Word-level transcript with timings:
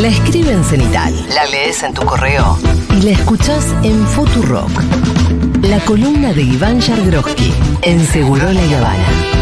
La 0.00 0.06
escribe 0.06 0.52
en 0.52 0.62
cenital. 0.62 1.12
La 1.34 1.44
lees 1.46 1.82
en 1.82 1.92
tu 1.92 2.02
correo. 2.02 2.56
Y 2.96 3.02
la 3.02 3.10
escuchás 3.10 3.74
en 3.82 4.06
Futurock. 4.06 4.70
La 5.62 5.80
columna 5.80 6.32
de 6.32 6.42
Iván 6.42 6.80
Yargroski 6.80 7.52
en 7.82 8.06
Seguro 8.06 8.52
La 8.52 8.62
Habana. 8.62 9.37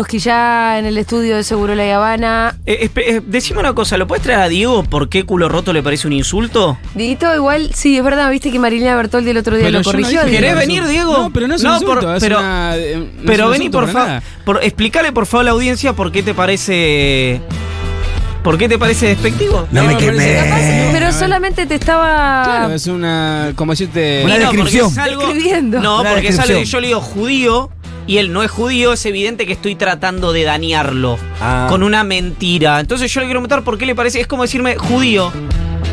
Jagroski 0.00 0.18
ya 0.18 0.78
en 0.78 0.86
el 0.86 0.96
estudio 0.96 1.36
de 1.36 1.44
Seguro 1.44 1.74
La 1.74 1.94
Habana. 1.94 2.56
Eh, 2.64 2.88
eh, 2.96 3.20
decime 3.26 3.60
una 3.60 3.74
cosa, 3.74 3.98
¿lo 3.98 4.06
puedes 4.06 4.22
traer 4.22 4.40
a 4.40 4.48
Diego 4.48 4.82
por 4.82 5.10
qué 5.10 5.24
culo 5.24 5.48
roto 5.50 5.74
le 5.74 5.82
parece 5.82 6.06
un 6.06 6.14
insulto? 6.14 6.78
Dito, 6.94 7.34
igual, 7.34 7.70
sí, 7.74 7.98
es 7.98 8.02
verdad, 8.04 8.30
viste 8.30 8.50
que 8.50 8.58
Marilena 8.58 8.96
Bertoldi 8.96 9.28
el 9.30 9.36
otro 9.36 9.56
día 9.56 9.66
Pero 9.66 9.72
lo 9.72 9.78
no 9.80 9.84
corrigió. 9.84 10.20
dije 10.24 10.30
que 10.30 10.36
¿Querés 10.42 10.56
venir. 10.56 10.86
Diego? 10.86 11.12
No, 11.18 11.30
pero 11.32 11.48
no 11.48 11.54
es 11.54 11.60
un 11.62 11.68
No, 11.68 11.74
insulto, 11.74 12.00
por- 12.00 12.16
es 12.16 12.20
pero- 12.22 12.38
una, 12.38 12.76
eh, 12.76 12.96
no 12.96 13.02
es 13.04 13.26
Pero 13.26 13.44
un 13.46 13.52
vení, 13.52 13.68
por 13.68 13.88
favor. 13.88 14.22
explícale, 14.62 15.12
por 15.12 15.26
favor, 15.26 15.42
a 15.42 15.44
la 15.44 15.50
audiencia 15.50 15.92
por 15.92 16.10
qué 16.10 16.22
te 16.22 16.32
parece. 16.32 17.42
¿Por 18.42 18.56
qué 18.56 18.70
te 18.70 18.78
parece 18.78 19.08
despectivo? 19.08 19.68
No 19.70 19.84
me 19.84 19.92
No, 19.92 19.98
pero 19.98 20.12
quemé. 20.12 20.34
capaz- 20.36 20.92
Pero 20.92 21.12
solamente 21.12 21.66
te 21.66 21.74
estaba. 21.74 22.42
Claro, 22.44 22.72
es 22.74 22.86
una. 22.86 23.52
Como 23.54 23.72
decirte. 23.72 24.22
Una 24.24 24.38
no, 24.38 24.40
descripción. 24.40 24.86
es 24.90 24.96
algo-. 24.96 25.26
No, 25.82 26.00
Una 26.00 26.10
porque 26.10 26.28
es 26.28 26.38
algo 26.38 26.58
que 26.60 26.64
yo 26.64 26.80
le 26.80 26.86
digo 26.86 27.00
judío 27.02 27.70
y 28.10 28.18
él 28.18 28.32
no 28.32 28.42
es 28.42 28.50
judío, 28.50 28.92
es 28.92 29.06
evidente 29.06 29.46
que 29.46 29.52
estoy 29.52 29.76
tratando 29.76 30.32
de 30.32 30.42
dañarlo 30.42 31.16
Ah. 31.40 31.66
con 31.68 31.84
una 31.84 32.02
mentira. 32.02 32.80
Entonces 32.80 33.12
yo 33.12 33.20
le 33.20 33.26
quiero 33.26 33.38
preguntar 33.38 33.62
por 33.62 33.78
qué 33.78 33.86
le 33.86 33.94
parece. 33.94 34.18
Es 34.20 34.26
como 34.26 34.42
decirme 34.42 34.74
judío, 34.76 35.32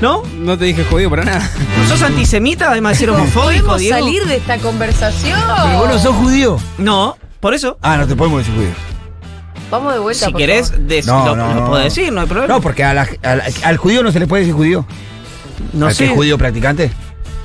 ¿no? 0.02 0.24
No 0.40 0.58
te 0.58 0.66
dije 0.66 0.84
jodido 0.86 1.12
para 1.12 1.26
nada. 1.26 1.52
¿Sos 1.88 2.02
antisemita, 2.02 2.72
además 2.72 2.94
de 2.94 2.98
ser 3.00 3.10
homofóbico, 3.12 3.68
¿Podemos 3.68 3.80
Diego? 3.80 4.00
salir 4.00 4.26
de 4.26 4.36
esta 4.38 4.58
conversación? 4.58 5.40
Pero 5.64 5.78
vos 5.78 5.90
no 5.90 6.00
sos 6.00 6.16
judío. 6.16 6.60
No, 6.80 7.16
por 7.40 7.54
eso. 7.54 7.78
Ah, 7.84 7.98
no 7.98 8.08
te 8.08 8.16
podemos 8.16 8.40
decir 8.40 8.56
judío. 8.56 8.70
Vamos 9.70 9.94
de 9.94 10.00
vuelta. 10.00 10.26
Si 10.26 10.32
por 10.32 10.40
querés, 10.42 10.74
des- 10.88 11.06
No, 11.06 11.24
lo, 11.24 11.36
no, 11.36 11.54
lo 11.54 11.62
no. 11.62 11.68
puedo 11.68 11.84
decir, 11.84 12.12
no 12.12 12.22
hay 12.22 12.28
problema. 12.28 12.52
No, 12.52 12.62
porque 12.62 12.84
a 12.84 12.96
la- 12.96 13.08
al, 13.22 13.44
al 13.64 13.78
judío 13.78 14.02
no 14.02 14.12
se 14.12 14.20
le 14.20 14.26
puede 14.26 14.42
decir 14.42 14.56
judío. 14.56 14.86
no 15.74 15.86
al 15.86 15.92
que 15.92 15.98
sé. 15.98 16.06
es 16.06 16.12
judío 16.14 16.38
practicante. 16.40 16.90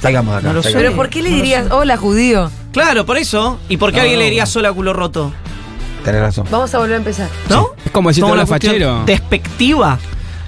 Salgamos 0.00 0.32
de 0.32 0.38
acá. 0.38 0.48
No 0.48 0.54
lo 0.54 0.62
sé. 0.62 0.70
Pero 0.72 0.94
¿por 0.96 1.10
qué 1.10 1.20
le 1.20 1.28
dirías, 1.30 1.70
hola 1.70 1.96
judío? 1.98 2.50
Claro, 2.72 3.04
por 3.06 3.16
eso. 3.18 3.58
¿Y 3.68 3.76
por 3.76 3.90
qué 3.90 3.96
No, 3.98 4.02
alguien 4.02 4.18
le 4.18 4.24
diría 4.26 4.42
no. 4.44 4.46
sola 4.46 4.72
culo 4.72 4.92
roto? 4.92 5.32
Tenés 6.04 6.20
razón. 6.20 6.46
Vamos 6.50 6.74
a 6.74 6.78
volver 6.78 6.94
a 6.94 6.98
empezar. 6.98 7.28
¿No? 7.48 7.68
Es 7.84 7.90
como 7.92 8.08
decirte 8.08 8.22
Somos 8.22 8.32
hola 8.32 8.42
una 8.42 8.48
cuestión 8.48 8.72
fachero. 8.74 9.02
Despectiva. 9.06 9.98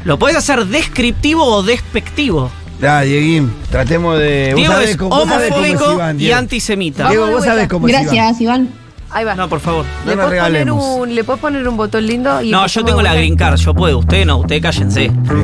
¿Lo 0.05 0.19
puedes 0.19 0.37
hacer 0.37 0.67
descriptivo 0.67 1.45
o 1.45 1.63
despectivo? 1.63 2.51
Ya, 2.81 3.01
Dieguín, 3.03 3.53
tratemos 3.71 4.19
de. 4.19 4.49
vos 4.51 4.57
Diego 4.57 4.73
sabés 4.75 4.91
es 4.91 4.97
cómo- 4.97 5.11
vos 5.17 5.29
sabés 5.29 5.51
cómo 5.53 5.65
es 5.65 5.71
homofóbico 5.71 5.95
Iván, 5.95 6.17
y 6.17 6.19
Diego. 6.19 6.39
antisemita. 6.39 7.09
Diego, 7.09 7.23
Vamos 7.23 7.29
de 7.29 7.35
vos 7.37 7.45
sabés 7.45 7.57
vuelta. 7.69 7.75
cómo 7.75 7.87
es 7.87 7.93
Iván. 7.93 8.05
Gracias, 8.05 8.41
Iván. 8.41 8.69
Ahí 9.11 9.25
va. 9.25 9.35
No, 9.37 9.49
por 9.49 9.61
favor. 9.61 9.85
No 9.85 10.11
¿Le, 10.11 10.17
nos 10.17 10.25
puedes 10.27 10.43
poner 10.43 10.53
regalemos. 10.53 10.85
un, 10.99 11.15
¿Le 11.15 11.25
puedes 11.25 11.41
poner 11.41 11.69
un 11.69 11.77
botón 11.77 12.05
lindo? 12.07 12.43
Y 12.43 12.51
No, 12.51 12.59
empezamos 12.59 12.73
yo 12.75 12.81
de 12.81 12.85
tengo 12.87 13.03
la 13.03 13.11
vuelta? 13.11 13.21
green 13.21 13.37
card, 13.37 13.57
yo 13.59 13.75
puedo. 13.75 13.99
Usted 13.99 14.27
no, 14.27 14.39
usted 14.39 14.61
cállense. 14.61 15.09
Sí, 15.09 15.11
sí, 15.29 15.35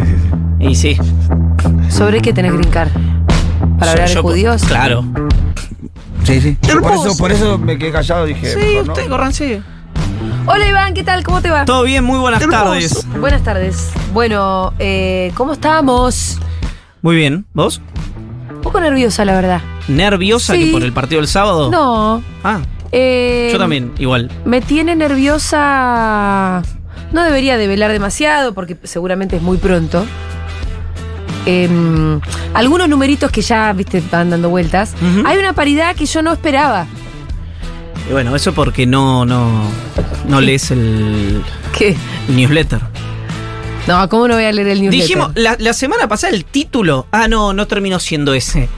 sí. 0.61 0.67
Y 0.67 0.75
sí. 0.75 0.97
¿Sobre 1.89 2.21
qué 2.21 2.33
tenés 2.33 2.53
green 2.53 2.71
card? 2.71 2.91
¿Para 3.79 3.87
Yo- 3.87 3.91
hablar 3.93 4.09
de 4.09 4.15
yo- 4.15 4.23
judíos? 4.23 4.63
Claro. 4.65 5.05
Sí, 6.25 6.41
sí. 6.41 6.57
Por 6.81 6.93
eso, 6.93 7.17
por 7.17 7.33
eso 7.33 7.59
me 7.59 7.79
quedé 7.79 7.93
callado 7.93 8.27
dije. 8.27 8.53
Sí, 8.53 8.59
mejor 8.59 8.87
no. 8.87 8.93
usted, 8.93 9.09
corranse. 9.09 9.63
Hola 10.47 10.69
Iván, 10.69 10.95
¿qué 10.95 11.03
tal? 11.05 11.23
¿Cómo 11.23 11.41
te 11.41 11.51
va? 11.51 11.65
Todo 11.65 11.83
bien, 11.83 12.05
muy 12.05 12.19
buenas 12.19 12.47
tardes. 12.47 13.07
Buenas 13.19 13.43
tardes. 13.43 13.91
Bueno, 14.13 14.73
eh, 14.79 15.33
¿cómo 15.35 15.53
estamos? 15.53 16.39
Muy 17.03 17.17
bien. 17.17 17.47
¿Vos? 17.55 17.81
Un 18.51 18.61
poco 18.61 18.81
nerviosa, 18.81 19.25
la 19.25 19.35
verdad. 19.35 19.61
¿Nerviosa 19.89 20.55
Sí. 20.55 20.67
que 20.67 20.73
por 20.73 20.83
el 20.83 20.93
partido 20.93 21.21
del 21.21 21.29
sábado? 21.29 21.71
No. 21.71 22.23
Ah, 22.45 22.61
eh, 22.93 23.49
yo 23.53 23.59
también, 23.59 23.93
igual. 23.99 24.31
Me 24.45 24.61
tiene 24.61 24.95
nerviosa. 24.97 26.63
No 27.13 27.25
debería 27.25 27.57
develar 27.57 27.91
demasiado 27.93 28.53
porque 28.55 28.77
seguramente 28.85 29.37
es 29.37 29.43
muy 29.43 29.57
pronto. 29.57 30.05
Em, 31.47 32.21
algunos 32.55 32.89
numeritos 32.89 33.31
que 33.31 33.43
ya, 33.43 33.73
viste, 33.73 34.03
van 34.11 34.31
dando 34.31 34.49
vueltas. 34.51 34.95
Hay 35.25 35.39
una 35.39 35.53
paridad 35.53 35.95
que 35.97 36.07
yo 36.07 36.23
no 36.23 36.33
esperaba. 36.33 36.87
Y 38.09 38.13
bueno, 38.13 38.35
eso 38.37 38.53
porque 38.53 38.87
no, 38.87 39.25
no, 39.25 39.63
no 40.29 40.41
lees 40.41 40.71
el, 40.71 41.43
¿Qué? 41.77 41.97
el 42.29 42.37
newsletter. 42.37 42.81
No, 43.87 44.09
¿cómo 44.09 44.29
no 44.29 44.35
voy 44.35 44.45
a 44.45 44.53
leer 44.53 44.69
el 44.69 44.83
newsletter? 44.83 45.01
Dijimos, 45.01 45.31
la, 45.35 45.57
la 45.59 45.73
semana 45.73 46.07
pasada 46.09 46.35
el 46.35 46.45
título. 46.45 47.07
Ah, 47.13 47.29
no, 47.29 47.53
no 47.53 47.67
terminó 47.67 47.99
siendo 47.99 48.35
ese. 48.35 48.69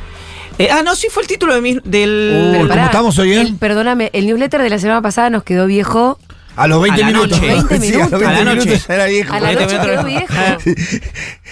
Eh, 0.59 0.69
ah, 0.71 0.83
no, 0.85 0.95
sí 0.95 1.09
fue 1.11 1.23
el 1.23 1.29
título 1.29 1.55
de 1.55 1.61
mi- 1.61 1.81
del. 1.83 2.67
¿cómo 2.69 2.85
estamos 2.85 3.19
hoy, 3.19 3.33
eh? 3.33 3.41
el- 3.41 3.57
perdóname, 3.57 4.11
el 4.13 4.27
newsletter 4.27 4.63
de 4.63 4.69
la 4.71 4.79
semana 4.79 5.03
pasada 5.03 5.31
nos 5.31 5.43
quedó 5.45 5.67
viejo. 5.67 6.19
A 6.57 6.67
los 6.69 6.83
20 6.83 7.03
A 7.03 7.07
la 7.07 7.13
minutos. 7.13 7.41
noche. 7.41 7.55
20 7.69 7.81
Sí, 7.87 7.95
a 7.95 7.99
los 8.09 8.11
minutos. 8.13 8.21
20 8.21 8.27
A 8.27 8.45
la 8.45 8.55
noche. 8.55 8.67
minutos 8.67 8.91
era 8.91 9.05
viejo. 9.07 9.33
A 9.35 9.41
la 9.41 9.53
noche 9.53 9.79
quedó 9.81 10.05
viejo. 10.05 10.27
Ah. 10.37 10.59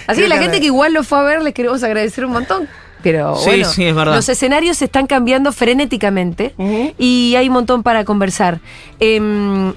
Así 0.06 0.20
que 0.22 0.28
la 0.28 0.38
gente 0.38 0.60
que 0.60 0.66
igual 0.66 0.92
lo 0.92 1.04
fue 1.04 1.18
a 1.18 1.22
ver 1.22 1.42
les 1.42 1.54
queremos 1.54 1.82
agradecer 1.82 2.24
un 2.24 2.32
montón. 2.32 2.68
Pero 3.02 3.34
Sí, 3.36 3.46
bueno, 3.46 3.64
sí, 3.70 3.84
es 3.86 3.94
verdad. 3.94 4.14
los 4.14 4.28
escenarios 4.28 4.76
se 4.76 4.84
están 4.84 5.06
cambiando 5.06 5.52
frenéticamente 5.52 6.54
y 6.98 7.34
hay 7.34 7.48
un 7.48 7.54
montón 7.54 7.82
para 7.82 8.04
conversar. 8.04 8.60
Em, 8.98 9.72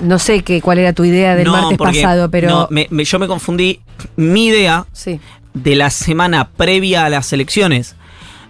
no 0.00 0.18
sé 0.20 0.42
qué, 0.42 0.60
cuál 0.62 0.78
era 0.78 0.92
tu 0.92 1.04
idea 1.04 1.34
del 1.34 1.46
No, 1.46 1.52
martes 1.52 1.78
porque- 1.78 2.00
pasado, 2.00 2.30
pero 2.30 2.48
no, 2.48 2.68
me- 2.70 2.86
me- 2.90 3.04
yo 3.04 3.18
me 3.18 3.26
confundí. 3.26 3.80
Mi 4.14 4.46
idea 4.46 4.86
sí. 4.92 5.18
de 5.52 5.74
la 5.74 5.90
semana 5.90 6.48
previa 6.50 7.04
a 7.04 7.08
las 7.10 7.32
elecciones, 7.32 7.96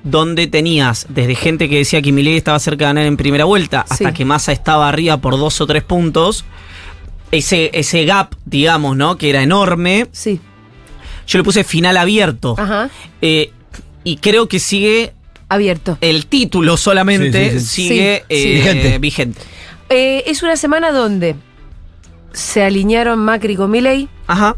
donde 0.05 0.47
tenías 0.49 1.07
desde 1.09 1.35
gente 1.35 1.69
que 1.69 1.79
decía 1.79 2.03
que 2.03 2.11
Milei 2.13 2.37
estaba 2.37 2.59
cerca 2.59 2.87
de 2.87 2.89
ganar 2.91 3.07
en 3.07 3.17
primera 3.17 3.45
vuelta, 3.45 3.83
hasta 3.89 4.09
Sí. 4.09 4.15
que 4.15 4.25
Massa 4.25 4.53
estaba 4.53 4.89
arriba 4.89 5.17
por 5.19 5.39
dos 5.39 5.61
o 5.61 5.67
tres 5.67 5.83
puntos, 5.85 6.45
ese, 7.31 7.71
ese 7.73 8.05
gap, 8.05 8.35
digamos, 8.45 8.97
¿no? 8.97 9.17
Que 9.17 9.31
era 9.31 9.43
enorme, 9.43 10.07
Sí. 10.13 10.41
yo 11.27 11.39
le 11.39 11.45
puse 11.45 11.65
final 11.65 11.97
abierto. 11.97 12.55
Ajá. 12.59 12.91
Eh, 13.21 13.53
y 14.05 14.17
creo 14.17 14.49
que 14.49 14.59
sigue 14.59 15.13
Abierto. 15.49 15.97
el 16.01 16.27
título 16.27 16.77
solamente, 16.77 17.53
Sí, 17.53 17.61
sí, 17.61 17.67
sí. 17.67 17.89
sigue 17.89 18.25
Sí, 18.29 18.35
sí. 18.37 18.43
eh, 18.43 18.55
Vigente. 18.57 18.99
vigente. 18.99 19.41
Eh, 19.89 20.25
es 20.27 20.43
una 20.43 20.57
semana 20.57 20.91
donde 20.91 21.37
se 22.33 22.63
alinearon 22.65 23.19
Macri 23.19 23.57
con 23.57 23.71
Milei 23.71 24.09
Ajá, 24.27 24.57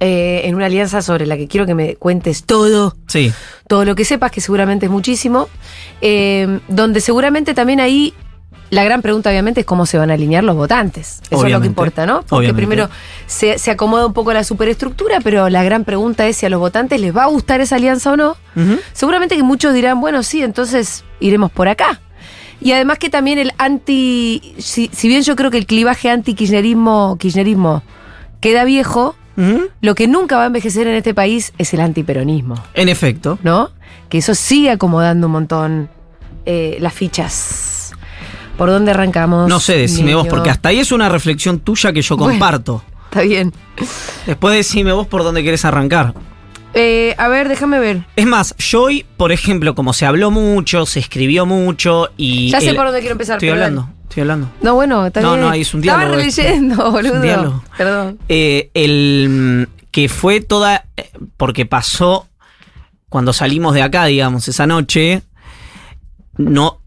eh, 0.00 0.42
en 0.44 0.56
una 0.56 0.66
alianza 0.66 1.00
sobre 1.00 1.26
la 1.26 1.36
que 1.36 1.46
quiero 1.46 1.64
que 1.64 1.74
me 1.74 1.94
cuentes 1.96 2.44
todo. 2.44 2.96
sí. 3.08 3.32
Todo 3.72 3.86
lo 3.86 3.94
que 3.94 4.04
sepas, 4.04 4.30
que 4.30 4.42
seguramente 4.42 4.84
es 4.84 4.92
muchísimo, 4.92 5.48
eh, 6.02 6.60
donde 6.68 7.00
seguramente 7.00 7.54
también 7.54 7.80
ahí 7.80 8.12
la 8.68 8.84
gran 8.84 9.00
pregunta 9.00 9.30
obviamente 9.30 9.60
es 9.60 9.66
cómo 9.66 9.86
se 9.86 9.96
van 9.96 10.10
a 10.10 10.12
alinear 10.12 10.44
los 10.44 10.56
votantes. 10.56 11.22
Eso 11.30 11.46
es 11.46 11.52
lo 11.52 11.58
que 11.58 11.68
importa, 11.68 12.04
¿no? 12.04 12.16
Porque 12.16 12.34
Obviamente. 12.34 12.54
primero 12.54 12.90
se, 13.24 13.58
se 13.58 13.70
acomoda 13.70 14.04
un 14.04 14.12
poco 14.12 14.34
la 14.34 14.44
superestructura, 14.44 15.20
pero 15.24 15.48
la 15.48 15.62
gran 15.64 15.84
pregunta 15.84 16.26
es 16.26 16.36
si 16.36 16.44
a 16.44 16.50
los 16.50 16.60
votantes 16.60 17.00
les 17.00 17.16
va 17.16 17.22
a 17.22 17.28
gustar 17.28 17.62
esa 17.62 17.76
alianza 17.76 18.12
o 18.12 18.16
no. 18.18 18.36
Seguramente 18.92 19.36
que 19.36 19.42
muchos 19.42 19.72
dirán, 19.72 20.02
bueno, 20.02 20.22
sí, 20.22 20.42
entonces 20.42 21.02
iremos 21.18 21.50
por 21.50 21.66
acá. 21.68 22.02
Y 22.60 22.72
además 22.72 22.98
que 22.98 23.08
también 23.08 23.38
el 23.38 23.54
anti, 23.56 24.54
si, 24.58 24.90
si 24.92 25.08
bien 25.08 25.22
yo 25.22 25.34
creo 25.34 25.50
que 25.50 25.56
el 25.56 25.64
clivaje 25.64 26.10
anti-kirchnerismo 26.10 27.16
kirchnerismo 27.18 27.82
queda 28.42 28.64
viejo, 28.64 29.16
Lo 29.80 29.94
que 29.94 30.06
nunca 30.08 30.36
va 30.36 30.44
a 30.44 30.46
envejecer 30.46 30.86
en 30.86 30.94
este 30.94 31.14
país 31.14 31.52
es 31.58 31.72
el 31.74 31.80
antiperonismo. 31.80 32.62
En 32.74 32.88
efecto. 32.88 33.38
¿no? 33.42 33.70
Que 34.08 34.18
eso 34.18 34.34
sigue 34.34 34.70
acomodando 34.70 35.26
un 35.28 35.32
montón 35.32 35.90
eh, 36.46 36.76
las 36.80 36.92
fichas. 36.92 37.92
¿Por 38.58 38.68
dónde 38.70 38.90
arrancamos? 38.90 39.48
No 39.48 39.58
sé, 39.60 39.76
decime 39.78 40.14
vos, 40.14 40.26
porque 40.28 40.50
hasta 40.50 40.68
ahí 40.68 40.78
es 40.78 40.92
una 40.92 41.08
reflexión 41.08 41.58
tuya 41.60 41.92
que 41.92 42.02
yo 42.02 42.16
Bueno. 42.16 42.32
comparto. 42.32 42.82
Está 43.10 43.22
bien. 43.22 43.52
Después 44.26 44.54
decime 44.54 44.92
vos 44.92 45.06
por 45.06 45.22
dónde 45.24 45.42
querés 45.42 45.64
arrancar. 45.64 46.14
Eh, 46.74 47.14
a 47.18 47.28
ver, 47.28 47.48
déjame 47.48 47.78
ver. 47.78 48.04
Es 48.16 48.26
más, 48.26 48.54
yo 48.56 48.82
hoy, 48.84 49.04
por 49.18 49.30
ejemplo, 49.32 49.74
como 49.74 49.92
se 49.92 50.06
habló 50.06 50.30
mucho, 50.30 50.86
se 50.86 51.00
escribió 51.00 51.44
mucho 51.44 52.08
y. 52.16 52.50
Ya 52.50 52.60
sé 52.60 52.70
el- 52.70 52.76
por 52.76 52.86
dónde 52.86 53.00
quiero 53.00 53.12
empezar. 53.12 53.36
Estoy 53.36 53.50
hablando, 53.50 53.82
dale. 53.82 53.94
Estoy 54.12 54.20
hablando. 54.22 54.50
No, 54.60 54.74
bueno, 54.74 55.06
está 55.06 55.20
No, 55.22 55.30
bien. 55.32 55.40
no, 55.42 55.50
ahí 55.50 55.62
es 55.62 55.72
un 55.74 55.80
diálogo 55.80 56.02
Estaba 56.04 56.16
releyendo, 56.16 56.74
Es 56.86 56.92
boludo. 56.92 57.14
un 57.14 57.22
diálogo. 57.22 57.64
Perdón. 57.76 58.18
Eh, 58.28 58.70
el 58.74 59.28
mm, 59.68 59.90
que 59.90 60.08
fue 60.08 60.40
toda. 60.40 60.84
eh, 60.96 61.10
Porque 61.36 61.66
pasó 61.66 62.28
cuando 63.08 63.32
salimos 63.32 63.74
de 63.74 63.82
acá, 63.82 64.04
digamos, 64.06 64.48
esa 64.48 64.66
noche. 64.66 65.22
No. 66.36 66.80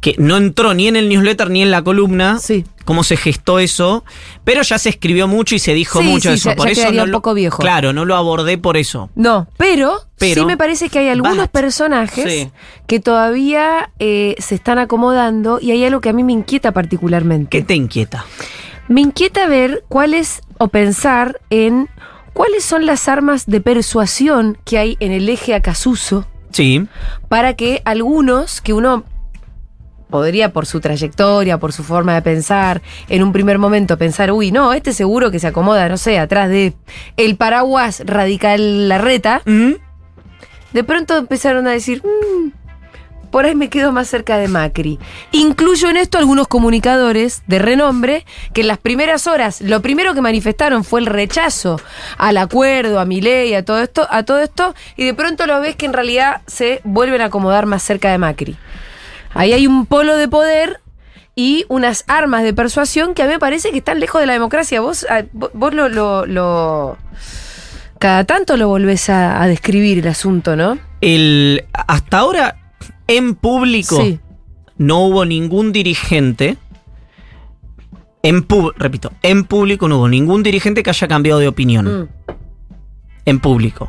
Que 0.00 0.14
no 0.18 0.36
entró 0.36 0.74
ni 0.74 0.88
en 0.88 0.96
el 0.96 1.08
newsletter 1.08 1.48
ni 1.50 1.62
en 1.62 1.70
la 1.70 1.82
columna. 1.82 2.38
Sí. 2.40 2.64
Cómo 2.84 3.04
se 3.04 3.16
gestó 3.16 3.58
eso, 3.58 4.04
pero 4.44 4.62
ya 4.62 4.78
se 4.78 4.88
escribió 4.90 5.28
mucho 5.28 5.54
y 5.54 5.58
se 5.58 5.74
dijo 5.74 6.00
Sí, 6.00 6.04
mucho 6.06 6.28
sí, 6.30 6.34
eso. 6.36 6.50
ya- 6.50 6.56
por 6.56 6.66
ya 6.66 6.72
eso 6.88 6.92
no 6.92 7.04
un 7.04 7.10
poco 7.12 7.34
viejo. 7.34 7.58
Claro, 7.58 7.92
no 7.92 8.04
lo 8.04 8.16
abordé 8.16 8.58
por 8.58 8.76
eso. 8.76 9.10
No, 9.14 9.48
pero, 9.56 10.00
Pero- 10.18 10.42
sí 10.42 10.46
me 10.46 10.56
parece 10.56 10.88
que 10.88 10.98
hay 11.00 11.08
algunos 11.08 11.48
personajes 11.48 12.24
Sí. 12.32 12.50
que 12.86 13.00
todavía 13.00 13.90
eh, 13.98 14.34
se 14.38 14.54
están 14.54 14.78
acomodando 14.78 15.58
y 15.60 15.70
hay 15.70 15.84
algo 15.84 16.00
que 16.00 16.08
a 16.08 16.12
mí 16.12 16.24
me 16.24 16.32
inquieta 16.32 16.72
particularmente. 16.72 17.48
¿Qué 17.58 17.64
te 17.64 17.74
inquieta? 17.74 18.24
Me 18.88 19.00
inquieta 19.00 19.46
ver 19.46 19.84
cuáles 19.88 20.42
o 20.58 20.68
pensar 20.68 21.40
en 21.50 21.88
cuáles 22.32 22.64
son 22.64 22.86
las 22.86 23.08
armas 23.08 23.46
de 23.46 23.60
persuasión 23.60 24.58
que 24.64 24.78
hay 24.78 24.96
en 25.00 25.12
el 25.12 25.28
eje 25.28 25.54
Acasuso 25.54 26.26
Sí. 26.50 26.86
para 27.28 27.54
que 27.54 27.80
algunos 27.84 28.60
que 28.60 28.72
uno 28.72 29.04
podría 30.12 30.52
por 30.52 30.66
su 30.66 30.78
trayectoria, 30.78 31.58
por 31.58 31.72
su 31.72 31.82
forma 31.82 32.14
de 32.14 32.22
pensar, 32.22 32.82
en 33.08 33.24
un 33.24 33.32
primer 33.32 33.58
momento 33.58 33.98
pensar, 33.98 34.30
uy, 34.30 34.52
no, 34.52 34.72
este 34.72 34.92
seguro 34.92 35.32
que 35.32 35.40
se 35.40 35.48
acomoda, 35.48 35.88
no 35.88 35.96
sé, 35.96 36.20
atrás 36.20 36.48
de 36.48 36.74
el 37.16 37.34
paraguas 37.36 38.02
radical 38.06 38.88
Larreta, 38.88 39.42
Mm, 39.44 39.72
de 40.72 40.84
pronto 40.84 41.16
empezaron 41.16 41.66
a 41.66 41.72
decir, 41.72 42.02
"Mm, 42.04 42.50
por 43.30 43.46
ahí 43.46 43.54
me 43.54 43.70
quedo 43.70 43.92
más 43.92 44.08
cerca 44.08 44.36
de 44.36 44.46
Macri. 44.46 44.98
Incluyo 45.32 45.88
en 45.88 45.96
esto 45.96 46.18
algunos 46.18 46.48
comunicadores 46.48 47.42
de 47.46 47.58
renombre 47.58 48.26
que 48.52 48.60
en 48.60 48.68
las 48.68 48.76
primeras 48.76 49.26
horas 49.26 49.62
lo 49.62 49.80
primero 49.80 50.12
que 50.12 50.20
manifestaron 50.20 50.84
fue 50.84 51.00
el 51.00 51.06
rechazo 51.06 51.80
al 52.18 52.36
acuerdo, 52.36 53.00
a 53.00 53.06
mi 53.06 53.22
ley, 53.22 53.54
a 53.54 53.64
todo 53.64 53.80
esto, 53.80 54.06
a 54.10 54.22
todo 54.24 54.40
esto, 54.40 54.74
y 54.96 55.06
de 55.06 55.14
pronto 55.14 55.46
lo 55.46 55.58
ves 55.62 55.76
que 55.76 55.86
en 55.86 55.94
realidad 55.94 56.42
se 56.46 56.82
vuelven 56.84 57.22
a 57.22 57.26
acomodar 57.26 57.64
más 57.64 57.82
cerca 57.82 58.10
de 58.10 58.18
Macri. 58.18 58.58
Ahí 59.34 59.52
hay 59.52 59.66
un 59.66 59.86
polo 59.86 60.16
de 60.16 60.28
poder 60.28 60.80
y 61.34 61.64
unas 61.68 62.04
armas 62.08 62.42
de 62.42 62.52
persuasión 62.52 63.14
que 63.14 63.22
a 63.22 63.26
mí 63.26 63.32
me 63.32 63.38
parece 63.38 63.70
que 63.70 63.78
están 63.78 64.00
lejos 64.00 64.20
de 64.20 64.26
la 64.26 64.34
democracia. 64.34 64.80
Vos, 64.80 65.06
ah, 65.08 65.22
vo- 65.34 65.50
vos 65.54 65.72
lo, 65.72 65.88
lo- 65.88 66.26
lo- 66.26 66.98
cada 67.98 68.24
tanto 68.24 68.56
lo 68.56 68.68
volvés 68.68 69.08
a, 69.08 69.42
a 69.42 69.46
describir 69.46 69.98
el 70.00 70.08
asunto, 70.08 70.56
¿no? 70.56 70.78
El, 71.00 71.64
hasta 71.72 72.18
ahora, 72.18 72.56
en 73.06 73.34
público, 73.34 73.96
Sí. 74.02 74.18
no 74.78 75.00
hubo 75.06 75.24
ningún 75.24 75.72
dirigente. 75.72 76.56
En 78.22 78.42
pub- 78.44 78.74
repito, 78.76 79.12
en 79.22 79.44
público 79.44 79.88
no 79.88 79.98
hubo 79.98 80.08
ningún 80.08 80.42
dirigente 80.42 80.82
que 80.82 80.90
haya 80.90 81.08
cambiado 81.08 81.40
de 81.40 81.48
opinión. 81.48 82.02
Mm. 82.02 82.08
En 83.24 83.40
público. 83.40 83.88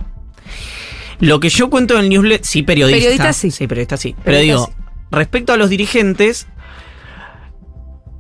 Lo 1.20 1.40
que 1.40 1.50
yo 1.50 1.70
cuento 1.70 1.96
en 1.96 2.02
el 2.02 2.10
newsletter, 2.10 2.46
sí, 2.46 2.64
periodista. 2.64 2.98
Periodista 3.00 3.34
sí. 3.34 3.52
Sí, 3.52 3.68
periodista 3.68 3.98
sí. 3.98 4.14
Pero 4.24 4.38
Periodista 4.38 4.54
digo, 4.54 4.66
sí. 4.68 4.83
Respecto 5.14 5.54
a 5.54 5.58
los 5.58 5.70
dirigentes, 5.70 6.48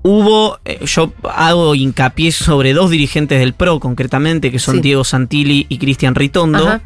hubo, 0.04 0.60
eh, 0.66 0.80
yo 0.86 1.14
hago 1.34 1.76
hincapié 1.76 2.32
sobre 2.32 2.74
dos 2.74 2.90
dirigentes 2.92 3.40
del 3.40 3.54
PRO 3.54 3.80
concretamente, 3.80 4.52
que 4.52 4.60
son 4.60 4.76
Sí. 4.76 4.82
Diego 4.82 5.04
Santilli 5.04 5.66
y 5.70 5.78
Cristian 5.78 6.16
Ritondo, 6.16 6.68
Ajá. 6.68 6.82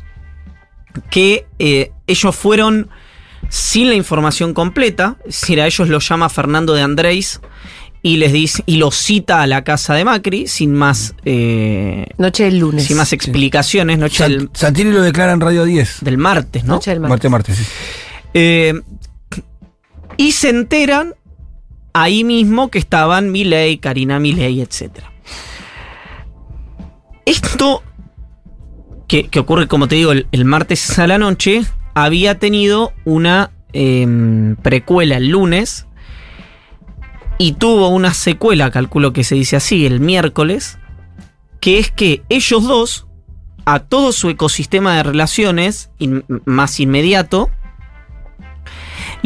que 1.10 1.46
eh, 1.60 1.92
ellos 2.06 2.36
fueron 2.36 2.90
sin 3.50 3.88
la 3.90 3.96
información 3.96 4.54
completa, 4.54 5.18
es 5.26 5.42
decir, 5.42 5.62
a 5.62 5.66
ellos 5.68 5.88
lo 5.90 6.00
llama 6.00 6.30
Fernando 6.30 6.74
de 6.74 6.82
Andrés 6.82 7.40
y 8.04 8.18
les 8.18 8.32
dice, 8.34 8.62
y 8.66 8.78
los 8.78 8.96
cita 8.96 9.42
a 9.42 9.48
la 9.48 9.64
casa 9.64 9.94
de 9.96 10.06
Macri 10.06 10.48
sin 10.48 10.74
más, 10.74 11.16
eh, 11.26 12.06
Noche 12.18 12.44
del 12.46 12.60
lunes. 12.60 12.86
sin 12.86 12.98
más 12.98 13.14
explicaciones, 13.14 13.98
noche 13.98 14.18
San- 14.18 14.32
del, 14.32 14.50
Santini 14.54 14.92
lo 14.92 15.02
declara 15.02 15.32
en 15.34 15.42
Radio 15.42 15.66
10. 15.66 15.98
del 16.02 16.18
martes, 16.18 16.64
¿no? 16.66 16.76
Noche 16.76 16.92
del 16.92 17.00
Marte, 17.00 17.30
martes. 17.30 17.58
martes, 17.58 17.58
sí. 17.58 17.66
Eh, 18.34 18.74
y 20.18 20.34
se 20.34 20.50
enteran 20.50 21.16
ahí 21.94 22.24
mismo 22.24 22.70
que 22.70 22.80
estaban 22.80 23.32
Milei, 23.32 23.78
Karina 23.78 24.20
Milei, 24.20 24.62
etc. 24.62 25.04
Esto 27.26 27.84
que, 29.08 29.30
ocurre, 29.40 29.68
como 29.68 29.88
te 29.88 29.96
digo, 29.96 30.12
el, 30.12 30.46
martes 30.46 31.00
a 31.00 31.08
la 31.08 31.18
noche, 31.18 31.62
había 31.94 32.40
tenido 32.40 32.94
una 33.06 33.52
em, 33.74 34.56
precuela 34.58 35.18
el 35.18 35.30
lunes 35.30 35.88
y 37.38 37.54
tuvo 37.54 37.90
una 37.90 38.14
secuela, 38.14 38.72
calculo 38.72 39.14
que 39.14 39.24
se 39.24 39.36
dice 39.36 39.56
así, 39.56 39.86
el 39.86 40.00
miércoles, 40.00 40.78
que 41.60 41.80
es 41.80 41.92
que 41.92 42.24
ellos 42.30 42.64
dos, 42.64 43.08
a 43.66 43.80
todo 43.80 44.12
su 44.12 44.30
ecosistema 44.30 44.96
de 44.96 45.04
relaciones 45.04 45.90
más 46.46 46.80
inmediato, 46.80 47.50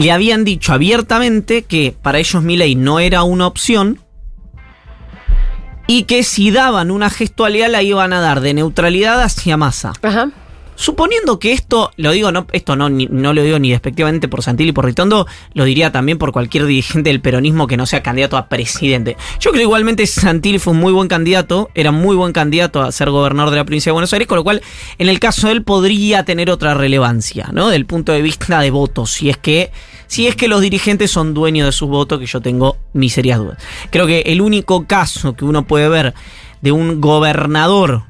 le 0.01 0.11
habían 0.11 0.43
dicho 0.43 0.73
abiertamente 0.73 1.61
que 1.61 1.95
para 2.01 2.17
ellos 2.17 2.41
Milei 2.41 2.75
no 2.75 2.99
era 2.99 3.21
una 3.23 3.45
opción 3.45 3.99
y 5.85 6.03
que 6.03 6.23
si 6.23 6.49
daban 6.49 6.89
una 6.89 7.09
gestualidad 7.09 7.69
la 7.69 7.83
iban 7.83 8.11
a 8.13 8.19
dar 8.19 8.41
de 8.41 8.53
neutralidad 8.53 9.21
hacia 9.21 9.57
masa. 9.57 9.93
Ajá. 10.01 10.31
Suponiendo 10.81 11.37
que 11.37 11.51
esto, 11.51 11.91
lo 11.97 12.09
digo, 12.09 12.31
no, 12.31 12.47
esto 12.53 12.75
no, 12.75 12.89
no 12.89 13.33
lo 13.35 13.43
digo 13.43 13.59
ni 13.59 13.69
despectivamente 13.69 14.27
por 14.27 14.41
Santilli 14.41 14.71
y 14.71 14.73
por 14.73 14.83
Ritondo, 14.83 15.27
lo 15.53 15.63
diría 15.63 15.91
también 15.91 16.17
por 16.17 16.31
cualquier 16.31 16.65
dirigente 16.65 17.11
del 17.11 17.21
peronismo 17.21 17.67
que 17.67 17.77
no 17.77 17.85
sea 17.85 18.01
candidato 18.01 18.35
a 18.35 18.47
presidente. 18.47 19.15
Yo 19.39 19.51
creo 19.51 19.61
igualmente 19.61 20.07
Santilli 20.07 20.57
fue 20.57 20.73
un 20.73 20.79
muy 20.79 20.91
buen 20.91 21.07
candidato, 21.07 21.69
era 21.75 21.91
muy 21.91 22.15
buen 22.15 22.33
candidato 22.33 22.81
a 22.81 22.91
ser 22.91 23.11
gobernador 23.11 23.51
de 23.51 23.57
la 23.57 23.63
provincia 23.63 23.91
de 23.91 23.93
Buenos 23.93 24.11
Aires, 24.11 24.27
con 24.27 24.37
lo 24.37 24.43
cual 24.43 24.63
en 24.97 25.07
el 25.07 25.19
caso 25.19 25.45
de 25.45 25.53
él 25.53 25.63
podría 25.63 26.25
tener 26.25 26.49
otra 26.49 26.73
relevancia, 26.73 27.49
¿no? 27.53 27.69
Del 27.69 27.85
punto 27.85 28.11
de 28.11 28.23
vista 28.23 28.59
de 28.59 28.71
votos, 28.71 29.11
si 29.11 29.29
es 29.29 29.37
que, 29.37 29.71
si 30.07 30.25
es 30.25 30.35
que 30.35 30.47
los 30.47 30.61
dirigentes 30.61 31.11
son 31.11 31.35
dueños 31.35 31.67
de 31.67 31.73
sus 31.73 31.89
votos, 31.89 32.19
que 32.19 32.25
yo 32.25 32.41
tengo 32.41 32.77
mis 32.93 33.13
serias 33.13 33.37
dudas. 33.37 33.59
Creo 33.91 34.07
que 34.07 34.21
el 34.21 34.41
único 34.41 34.87
caso 34.87 35.35
que 35.35 35.45
uno 35.45 35.67
puede 35.67 35.89
ver 35.89 36.15
de 36.61 36.71
un 36.71 36.99
gobernador 36.99 38.09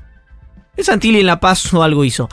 Santilli 0.84 1.20
en 1.20 1.28
La 1.28 1.40
Paz 1.40 1.74
o 1.74 1.84
algo 1.84 2.04
hizo. 2.04 2.30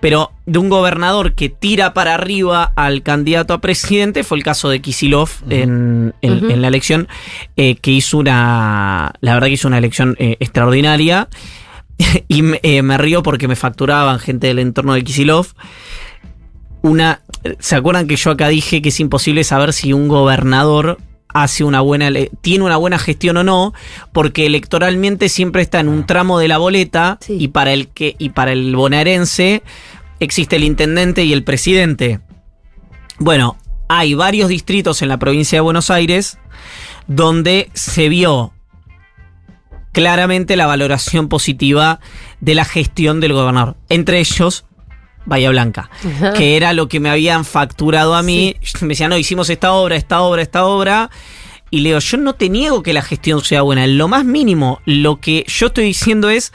Pero 0.00 0.30
de 0.46 0.58
un 0.60 0.68
gobernador 0.68 1.34
que 1.34 1.48
tira 1.48 1.92
para 1.92 2.14
arriba 2.14 2.72
al 2.76 3.02
candidato 3.02 3.52
a 3.52 3.60
presidente 3.60 4.22
fue 4.22 4.38
el 4.38 4.44
caso 4.44 4.68
de 4.68 4.80
Kisilov 4.80 5.28
en, 5.50 6.14
en- 6.22 6.62
la 6.62 6.68
elección, 6.68 7.08
eh, 7.56 7.74
que 7.76 7.90
hizo 7.90 8.18
una. 8.18 9.12
La 9.20 9.34
verdad 9.34 9.48
que 9.48 9.54
hizo 9.54 9.66
una 9.68 9.78
elección 9.78 10.14
eh, 10.18 10.36
extraordinaria. 10.40 11.28
y 12.28 12.42
me, 12.42 12.60
eh, 12.62 12.82
me 12.82 12.96
río 12.96 13.24
porque 13.24 13.48
me 13.48 13.56
facturaban 13.56 14.20
gente 14.20 14.46
del 14.46 14.60
entorno 14.60 14.94
de 14.94 15.02
Kisilov. 15.02 15.48
Una. 16.82 17.20
¿Se 17.58 17.74
acuerdan 17.76 18.06
que 18.06 18.14
yo 18.16 18.30
acá 18.30 18.48
dije 18.48 18.80
que 18.82 18.90
es 18.90 19.00
imposible 19.00 19.42
saber 19.42 19.72
si 19.72 19.92
un 19.92 20.06
gobernador 20.06 20.98
hace 21.32 21.64
una 21.64 21.80
buena 21.80 22.10
tiene 22.40 22.64
una 22.64 22.76
buena 22.76 22.98
gestión 22.98 23.36
o 23.36 23.44
no, 23.44 23.74
porque 24.12 24.46
electoralmente 24.46 25.28
siempre 25.28 25.62
está 25.62 25.80
en 25.80 25.88
un 25.88 26.06
tramo 26.06 26.38
de 26.38 26.48
la 26.48 26.58
boleta 26.58 27.18
Sí. 27.20 27.36
y 27.38 27.48
para 27.48 27.72
el 27.72 27.88
que 27.88 28.16
y 28.18 28.30
para 28.30 28.52
el 28.52 28.74
bonaerense 28.74 29.62
existe 30.20 30.56
el 30.56 30.64
intendente 30.64 31.24
y 31.24 31.32
el 31.32 31.44
presidente. 31.44 32.20
Bueno, 33.18 33.56
hay 33.88 34.14
varios 34.14 34.48
distritos 34.48 35.02
en 35.02 35.08
la 35.08 35.18
provincia 35.18 35.56
de 35.56 35.60
Buenos 35.60 35.90
Aires 35.90 36.38
donde 37.06 37.70
se 37.74 38.08
vio 38.08 38.52
claramente 39.92 40.56
la 40.56 40.66
valoración 40.66 41.28
positiva 41.28 42.00
de 42.40 42.54
la 42.54 42.64
gestión 42.64 43.20
del 43.20 43.32
gobernador. 43.32 43.76
Entre 43.88 44.20
ellos, 44.20 44.64
Bahía 45.28 45.50
Blanca, 45.50 45.90
Ajá. 46.04 46.32
que 46.32 46.56
era 46.56 46.72
lo 46.72 46.88
que 46.88 47.00
me 47.00 47.10
habían 47.10 47.44
facturado 47.44 48.14
a 48.14 48.22
mí. 48.22 48.56
Me 48.80 48.88
decían, 48.88 49.10
no, 49.10 49.18
hicimos 49.18 49.50
esta 49.50 49.72
obra, 49.72 49.94
esta 49.96 50.22
obra, 50.22 50.42
esta 50.42 50.64
obra. 50.64 51.10
Y 51.70 51.80
le 51.80 51.90
digo, 51.90 51.98
yo 52.00 52.16
no 52.16 52.34
te 52.34 52.48
niego 52.48 52.82
que 52.82 52.94
la 52.94 53.02
gestión 53.02 53.44
sea 53.44 53.62
buena. 53.62 53.84
En 53.84 53.98
lo 53.98 54.08
más 54.08 54.24
mínimo, 54.24 54.80
lo 54.86 55.20
que 55.20 55.44
yo 55.46 55.66
estoy 55.66 55.84
diciendo 55.84 56.30
es, 56.30 56.52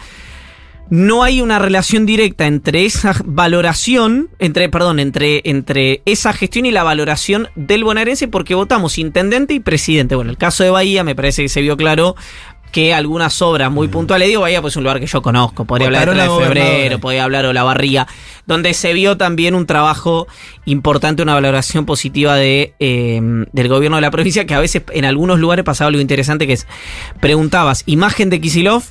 no 0.90 1.24
hay 1.24 1.42
una 1.42 1.60
relación 1.60 2.06
directa 2.06 2.46
entre 2.46 2.86
esa 2.86 3.16
valoración, 3.26 4.30
entre, 4.40 4.70
perdón, 4.70 5.00
entre, 5.00 5.42
entre 5.46 6.02
esa 6.06 6.34
gestión 6.34 6.66
y 6.66 6.72
la 6.72 6.84
valoración 6.84 7.48
del 7.56 7.84
bonaerense 7.84 8.28
porque 8.28 8.56
votamos 8.56 8.98
intendente 8.98 9.54
y 9.54 9.60
presidente. 9.60 10.16
Bueno, 10.16 10.32
el 10.32 10.38
caso 10.38 10.64
de 10.64 10.70
Bahía 10.72 11.04
me 11.04 11.16
parece 11.16 11.44
que 11.44 11.50
se 11.50 11.62
vio 11.62 11.78
claro 11.78 12.16
que 12.74 12.92
algunas 12.92 13.40
obras 13.44 13.72
muy 13.72 13.88
puntuales, 13.88 14.28
digo 14.28 14.42
Bahía 14.42 14.60
pues 14.60 14.74
es 14.74 14.78
un 14.78 14.84
lugar 14.84 15.00
que 15.00 15.06
yo 15.06 15.22
conozco, 15.22 15.64
podría 15.64 15.88
hablar 15.88 16.10
de 16.10 16.28
Votaron 16.28 16.38
3 16.38 16.40
de 16.40 16.44
a 16.44 16.48
febrero, 16.48 17.00
podría 17.00 17.24
hablar 17.24 17.46
de 17.46 17.54
la 17.54 17.62
barría, 17.62 18.08
donde 18.48 18.74
se 18.74 18.94
vio 18.94 19.16
también 19.16 19.54
un 19.54 19.68
trabajo 19.68 20.28
importante, 20.66 21.22
una 21.22 21.36
valoración 21.36 21.86
positiva 21.86 22.36
de, 22.36 22.74
eh, 22.80 23.22
del 23.54 23.68
gobierno 23.68 23.98
de 23.98 24.02
la 24.02 24.10
provincia, 24.10 24.48
que 24.48 24.56
a 24.56 24.60
veces 24.60 24.82
en 24.92 25.06
algunos 25.06 25.40
lugares 25.40 25.64
pasaba 25.64 25.90
algo 25.90 26.02
interesante 26.02 26.48
que 26.48 26.54
es, 26.54 26.68
preguntabas, 27.22 27.84
imagen 27.86 28.32
de 28.32 28.42
Kisilov, 28.42 28.84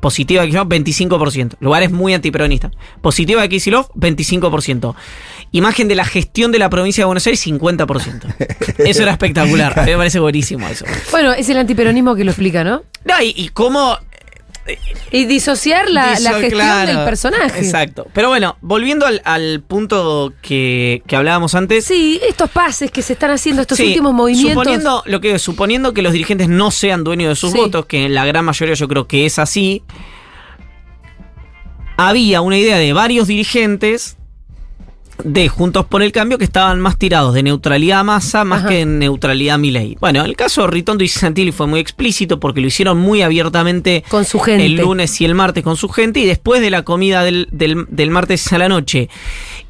positiva 0.00 0.42
de 0.42 0.48
Kisilov, 0.48 0.68
25%. 0.68 1.56
Lugares 1.60 1.92
muy 1.92 2.14
antiperonistas. 2.14 2.72
Positiva 3.00 3.42
de 3.42 3.48
Kisilov, 3.48 3.90
25%. 3.94 4.96
Imagen 5.52 5.88
de 5.88 5.96
la 5.96 6.04
gestión 6.04 6.52
de 6.52 6.58
la 6.60 6.70
provincia 6.70 7.02
de 7.02 7.06
Buenos 7.06 7.26
Aires, 7.26 7.44
50%. 7.46 8.34
Eso 8.78 9.02
era 9.02 9.12
espectacular. 9.12 9.76
A 9.78 9.82
mí 9.84 9.90
me 9.90 9.96
parece 9.96 10.20
buenísimo 10.20 10.68
eso. 10.68 10.84
Bueno, 11.10 11.32
es 11.32 11.48
el 11.48 11.56
antiperonismo 11.58 12.14
que 12.14 12.22
lo 12.24 12.30
explica, 12.30 12.62
¿no? 12.62 12.82
No, 13.04 13.20
y, 13.22 13.34
y 13.36 13.48
cómo. 13.48 13.98
Y 15.10 15.24
disociar 15.24 15.88
la, 15.90 16.20
la 16.20 16.30
Diso- 16.30 16.40
gestión 16.40 16.50
claro, 16.60 16.92
del 16.92 17.04
personaje. 17.04 17.58
Exacto. 17.58 18.06
Pero 18.12 18.28
bueno, 18.28 18.56
volviendo 18.60 19.06
al, 19.06 19.20
al 19.24 19.62
punto 19.66 20.32
que, 20.42 21.02
que 21.08 21.16
hablábamos 21.16 21.56
antes. 21.56 21.84
Sí, 21.86 22.20
estos 22.28 22.48
pases 22.50 22.92
que 22.92 23.02
se 23.02 23.14
están 23.14 23.32
haciendo, 23.32 23.62
estos 23.62 23.78
Sí, 23.78 23.86
últimos 23.88 24.14
movimientos. 24.14 24.52
Suponiendo, 24.52 25.02
lo 25.06 25.20
que, 25.20 25.38
suponiendo 25.40 25.92
que 25.92 26.02
los 26.02 26.12
dirigentes 26.12 26.48
no 26.48 26.70
sean 26.70 27.02
dueños 27.02 27.30
de 27.30 27.34
sus 27.34 27.50
Sí. 27.50 27.58
votos, 27.58 27.86
que 27.86 28.04
en 28.04 28.14
la 28.14 28.24
gran 28.26 28.44
mayoría 28.44 28.74
yo 28.76 28.86
creo 28.86 29.08
que 29.08 29.26
es 29.26 29.40
así, 29.40 29.82
había 31.96 32.40
una 32.40 32.56
idea 32.56 32.76
de 32.78 32.92
varios 32.92 33.26
dirigentes 33.26 34.16
de 35.24 35.48
Juntos 35.48 35.86
por 35.86 36.02
el 36.02 36.12
Cambio 36.12 36.38
que 36.38 36.44
estaban 36.44 36.80
más 36.80 36.96
tirados 36.98 37.34
de 37.34 37.42
neutralidad 37.42 38.00
a 38.00 38.04
masa 38.04 38.44
más 38.44 38.60
Ajá. 38.60 38.68
que 38.68 38.74
de 38.76 38.86
neutralidad 38.86 39.54
a 39.54 39.58
Milei. 39.58 39.96
Bueno, 40.00 40.24
el 40.24 40.36
caso 40.36 40.62
de 40.62 40.68
Ritondo 40.68 41.04
y 41.04 41.08
Santilli 41.08 41.52
fue 41.52 41.66
muy 41.66 41.80
explícito 41.80 42.40
porque 42.40 42.60
lo 42.60 42.66
hicieron 42.66 42.98
muy 42.98 43.22
abiertamente 43.22 44.04
Con 44.08 44.24
su 44.24 44.38
gente. 44.40 44.66
el 44.66 44.76
lunes 44.76 45.20
y 45.20 45.24
el 45.24 45.34
martes 45.34 45.62
con 45.64 45.76
su 45.76 45.88
gente 45.88 46.20
y 46.20 46.26
después 46.26 46.60
de 46.60 46.70
la 46.70 46.82
comida 46.82 47.22
del, 47.24 47.48
del- 47.52 47.86
del 47.88 48.10
martes 48.10 48.52
a 48.52 48.58
la 48.58 48.68
noche. 48.68 49.08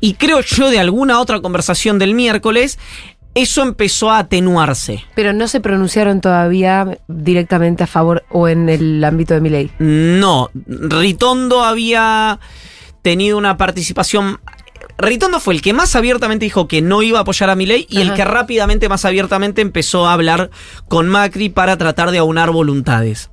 Y 0.00 0.14
creo 0.14 0.40
yo 0.40 0.70
de 0.70 0.78
alguna 0.78 1.20
otra 1.20 1.40
conversación 1.40 1.98
del 1.98 2.14
miércoles, 2.14 2.78
eso 3.34 3.62
empezó 3.62 4.10
a 4.10 4.18
atenuarse. 4.18 5.04
Pero 5.14 5.32
no 5.32 5.46
se 5.46 5.60
pronunciaron 5.60 6.20
todavía 6.20 6.98
directamente 7.06 7.84
a 7.84 7.86
favor 7.86 8.24
o 8.30 8.48
en 8.48 8.68
el 8.68 9.04
ámbito 9.04 9.34
de 9.34 9.40
mi 9.40 9.50
ley. 9.50 9.70
No, 9.78 10.50
Ritondo 10.66 11.62
había 11.62 12.40
tenido 13.02 13.38
una 13.38 13.56
participación. 13.56 14.40
Ritondo 15.00 15.40
fue 15.40 15.54
el 15.54 15.62
que 15.62 15.72
más 15.72 15.94
abiertamente 15.96 16.44
dijo 16.44 16.68
que 16.68 16.82
no 16.82 17.02
iba 17.02 17.18
a 17.18 17.22
apoyar 17.22 17.50
a 17.50 17.54
Milei 17.56 17.86
y 17.88 18.00
el 18.00 18.14
que 18.14 18.24
rápidamente, 18.24 18.88
más 18.88 19.04
abiertamente, 19.04 19.60
empezó 19.62 20.06
a 20.06 20.12
hablar 20.12 20.50
con 20.88 21.08
Macri 21.08 21.48
para 21.48 21.76
tratar 21.78 22.10
de 22.10 22.18
aunar 22.18 22.50
voluntades. 22.50 23.30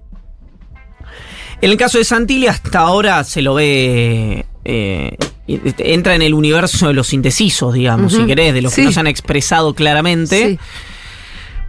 En 1.61 1.71
el 1.71 1.77
caso 1.77 1.97
de 1.97 2.03
Santilli, 2.03 2.47
hasta 2.47 2.79
ahora 2.79 3.23
se 3.23 3.41
lo 3.41 3.53
ve. 3.55 4.45
eh, 4.65 5.17
entra 5.47 6.13
en 6.13 6.21
el 6.21 6.33
universo 6.33 6.87
de 6.87 6.93
los 6.93 7.13
indecisos, 7.13 7.73
digamos, 7.73 8.11
si 8.13 8.25
querés, 8.25 8.53
de 8.53 8.61
los 8.61 8.73
Sí. 8.73 8.81
que 8.81 8.85
no 8.87 8.91
se 8.91 8.99
han 8.99 9.07
expresado 9.07 9.73
claramente. 9.73 10.49
Sí. 10.49 10.59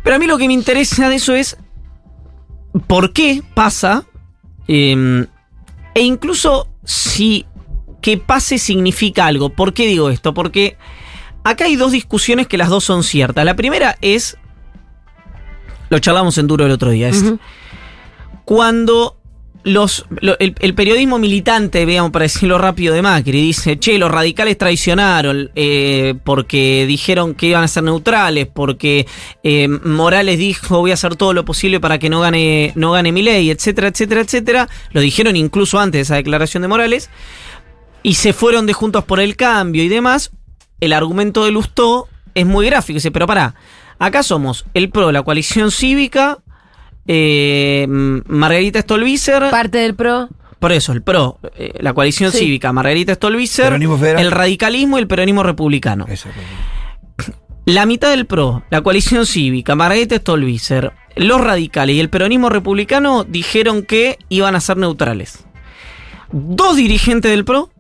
Pero 0.02 0.16
a 0.16 0.18
mí 0.18 0.26
lo 0.26 0.36
que 0.36 0.48
me 0.48 0.52
interesa 0.54 1.08
de 1.08 1.14
eso 1.16 1.34
es 1.36 1.56
por 2.88 3.12
qué 3.12 3.42
pasa 3.54 4.04
eh, 4.66 5.26
e 5.94 6.00
incluso 6.02 6.66
si 6.84 7.46
que 8.00 8.18
pase 8.18 8.58
significa 8.58 9.26
algo. 9.26 9.50
¿Por 9.50 9.74
qué 9.74 9.86
digo 9.86 10.10
esto? 10.10 10.34
Porque 10.34 10.76
acá 11.44 11.64
hay 11.64 11.76
dos 11.76 11.92
discusiones 11.92 12.46
que 12.46 12.58
las 12.58 12.68
dos 12.68 12.84
son 12.84 13.02
ciertas. 13.02 13.44
La 13.44 13.56
primera 13.56 13.96
es, 14.00 14.36
lo 15.90 15.98
charlamos 15.98 16.38
en 16.38 16.46
duro 16.46 16.66
el 16.66 16.72
otro 16.72 16.90
día, 16.90 17.08
es 17.08 17.24
cuando 18.44 19.16
los, 19.64 20.06
lo- 20.20 20.38
el, 20.38 20.54
el 20.60 20.74
periodismo 20.74 21.18
militante, 21.18 21.84
veamos 21.84 22.10
para 22.12 22.22
decirlo 22.22 22.56
rápido, 22.56 22.94
de 22.94 23.02
Macri, 23.02 23.42
dice, 23.42 23.78
che, 23.78 23.98
los 23.98 24.10
radicales 24.10 24.56
traicionaron 24.56 25.50
eh, 25.54 26.14
porque 26.24 26.86
dijeron 26.86 27.34
que 27.34 27.48
iban 27.48 27.64
a 27.64 27.68
ser 27.68 27.82
neutrales, 27.82 28.46
porque 28.46 29.06
eh, 29.42 29.68
Morales 29.68 30.38
dijo 30.38 30.78
voy 30.78 30.92
a 30.92 30.94
hacer 30.94 31.16
todo 31.16 31.34
lo 31.34 31.44
posible 31.44 31.80
para 31.80 31.98
que 31.98 32.08
no 32.08 32.20
gane, 32.20 32.72
no 32.76 32.92
gane 32.92 33.12
mi 33.12 33.20
ley, 33.22 33.50
etcétera, 33.50 33.88
etcétera, 33.88 34.22
etcétera. 34.22 34.68
Lo 34.92 35.00
dijeron 35.02 35.36
incluso 35.36 35.78
antes 35.78 35.98
de 35.98 36.02
esa 36.02 36.14
declaración 36.14 36.62
de 36.62 36.68
Morales. 36.68 37.10
Y 38.02 38.14
se 38.14 38.32
fueron 38.32 38.66
de 38.66 38.72
Juntos 38.72 39.04
por 39.04 39.20
el 39.20 39.36
Cambio 39.36 39.82
y 39.82 39.88
demás. 39.88 40.30
El 40.80 40.92
argumento 40.92 41.44
de 41.44 41.50
Lustó 41.50 42.08
es 42.34 42.46
muy 42.46 42.66
gráfico. 42.66 42.94
Dice, 42.96 43.10
pero 43.10 43.26
pará, 43.26 43.54
acá 43.98 44.22
somos 44.22 44.64
el 44.74 44.90
PRO, 44.90 45.10
la 45.12 45.22
coalición 45.22 45.70
cívica, 45.70 46.38
eh, 47.06 47.86
Margarita 47.88 48.80
Stolbizer, 48.80 49.50
Parte 49.50 49.78
del 49.78 49.94
PRO. 49.94 50.28
por 50.60 50.72
eso, 50.72 50.92
el 50.92 51.02
PRO, 51.02 51.38
eh, 51.56 51.72
la 51.80 51.92
coalición 51.94 52.30
Sí. 52.32 52.38
cívica, 52.38 52.72
Margarita 52.72 53.14
Stolbizer, 53.14 53.66
Peronismo 53.66 53.98
federal. 53.98 54.22
el 54.24 54.30
radicalismo 54.30 54.98
y 54.98 55.00
el 55.02 55.08
peronismo 55.08 55.42
republicano. 55.42 56.04
Eso. 56.08 56.28
La 57.64 57.84
mitad 57.84 58.10
del 58.10 58.26
PRO, 58.26 58.62
la 58.70 58.80
coalición 58.80 59.26
cívica, 59.26 59.74
Margarita 59.74 60.16
Stolbizer, 60.16 60.92
los 61.16 61.40
radicales 61.40 61.96
y 61.96 62.00
el 62.00 62.08
peronismo 62.08 62.48
republicano 62.48 63.24
dijeron 63.24 63.82
que 63.82 64.18
iban 64.30 64.54
a 64.54 64.60
ser 64.60 64.76
neutrales. 64.78 65.44
Dos 66.32 66.76
dirigentes 66.76 67.30
del 67.30 67.44
PRO, 67.44 67.70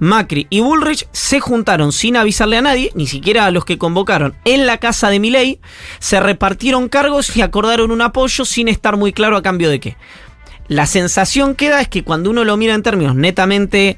Macri 0.00 0.46
y 0.50 0.60
Bullrich, 0.60 1.08
se 1.12 1.40
juntaron 1.40 1.92
sin 1.92 2.16
avisarle 2.16 2.56
a 2.56 2.62
nadie, 2.62 2.92
ni 2.94 3.06
siquiera 3.06 3.46
a 3.46 3.50
los 3.50 3.64
que 3.64 3.78
convocaron, 3.78 4.34
en 4.44 4.66
la 4.66 4.78
casa 4.78 5.10
de 5.10 5.18
Milei, 5.20 5.60
se 5.98 6.20
repartieron 6.20 6.88
cargos 6.88 7.36
y 7.36 7.42
acordaron 7.42 7.90
un 7.90 8.00
apoyo 8.02 8.44
sin 8.44 8.68
estar 8.68 8.96
muy 8.96 9.12
claro 9.12 9.36
a 9.36 9.42
cambio 9.42 9.70
de 9.70 9.80
qué. 9.80 9.96
La 10.68 10.86
sensación 10.86 11.54
que 11.54 11.70
da 11.70 11.80
es 11.80 11.88
que 11.88 12.04
cuando 12.04 12.30
uno 12.30 12.44
lo 12.44 12.56
mira 12.56 12.74
en 12.74 12.82
términos 12.82 13.14
netamente 13.16 13.96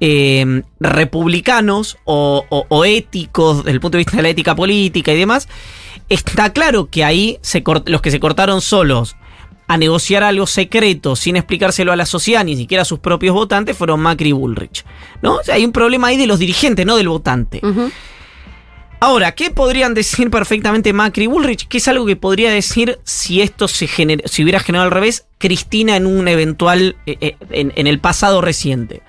eh, 0.00 0.62
republicanos 0.80 1.98
o, 2.04 2.44
o- 2.48 2.84
éticos, 2.84 3.58
desde 3.58 3.70
el 3.72 3.80
punto 3.80 3.96
de 3.98 4.04
vista 4.04 4.16
de 4.16 4.22
la 4.22 4.28
ética 4.28 4.54
política 4.54 5.12
y 5.12 5.18
demás, 5.18 5.48
está 6.08 6.52
claro 6.52 6.88
que 6.90 7.04
ahí 7.04 7.38
se 7.42 7.62
los 7.86 8.02
que 8.02 8.10
se 8.10 8.20
cortaron 8.20 8.60
solos 8.60 9.16
a 9.68 9.76
negociar 9.76 10.24
algo 10.24 10.46
secreto 10.46 11.14
sin 11.14 11.36
explicárselo 11.36 11.92
a 11.92 11.96
la 11.96 12.06
sociedad, 12.06 12.42
ni 12.44 12.56
siquiera 12.56 12.82
a 12.82 12.84
sus 12.86 12.98
propios 12.98 13.34
votantes, 13.34 13.76
fueron 13.76 14.00
Macri 14.00 14.30
y 14.30 14.32
Bullrich. 14.32 14.84
¿no? 15.22 15.36
O 15.36 15.42
sea, 15.44 15.54
hay 15.56 15.64
un 15.64 15.72
problema 15.72 16.08
ahí 16.08 16.16
de 16.16 16.26
los 16.26 16.38
dirigentes, 16.38 16.84
no 16.86 16.96
del 16.96 17.08
votante. 17.08 17.60
Ahora, 19.00 19.32
¿qué 19.32 19.50
podrían 19.52 19.94
decir 19.94 20.28
perfectamente 20.28 20.92
Macri 20.92 21.24
y 21.24 21.26
Bullrich? 21.28 21.68
Que 21.68 21.78
es 21.78 21.86
algo 21.86 22.04
que 22.04 22.16
podría 22.16 22.50
decir 22.50 22.98
si 23.04 23.40
esto 23.42 23.68
se 23.68 23.86
gener- 23.86 24.26
si 24.26 24.42
hubiera 24.42 24.58
generado 24.58 24.86
al 24.86 24.90
revés, 24.90 25.26
Cristina 25.38 25.94
en 25.96 26.04
un 26.06 26.26
eventual, 26.26 26.96
eh, 27.06 27.16
eh, 27.20 27.36
en, 27.50 27.72
en 27.76 27.86
el 27.86 28.00
pasado 28.00 28.40
reciente. 28.40 29.02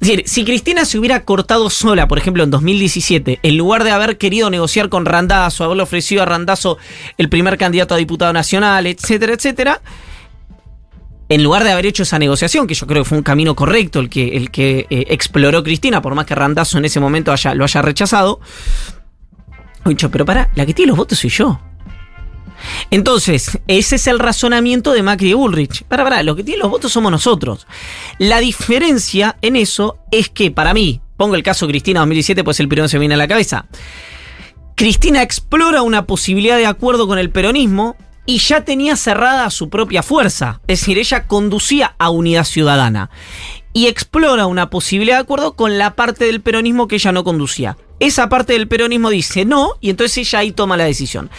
Si 0.00 0.44
Cristina 0.44 0.84
se 0.84 0.98
hubiera 0.98 1.24
cortado 1.24 1.70
sola, 1.70 2.06
por 2.06 2.18
ejemplo, 2.18 2.44
en 2.44 2.50
2017, 2.50 3.40
en 3.42 3.56
lugar 3.56 3.82
de 3.82 3.92
haber 3.92 4.18
querido 4.18 4.50
negociar 4.50 4.90
con 4.90 5.06
Randazo, 5.06 5.64
haberle 5.64 5.82
ofrecido 5.82 6.22
a 6.22 6.26
Randazo 6.26 6.76
el 7.16 7.30
primer 7.30 7.56
candidato 7.56 7.94
a 7.94 7.98
diputado 7.98 8.32
nacional, 8.32 8.86
etcétera, 8.86 9.32
etcétera, 9.32 9.80
en 11.28 11.42
lugar 11.42 11.64
de 11.64 11.72
haber 11.72 11.86
hecho 11.86 12.02
esa 12.02 12.18
negociación, 12.18 12.66
que 12.66 12.74
yo 12.74 12.86
creo 12.86 13.02
que 13.02 13.08
fue 13.08 13.18
un 13.18 13.24
camino 13.24 13.56
correcto 13.56 13.98
el 13.98 14.10
que, 14.10 14.36
el 14.36 14.50
que 14.50 14.86
eh, 14.90 15.06
exploró 15.08 15.62
Cristina, 15.64 16.02
por 16.02 16.14
más 16.14 16.26
que 16.26 16.34
Randazo 16.34 16.76
en 16.78 16.84
ese 16.84 17.00
momento 17.00 17.32
haya, 17.32 17.54
lo 17.54 17.64
haya 17.64 17.80
rechazado, 17.80 18.40
dicho, 19.86 20.10
pero 20.10 20.24
para, 20.24 20.50
la 20.54 20.66
que 20.66 20.74
tiene 20.74 20.88
los 20.90 20.96
votos 20.98 21.18
soy 21.18 21.30
yo. 21.30 21.60
Entonces, 22.90 23.58
ese 23.66 23.96
es 23.96 24.06
el 24.06 24.18
razonamiento 24.18 24.92
de 24.92 25.02
Macri 25.02 25.30
y 25.30 25.34
Bullrich. 25.34 25.84
Para, 25.84 26.04
para, 26.04 26.22
los 26.22 26.36
que 26.36 26.44
tienen 26.44 26.60
los 26.60 26.70
votos 26.70 26.92
somos 26.92 27.10
nosotros. 27.10 27.66
La 28.18 28.40
diferencia 28.40 29.36
en 29.42 29.56
eso 29.56 29.98
es 30.10 30.28
que, 30.28 30.50
para 30.50 30.74
mí, 30.74 31.00
pongo 31.16 31.34
el 31.34 31.42
caso 31.42 31.66
Cristina 31.66 32.00
2017, 32.00 32.44
pues 32.44 32.60
el 32.60 32.68
primero 32.68 32.88
se 32.88 32.98
viene 32.98 33.14
a 33.14 33.18
la 33.18 33.28
cabeza. 33.28 33.66
Cristina 34.74 35.22
explora 35.22 35.82
una 35.82 36.04
posibilidad 36.06 36.58
de 36.58 36.66
acuerdo 36.66 37.06
con 37.06 37.18
el 37.18 37.30
peronismo 37.30 37.96
y 38.26 38.38
ya 38.38 38.62
tenía 38.62 38.96
cerrada 38.96 39.48
su 39.50 39.70
propia 39.70 40.02
fuerza. 40.02 40.60
Es 40.66 40.80
decir, 40.80 40.98
ella 40.98 41.26
conducía 41.26 41.94
a 41.98 42.10
Unidad 42.10 42.44
Ciudadana. 42.44 43.08
Y 43.72 43.86
explora 43.86 44.46
una 44.46 44.68
posibilidad 44.68 45.16
de 45.16 45.22
acuerdo 45.22 45.54
con 45.54 45.78
la 45.78 45.94
parte 45.94 46.24
del 46.24 46.40
peronismo 46.40 46.88
que 46.88 46.96
ella 46.96 47.12
no 47.12 47.24
conducía. 47.24 47.76
Esa 47.98 48.28
parte 48.28 48.52
del 48.52 48.68
peronismo 48.68 49.10
dice 49.10 49.44
no, 49.44 49.74
y 49.80 49.90
entonces 49.90 50.18
ella 50.18 50.40
ahí 50.40 50.52
toma 50.52 50.76
la 50.76 50.84
decisión. 50.84 51.30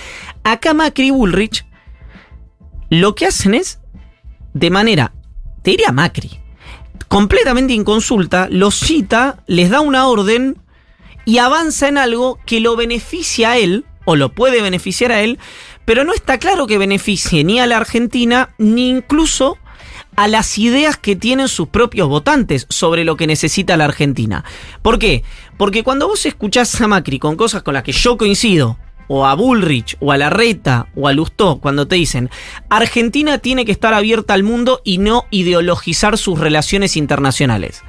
Acá 0.44 0.74
Macri 0.74 1.08
y 1.08 1.12
Bullrich 1.12 1.66
lo 2.90 3.16
que 3.16 3.26
hacen 3.26 3.54
es, 3.54 3.80
de 4.54 4.70
manera, 4.70 5.14
te 5.62 5.72
diría 5.72 5.92
Macri, 5.92 6.40
completamente 7.08 7.74
inconsulta, 7.74 8.48
los 8.50 8.76
cita, 8.76 9.44
les 9.46 9.70
da 9.70 9.82
una 9.82 10.08
orden 10.08 10.58
y 11.26 11.40
avanza 11.40 11.90
en 11.90 11.98
algo 11.98 12.40
que 12.46 12.60
lo 12.62 12.76
beneficia 12.76 13.52
a 13.52 13.58
él, 13.58 13.86
o 14.06 14.16
lo 14.16 14.34
puede 14.34 14.62
beneficiar 14.62 15.12
a 15.12 15.22
él, 15.22 15.38
pero 15.84 16.06
no 16.06 16.14
está 16.14 16.38
claro 16.38 16.66
que 16.66 16.78
beneficie 16.78 17.44
ni 17.44 17.60
a 17.60 17.68
la 17.68 17.78
Argentina, 17.78 18.56
ni 18.58 18.90
incluso 18.90 19.58
a 20.17 20.27
las 20.27 20.57
ideas 20.57 20.97
que 20.97 21.15
tienen 21.15 21.47
sus 21.47 21.69
propios 21.69 22.09
votantes 22.09 22.65
sobre 22.69 23.05
lo 23.05 23.15
que 23.15 23.27
necesita 23.27 23.77
la 23.77 23.86
Argentina. 23.86 24.43
¿Por 24.81 25.00
qué? 25.00 25.24
Porque 25.57 25.83
cuando 25.83 26.07
vos 26.07 26.25
escuchás 26.25 26.81
a 26.81 26.88
Macri 26.88 27.19
con 27.19 27.36
cosas 27.38 27.63
con 27.63 27.74
las 27.75 27.83
que 27.83 27.91
yo 27.93 28.17
coincido, 28.17 28.77
o 29.09 29.25
a 29.25 29.36
Bullrich, 29.36 29.95
o 30.01 30.12
a 30.12 30.17
Larreta, 30.17 30.88
o 30.95 31.07
a 31.07 31.13
Lustó, 31.13 31.59
cuando 31.59 31.88
te 31.88 31.95
dicen, 31.95 32.29
Argentina 32.67 33.38
tiene 33.38 33.63
que 33.63 33.71
estar 33.71 33.93
abierta 33.93 34.33
al 34.33 34.43
mundo 34.43 34.81
y 34.83 34.97
no 34.97 35.24
ideologizar 35.31 36.17
sus 36.17 36.38
relaciones 36.39 36.97
internacionales. 36.97 37.83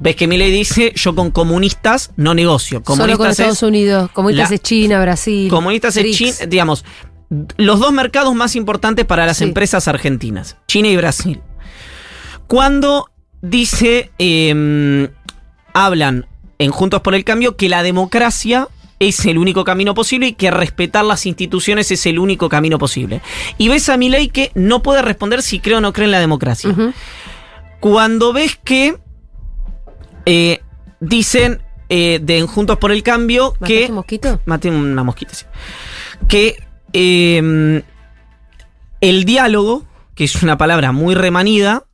Ves 0.00 0.16
que 0.16 0.26
Milei 0.26 0.50
dice, 0.50 0.92
yo 0.96 1.14
con 1.14 1.30
comunistas 1.30 2.10
no 2.16 2.34
negocio. 2.34 2.78
Solo 2.78 2.84
con 2.84 2.96
Comunistas 2.98 3.30
Estados 3.32 3.58
es- 3.58 3.62
Unidos. 3.62 4.10
Comunistas 4.12 4.50
la- 4.50 4.56
es 4.56 4.62
China, 4.62 5.00
Brasil. 5.00 5.48
comunistas 5.50 5.94
BRICS. 5.94 6.16
China, 6.18 6.34
digamos, 6.48 6.84
los 7.58 7.78
dos 7.78 7.92
mercados 7.92 8.34
más 8.34 8.56
importantes 8.56 9.04
para 9.04 9.24
las 9.26 9.36
Sí. 9.36 9.44
empresas 9.44 9.86
argentinas, 9.88 10.56
China 10.66 10.88
y 10.88 10.96
Brasil. 10.96 11.40
Cuando 12.46 13.10
dice, 13.42 14.10
eh, 14.18 15.08
hablan 15.72 16.26
en 16.58 16.70
Juntos 16.70 17.00
por 17.02 17.14
el 17.14 17.24
Cambio 17.24 17.56
que 17.56 17.68
la 17.68 17.82
democracia 17.82 18.68
es 18.98 19.26
el 19.26 19.38
único 19.38 19.64
camino 19.64 19.94
posible 19.94 20.28
y 20.28 20.32
que 20.32 20.50
respetar 20.50 21.04
las 21.04 21.26
instituciones 21.26 21.90
es 21.90 22.06
el 22.06 22.18
único 22.18 22.48
camino 22.48 22.78
posible. 22.78 23.20
Y 23.58 23.68
ves 23.68 23.88
a 23.88 23.96
Milei 23.96 24.28
que 24.28 24.50
no 24.54 24.82
puede 24.82 25.02
responder 25.02 25.42
si 25.42 25.60
cree 25.60 25.76
o 25.76 25.80
no 25.80 25.92
cree 25.92 26.06
en 26.06 26.12
la 26.12 26.20
democracia. 26.20 26.74
Cuando 27.80 28.32
ves 28.32 28.58
que 28.62 28.96
eh, 30.24 30.60
dicen 31.00 31.60
eh, 31.88 32.20
de 32.22 32.38
en 32.38 32.46
Juntos 32.46 32.78
por 32.78 32.90
el 32.90 33.02
Cambio 33.02 33.52
¿Mataste 33.60 33.74
que... 33.74 33.86
un 33.86 33.94
mosquito? 33.96 34.40
Maté 34.46 34.70
una 34.70 35.04
mosquita, 35.04 35.34
sí. 35.34 35.44
Que 36.26 36.56
eh, 36.92 37.82
el 39.00 39.24
diálogo, 39.24 39.84
que 40.14 40.24
es 40.24 40.42
una 40.42 40.56
palabra 40.56 40.92
muy 40.92 41.14
remanida, 41.14 41.84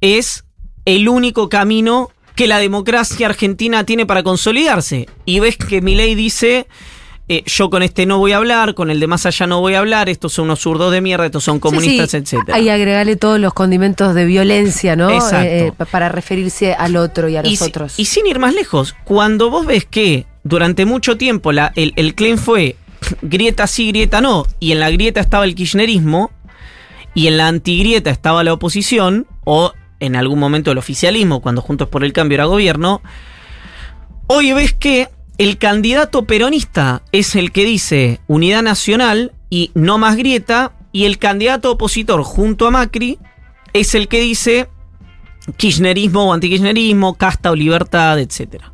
es 0.00 0.44
el 0.84 1.08
único 1.08 1.48
camino 1.48 2.10
que 2.36 2.46
la 2.46 2.58
democracia 2.58 3.26
argentina 3.26 3.84
tiene 3.84 4.06
para 4.06 4.22
consolidarse. 4.22 5.08
Y 5.26 5.40
ves 5.40 5.56
que 5.56 5.82
Milei 5.82 6.14
dice, 6.14 6.66
eh, 7.28 7.42
yo 7.44 7.68
con 7.68 7.82
este 7.82 8.06
no 8.06 8.18
voy 8.18 8.32
a 8.32 8.38
hablar, 8.38 8.74
con 8.74 8.90
el 8.90 8.98
de 8.98 9.06
más 9.06 9.26
allá 9.26 9.46
no 9.46 9.60
voy 9.60 9.74
a 9.74 9.80
hablar, 9.80 10.08
estos 10.08 10.32
son 10.32 10.46
unos 10.46 10.60
zurdos 10.60 10.90
de 10.90 11.00
mierda, 11.02 11.26
estos 11.26 11.44
son 11.44 11.60
comunistas, 11.60 12.10
Sí, 12.10 12.16
sí. 12.18 12.22
etcétera. 12.36 12.56
Ahí 12.56 12.68
agregarle 12.70 13.16
todos 13.16 13.38
los 13.38 13.52
condimentos 13.52 14.14
de 14.14 14.24
violencia, 14.24 14.96
¿no? 14.96 15.10
Eh, 15.10 15.72
pa- 15.76 15.84
para 15.84 16.08
referirse 16.08 16.72
al 16.72 16.96
otro 16.96 17.28
y 17.28 17.36
a 17.36 17.42
los 17.42 17.52
y, 17.60 17.62
otros. 17.62 17.98
y 17.98 18.06
sin 18.06 18.26
ir 18.26 18.38
más 18.38 18.54
lejos, 18.54 18.96
cuando 19.04 19.50
vos 19.50 19.66
ves 19.66 19.84
que 19.84 20.26
durante 20.42 20.86
mucho 20.86 21.18
tiempo 21.18 21.52
la- 21.52 21.72
el, 21.76 21.92
el 21.96 22.14
claim 22.14 22.38
fue 22.38 22.76
grieta 23.20 23.66
sí, 23.66 23.88
grieta 23.88 24.20
no, 24.22 24.46
y 24.60 24.72
en 24.72 24.80
la 24.80 24.90
grieta 24.90 25.20
estaba 25.20 25.44
el 25.44 25.54
kirchnerismo, 25.54 26.30
y 27.14 27.26
en 27.26 27.36
la 27.36 27.48
antigrieta 27.48 28.08
estaba 28.10 28.42
la 28.44 28.52
oposición, 28.54 29.26
o 29.44 29.72
en 30.00 30.16
algún 30.16 30.38
momento 30.38 30.72
el 30.72 30.78
oficialismo, 30.78 31.40
cuando 31.40 31.62
Juntos 31.62 31.88
por 31.88 32.04
el 32.04 32.12
Cambio 32.12 32.36
era 32.36 32.44
gobierno, 32.46 33.02
hoy 34.26 34.52
ves 34.52 34.72
que 34.72 35.08
el 35.38 35.58
candidato 35.58 36.24
peronista 36.24 37.02
es 37.12 37.36
el 37.36 37.52
que 37.52 37.64
dice 37.64 38.20
unidad 38.26 38.62
nacional 38.62 39.32
y 39.48 39.70
no 39.74 39.98
más 39.98 40.16
grieta, 40.16 40.72
y 40.92 41.04
el 41.04 41.18
candidato 41.18 41.70
opositor 41.70 42.22
junto 42.24 42.66
a 42.66 42.70
Macri 42.70 43.18
es 43.72 43.94
el 43.94 44.08
que 44.08 44.20
dice 44.20 44.68
kirchnerismo 45.56 46.28
o 46.28 46.32
antikirchnerismo, 46.32 47.14
casta 47.14 47.50
o 47.50 47.56
libertad, 47.56 48.18
etc. 48.18 48.64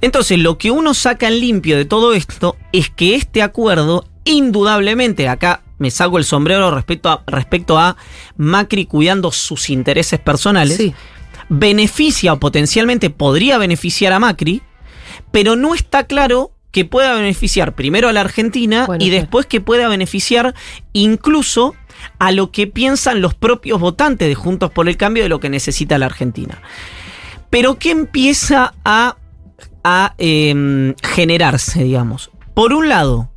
Entonces, 0.00 0.38
lo 0.38 0.58
que 0.58 0.70
uno 0.70 0.94
saca 0.94 1.28
en 1.28 1.40
limpio 1.40 1.76
de 1.76 1.84
todo 1.84 2.12
esto 2.14 2.56
es 2.72 2.90
que 2.90 3.14
este 3.14 3.42
acuerdo, 3.42 4.06
indudablemente, 4.24 5.28
acá 5.28 5.62
me 5.80 5.90
saco 5.90 6.18
el 6.18 6.24
sombrero 6.24 6.70
respecto 6.70 7.08
a, 7.08 7.24
respecto 7.26 7.78
a 7.78 7.96
Macri 8.36 8.84
cuidando 8.86 9.32
sus 9.32 9.70
intereses 9.70 10.20
personales, 10.20 10.76
Sí. 10.76 10.94
beneficia 11.48 12.34
o 12.34 12.38
potencialmente 12.38 13.10
podría 13.10 13.58
beneficiar 13.58 14.12
a 14.12 14.20
Macri, 14.20 14.62
pero 15.32 15.56
no 15.56 15.74
está 15.74 16.04
claro 16.04 16.52
que 16.70 16.84
pueda 16.84 17.14
beneficiar 17.14 17.74
primero 17.74 18.08
a 18.08 18.12
la 18.12 18.20
Argentina 18.20 18.84
Bueno, 18.86 19.04
y 19.04 19.10
después 19.10 19.46
que 19.46 19.60
pueda 19.60 19.88
beneficiar 19.88 20.54
incluso 20.92 21.74
a 22.18 22.30
lo 22.30 22.52
que 22.52 22.66
piensan 22.66 23.20
los 23.20 23.34
propios 23.34 23.80
votantes 23.80 24.28
de 24.28 24.34
Juntos 24.34 24.70
por 24.70 24.88
el 24.88 24.96
Cambio 24.96 25.22
de 25.22 25.28
lo 25.28 25.40
que 25.40 25.48
necesita 25.48 25.98
la 25.98 26.06
Argentina. 26.06 26.60
Pero 27.48 27.78
¿qué 27.78 27.90
empieza 27.90 28.74
a, 28.84 29.16
a, 29.82 30.14
em, 30.18 30.94
generarse, 31.02 31.82
digamos? 31.82 32.30
Por 32.54 32.72
un 32.72 32.88
lado, 32.88 33.30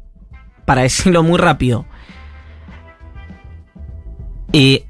para 0.66 0.84
decirlo 0.84 1.24
muy 1.24 1.40
rápido, 1.40 1.86
eh, 4.54 4.86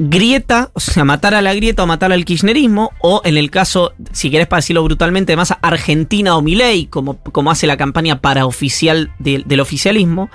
grieta, 0.00 0.70
o 0.74 0.80
sea, 0.80 1.04
matar 1.04 1.34
a 1.34 1.42
la 1.42 1.52
grieta 1.54 1.82
o 1.82 1.86
matar 1.86 2.12
al 2.12 2.24
kirchnerismo, 2.24 2.92
o 3.00 3.20
en 3.24 3.36
el 3.36 3.50
caso, 3.50 3.92
si 4.12 4.30
querés 4.30 4.46
para 4.46 4.58
decirlo 4.58 4.84
brutalmente, 4.84 5.34
más 5.36 5.54
Argentina 5.60 6.36
o 6.36 6.42
Milei, 6.42 6.86
como, 6.86 7.18
como 7.20 7.50
hace 7.50 7.66
la 7.66 7.76
campaña 7.76 8.20
paraoficial 8.20 9.10
del- 9.18 9.42
del 9.46 9.58
oficialismo. 9.60 10.30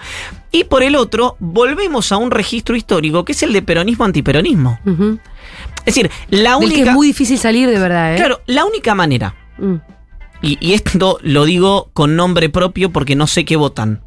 Y 0.52 0.66
por 0.66 0.84
el 0.84 0.96
otro, 0.98 1.38
volvemos 1.40 2.12
a 2.12 2.18
un 2.18 2.30
registro 2.32 2.76
histórico 2.76 3.24
que 3.24 3.32
es 3.32 3.42
el 3.44 3.54
de 3.54 3.62
peronismo-antiperonismo. 3.62 4.80
Es 5.86 5.96
decir, 5.96 6.12
la 6.30 6.58
Del 6.58 6.70
que 6.70 6.76
única. 6.76 6.90
es 6.92 6.96
muy 6.96 7.08
difícil 7.08 7.38
salir 7.38 7.70
de 7.70 7.80
verdad, 7.80 8.14
¿eh? 8.14 8.18
Claro, 8.18 8.42
la 8.48 8.66
única 8.66 8.94
manera, 8.96 9.36
Mm. 9.58 9.76
y, 10.42 10.58
y 10.60 10.74
esto 10.74 11.20
lo 11.22 11.46
digo 11.46 11.90
con 11.94 12.16
nombre 12.18 12.50
propio 12.50 12.92
porque 12.92 13.16
no 13.16 13.28
sé 13.28 13.46
qué 13.46 13.56
votan. 13.56 14.02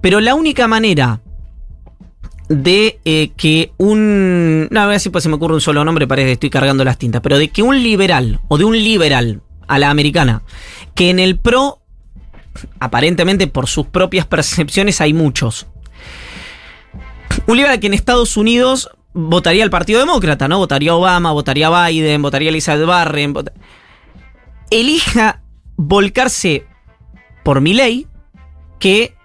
Pero 0.00 0.20
la 0.20 0.34
única 0.34 0.66
manera 0.68 1.20
de 2.48 3.00
eh, 3.04 3.30
que 3.36 3.72
un. 3.76 4.68
No, 4.70 4.80
a 4.80 4.86
ver 4.86 5.00
si 5.00 5.10
pues 5.10 5.22
se 5.24 5.28
me 5.28 5.36
ocurre 5.36 5.54
un 5.54 5.60
solo 5.60 5.84
nombre, 5.84 6.06
parece 6.06 6.26
que 6.26 6.32
estoy 6.32 6.50
cargando 6.50 6.84
las 6.84 6.98
tintas. 6.98 7.20
Pero 7.22 7.38
de 7.38 7.48
que 7.48 7.62
un 7.62 7.82
liberal, 7.82 8.40
o 8.48 8.58
de 8.58 8.64
un 8.64 8.76
liberal 8.76 9.40
a 9.66 9.78
la 9.78 9.90
americana, 9.90 10.42
que 10.94 11.10
en 11.10 11.18
el 11.18 11.38
PRO, 11.38 11.80
aparentemente 12.78 13.46
por 13.48 13.66
sus 13.66 13.86
propias 13.86 14.26
percepciones, 14.26 15.00
hay 15.00 15.12
muchos. 15.12 15.66
Un 17.46 17.56
liberal 17.56 17.80
que 17.80 17.88
en 17.88 17.94
Estados 17.94 18.36
Unidos 18.36 18.90
votaría 19.12 19.64
al 19.64 19.70
Partido 19.70 19.98
Demócrata, 20.00 20.46
¿no? 20.48 20.58
Votaría 20.58 20.94
Obama, 20.94 21.32
votaría 21.32 21.70
Biden, 21.88 22.22
votaría 22.22 22.50
Elizabeth 22.50 22.86
Warren. 22.86 23.32
vota- 23.32 23.52
Elija 24.70 25.42
volcarse 25.76 26.64
por 27.44 27.60
mi 27.60 27.72
ley, 27.74 28.06
que, 28.78 29.15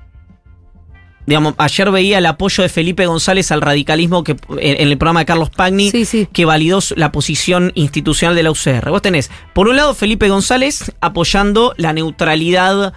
digamos, 1.25 1.53
ayer 1.57 1.91
veía 1.91 2.17
el 2.17 2.25
apoyo 2.25 2.63
de 2.63 2.69
Felipe 2.69 3.05
González 3.05 3.51
al 3.51 3.61
radicalismo 3.61 4.23
que 4.23 4.35
en 4.59 4.87
el 4.87 4.97
programa 4.97 5.21
de 5.21 5.25
Carlos 5.27 5.49
Pagni, 5.49 5.91
Sí, 5.91 6.05
sí. 6.05 6.27
que 6.33 6.45
validó 6.45 6.79
la 6.95 7.11
posición 7.11 7.71
institucional 7.75 8.35
de 8.35 8.43
la 8.43 8.51
UCR. 8.51 8.89
Vos 8.89 9.01
tenés, 9.01 9.29
por 9.53 9.67
un 9.67 9.75
lado, 9.75 9.93
Felipe 9.93 10.27
González 10.29 10.91
apoyando 10.99 11.73
la 11.77 11.93
neutralidad 11.93 12.93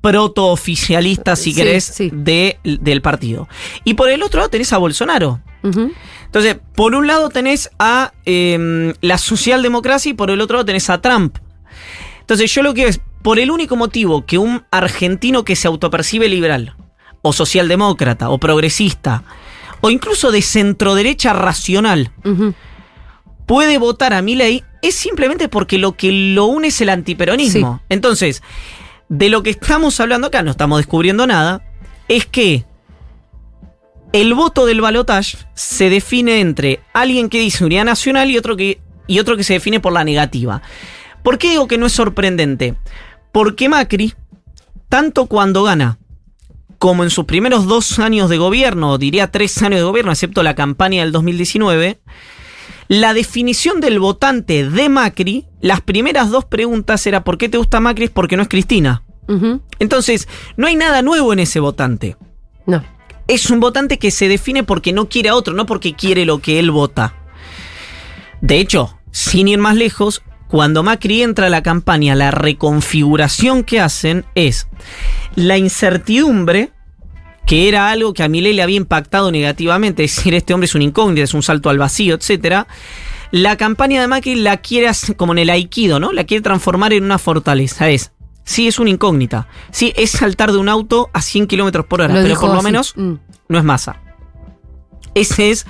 proto-oficialista, 0.00 1.36
si 1.36 1.54
querés, 1.54 1.84
sí. 1.84 2.10
de- 2.12 2.58
del 2.64 3.02
partido. 3.02 3.48
Y 3.84 3.94
por 3.94 4.08
el 4.10 4.22
otro 4.22 4.38
lado 4.40 4.50
tenés 4.50 4.72
a 4.72 4.78
Bolsonaro. 4.78 5.40
Entonces, 5.62 6.56
por 6.74 6.94
un 6.94 7.06
lado 7.06 7.28
tenés 7.30 7.70
a 7.78 8.12
em, 8.24 8.92
la 9.00 9.18
socialdemocracia 9.18 10.10
y 10.10 10.14
por 10.14 10.30
el 10.30 10.40
otro 10.40 10.56
lado 10.56 10.66
tenés 10.66 10.88
a 10.90 11.00
Trump. 11.00 11.38
Entonces, 12.20 12.52
yo 12.54 12.62
lo 12.62 12.74
que 12.74 12.86
es, 12.88 13.00
por 13.22 13.38
el 13.38 13.50
único 13.50 13.74
motivo 13.76 14.24
que 14.24 14.38
un 14.38 14.62
argentino 14.70 15.44
que 15.44 15.56
se 15.56 15.66
autopercibe 15.66 16.28
liberal, 16.28 16.74
o 17.28 17.32
socialdemócrata, 17.32 18.30
o 18.30 18.38
progresista, 18.38 19.22
o 19.80 19.90
incluso 19.90 20.30
de 20.32 20.42
centroderecha 20.42 21.32
racional, 21.32 22.10
puede 23.46 23.78
votar 23.78 24.12
a 24.12 24.22
Milei 24.22 24.64
es 24.82 24.94
simplemente 24.94 25.48
porque 25.48 25.78
lo 25.78 25.96
que 25.96 26.12
lo 26.12 26.46
une 26.46 26.68
es 26.68 26.80
el 26.80 26.88
antiperonismo. 26.88 27.80
Entonces, 27.88 28.42
de 29.08 29.28
lo 29.28 29.42
que 29.42 29.50
estamos 29.50 29.98
hablando 30.00 30.28
acá, 30.28 30.42
no 30.42 30.50
estamos 30.50 30.78
descubriendo 30.78 31.26
nada, 31.26 31.62
es 32.08 32.26
que 32.26 32.64
el 34.12 34.34
voto 34.34 34.66
del 34.66 34.80
balotage 34.80 35.36
se 35.54 35.90
define 35.90 36.40
entre 36.40 36.80
alguien 36.92 37.28
que 37.28 37.40
dice 37.40 37.64
unidad 37.64 37.84
nacional 37.84 38.30
y 38.30 38.38
otro 38.38 38.56
que, 38.56 38.80
y 39.06 39.18
otro 39.18 39.36
que 39.36 39.44
se 39.44 39.54
define 39.54 39.80
por 39.80 39.92
la 39.92 40.04
negativa. 40.04 40.62
¿Por 41.22 41.38
qué 41.38 41.50
digo 41.50 41.68
que 41.68 41.78
no 41.78 41.86
es 41.86 41.92
sorprendente? 41.92 42.74
Porque 43.32 43.68
Macri, 43.68 44.14
tanto 44.88 45.26
cuando 45.26 45.62
gana 45.62 45.98
como 46.78 47.04
en 47.04 47.10
sus 47.10 47.24
primeros 47.24 47.66
dos 47.66 47.98
años 47.98 48.30
de 48.30 48.38
gobierno, 48.38 48.98
diría 48.98 49.30
tres 49.30 49.60
años 49.62 49.80
de 49.80 49.84
gobierno, 49.84 50.12
excepto 50.12 50.42
la 50.42 50.54
campaña 50.54 51.02
del 51.02 51.12
2019, 51.12 51.98
la 52.88 53.14
definición 53.14 53.80
del 53.80 53.98
votante 53.98 54.68
de 54.68 54.88
Macri, 54.88 55.46
las 55.60 55.80
primeras 55.80 56.30
dos 56.30 56.44
preguntas 56.44 57.06
era 57.06 57.24
¿por 57.24 57.36
qué 57.36 57.48
te 57.48 57.58
gusta 57.58 57.80
Macri? 57.80 58.06
Es 58.06 58.10
porque 58.10 58.36
no 58.36 58.42
es 58.42 58.48
Cristina. 58.48 59.02
Entonces, 59.78 60.26
no 60.56 60.68
hay 60.68 60.76
nada 60.76 61.02
nuevo 61.02 61.34
en 61.34 61.40
ese 61.40 61.60
votante. 61.60 62.16
No. 62.64 62.82
Es 63.26 63.50
un 63.50 63.60
votante 63.60 63.98
que 63.98 64.10
se 64.10 64.26
define 64.26 64.64
porque 64.64 64.94
no 64.94 65.10
quiere 65.10 65.28
a 65.28 65.34
otro, 65.34 65.52
no 65.52 65.66
porque 65.66 65.92
quiere 65.92 66.24
lo 66.24 66.38
que 66.38 66.58
él 66.58 66.70
vota. 66.70 67.14
De 68.40 68.58
hecho, 68.58 68.98
sin 69.10 69.48
ir 69.48 69.58
más 69.58 69.76
lejos, 69.76 70.22
cuando 70.48 70.82
Macri 70.82 71.22
entra 71.22 71.46
a 71.46 71.50
la 71.50 71.62
campaña, 71.62 72.14
la 72.14 72.30
reconfiguración 72.30 73.64
que 73.64 73.80
hacen 73.80 74.24
es 74.34 74.66
la 75.34 75.58
incertidumbre, 75.58 76.72
que 77.46 77.68
era 77.68 77.90
algo 77.90 78.12
que 78.14 78.22
a 78.22 78.28
Milei 78.28 78.52
le 78.54 78.62
había 78.62 78.76
impactado 78.76 79.30
negativamente, 79.30 80.04
es 80.04 80.16
decir, 80.16 80.34
este 80.34 80.54
hombre 80.54 80.66
es 80.66 80.74
un 80.74 80.82
incógnito, 80.82 81.22
es 81.22 81.34
un 81.34 81.42
salto 81.42 81.70
al 81.70 81.78
vacío, 81.78 82.14
etc. 82.16 82.66
La 83.30 83.56
campaña 83.56 84.00
de 84.00 84.08
Macri 84.08 84.34
la 84.36 84.56
quiere 84.58 84.88
hacer 84.88 85.16
como 85.16 85.32
en 85.32 85.38
el 85.38 85.50
aikido, 85.50 86.00
¿no? 86.00 86.12
La 86.12 86.24
quiere 86.24 86.42
transformar 86.42 86.92
en 86.92 87.04
una 87.04 87.18
fortaleza, 87.18 87.88
es... 87.90 88.12
Sí, 88.44 88.66
es 88.66 88.78
una 88.78 88.88
incógnita. 88.88 89.46
Sí, 89.70 89.92
es 89.94 90.10
saltar 90.12 90.52
de 90.52 90.56
un 90.56 90.70
auto 90.70 91.10
a 91.12 91.20
100 91.20 91.46
kilómetros 91.48 91.84
por 91.84 92.00
hora, 92.00 92.14
Lo 92.14 92.22
pero 92.22 92.40
por 92.40 92.48
lo 92.48 92.54
así. 92.54 92.64
menos 92.64 92.94
Mm. 92.96 93.14
no 93.48 93.58
es 93.58 93.64
masa. 93.64 94.00
Ese 95.14 95.50
es 95.50 95.66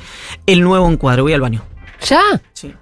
el 0.46 0.60
nuevo 0.60 0.88
encuadre. 0.88 1.22
Voy 1.22 1.32
al 1.32 1.40
baño. 1.40 1.64
¿Ya? 2.06 2.20
Sí. 2.52 2.72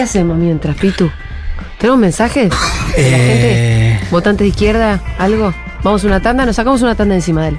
¿Qué 0.00 0.04
hacemos 0.04 0.38
mientras, 0.38 0.74
Pitu? 0.76 1.10
¿Tenemos 1.76 2.00
mensajes 2.00 2.48
de 2.96 3.10
la 3.10 3.18
Eh, 3.18 3.98
gente? 3.98 4.08
¿Votantes 4.10 4.46
de 4.46 4.48
izquierda? 4.48 4.98
¿Algo? 5.18 5.52
¿Vamos 5.82 6.02
a 6.04 6.06
una 6.06 6.20
tanda? 6.22 6.46
Nos 6.46 6.56
sacamos 6.56 6.80
una 6.80 6.94
tanda 6.94 7.14
encima 7.14 7.42
de 7.42 7.48
él. 7.50 7.58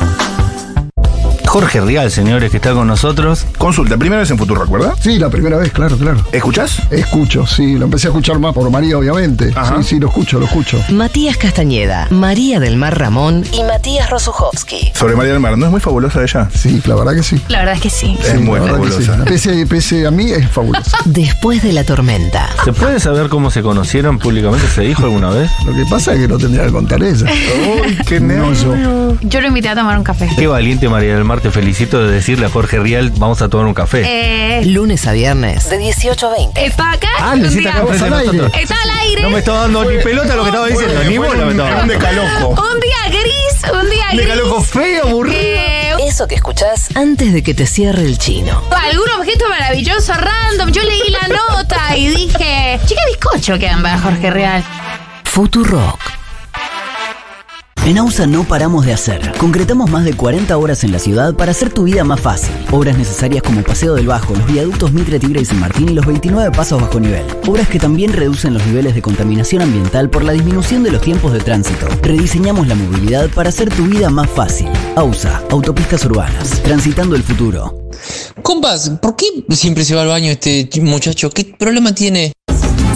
Jorge 1.51 1.81
Rial, 1.81 2.09
señores, 2.09 2.49
que 2.49 2.55
está 2.57 2.71
con 2.71 2.87
nosotros. 2.87 3.45
Consulta, 3.57 3.97
primera 3.97 4.21
vez 4.21 4.31
en 4.31 4.37
Futuro, 4.37 4.61
¿recuerda? 4.61 4.95
Sí, 5.01 5.19
la 5.19 5.29
primera 5.29 5.57
vez, 5.57 5.73
claro, 5.73 5.97
claro. 5.97 6.23
¿Escuchás? 6.31 6.81
Escucho, 6.91 7.45
sí, 7.45 7.75
lo 7.77 7.83
empecé 7.85 8.07
a 8.07 8.11
escuchar 8.11 8.39
más 8.39 8.53
por 8.53 8.69
María, 8.71 8.97
obviamente. 8.97 9.51
Ajá. 9.53 9.75
Sí, 9.79 9.83
sí, 9.89 9.99
lo 9.99 10.07
escucho, 10.07 10.39
lo 10.39 10.45
escucho. 10.45 10.81
Matías 10.91 11.35
Castañeda, 11.35 12.07
María 12.09 12.61
del 12.61 12.77
Mar 12.77 12.97
Ramón 12.97 13.43
y 13.51 13.63
Matías 13.63 14.09
Rosuchowski. 14.09 14.93
Sobre 14.95 15.17
María 15.17 15.33
del 15.33 15.41
Mar, 15.41 15.57
¿no 15.57 15.65
es 15.65 15.71
muy 15.73 15.81
fabulosa 15.81 16.23
ella? 16.23 16.47
Sí, 16.55 16.81
la 16.85 16.95
verdad 16.95 17.15
que 17.15 17.23
sí. 17.23 17.41
La 17.49 17.59
verdad 17.59 17.73
es 17.75 17.81
que 17.81 17.89
sí. 17.89 18.17
Es 18.21 18.27
Sí, 18.27 18.37
muy 18.37 18.57
verdad 18.57 18.75
fabulosa. 18.75 19.15
sí. 19.17 19.21
Pese, 19.25 19.65
pese 19.67 20.07
a 20.07 20.11
mí, 20.11 20.31
es 20.31 20.47
fabulosa. 20.49 20.99
Después 21.05 21.61
de 21.63 21.73
la 21.73 21.83
tormenta. 21.83 22.47
¿Se 22.63 22.71
puede 22.71 23.01
saber 23.01 23.27
cómo 23.27 23.51
se 23.51 23.61
conocieron 23.61 24.19
públicamente? 24.19 24.65
¿Se 24.69 24.83
dijo 24.83 25.03
alguna 25.03 25.31
vez? 25.31 25.51
Lo 25.65 25.75
que 25.75 25.83
pasa 25.89 26.13
es 26.13 26.21
que 26.21 26.27
no 26.29 26.37
tendría 26.37 26.63
que 26.67 26.71
contar 26.71 27.03
ella. 27.03 27.25
Uy, 27.85 27.97
qué 28.05 28.21
yo. 28.63 29.17
Yo 29.21 29.41
lo 29.41 29.47
invité 29.49 29.67
a 29.67 29.75
tomar 29.75 29.97
un 29.97 30.05
café. 30.05 30.29
Qué 30.37 30.47
valiente 30.47 30.87
María 30.87 31.15
del 31.15 31.25
Mar, 31.25 31.40
te 31.41 31.49
felicito 31.51 32.05
de 32.05 32.11
decirle 32.11 32.45
a 32.45 32.49
Jorge 32.49 32.77
Rial, 32.79 33.11
vamos 33.17 33.41
a 33.41 33.49
tomar 33.49 33.65
un 33.65 33.73
café. 33.73 34.03
Eh, 34.59 34.65
Lunes 34.65 35.07
a 35.07 35.11
viernes. 35.11 35.69
De 35.69 35.77
18 35.79 36.27
a 36.27 36.33
20. 36.37 36.65
¿Está 36.65 36.91
acá? 36.91 37.07
Ah, 37.19 37.31
Un 37.33 37.41
lo 37.41 37.47
hiciste 37.47 37.61
día- 37.63 37.71
acá 37.81 37.81
nosotros. 38.09 38.51
Está 38.59 38.75
al 38.83 38.89
aire. 39.01 39.21
No 39.23 39.29
me 39.31 39.39
estaba 39.39 39.61
dando 39.61 39.85
ni 39.85 39.97
pelota 40.03 40.35
lo 40.35 40.43
que 40.43 40.49
estaba 40.49 40.67
diciendo, 40.67 41.03
ni 41.03 41.17
bola 41.17 41.45
me 41.45 41.51
estaba 41.51 41.69
Un 41.69 41.75
dando. 41.77 41.93
decalojo. 41.93 42.49
Un 42.49 42.79
día 42.79 42.97
gris, 43.09 43.71
un 43.73 43.89
día 43.89 44.05
Un 44.11 44.17
gris. 44.17 44.27
decalojo 44.27 44.61
feo, 44.61 45.07
aburrido. 45.07 45.37
Eh, 45.39 45.95
Eso 46.07 46.27
que 46.27 46.35
escuchás 46.35 46.89
antes 46.95 47.33
de 47.33 47.41
que 47.41 47.53
te 47.53 47.65
cierre 47.65 48.03
el 48.03 48.17
chino. 48.19 48.61
algún 48.71 49.09
objeto 49.19 49.47
maravilloso, 49.49 50.13
random. 50.13 50.71
Yo 50.71 50.83
leí 50.83 51.09
la 51.09 51.27
nota 51.27 51.97
y 51.97 52.07
dije, 52.07 52.79
chica 52.85 53.01
bizcocho 53.07 53.57
que 53.57 53.67
anda 53.67 53.97
Jorge 53.97 54.29
Real. 54.29 54.63
Futurock. 55.23 55.99
En 57.83 57.97
AUSA 57.97 58.27
no 58.27 58.43
paramos 58.43 58.85
de 58.85 58.93
hacer. 58.93 59.33
Concretamos 59.39 59.89
más 59.89 60.05
de 60.05 60.13
40 60.13 60.55
horas 60.55 60.83
en 60.83 60.91
la 60.91 60.99
ciudad 60.99 61.33
para 61.33 61.49
hacer 61.49 61.73
tu 61.73 61.85
vida 61.85 62.03
más 62.03 62.19
fácil. 62.19 62.53
Obras 62.69 62.95
necesarias 62.95 63.41
como 63.41 63.63
Paseo 63.63 63.95
del 63.95 64.05
Bajo, 64.05 64.35
los 64.35 64.45
viaductos 64.45 64.93
Mitre, 64.93 65.17
Tigre 65.17 65.41
y 65.41 65.45
San 65.45 65.59
Martín 65.59 65.89
y 65.89 65.93
los 65.93 66.05
29 66.05 66.51
pasos 66.51 66.79
bajo 66.79 66.99
nivel. 66.99 67.25
Obras 67.47 67.67
que 67.67 67.79
también 67.79 68.13
reducen 68.13 68.53
los 68.53 68.63
niveles 68.67 68.93
de 68.93 69.01
contaminación 69.01 69.63
ambiental 69.63 70.11
por 70.11 70.23
la 70.23 70.33
disminución 70.33 70.83
de 70.83 70.91
los 70.91 71.01
tiempos 71.01 71.33
de 71.33 71.39
tránsito. 71.39 71.87
Rediseñamos 72.03 72.67
la 72.67 72.75
movilidad 72.75 73.29
para 73.31 73.49
hacer 73.49 73.73
tu 73.73 73.87
vida 73.87 74.11
más 74.11 74.29
fácil. 74.29 74.69
AUSA, 74.95 75.41
Autopistas 75.49 76.05
Urbanas, 76.05 76.61
transitando 76.61 77.15
el 77.15 77.23
futuro. 77.23 77.89
Compas, 78.43 78.91
¿por 79.01 79.15
qué 79.15 79.25
siempre 79.49 79.83
se 79.83 79.95
va 79.95 80.03
al 80.03 80.09
baño 80.09 80.31
este 80.31 80.69
muchacho? 80.81 81.31
¿Qué 81.31 81.55
problema 81.57 81.95
tiene? 81.95 82.31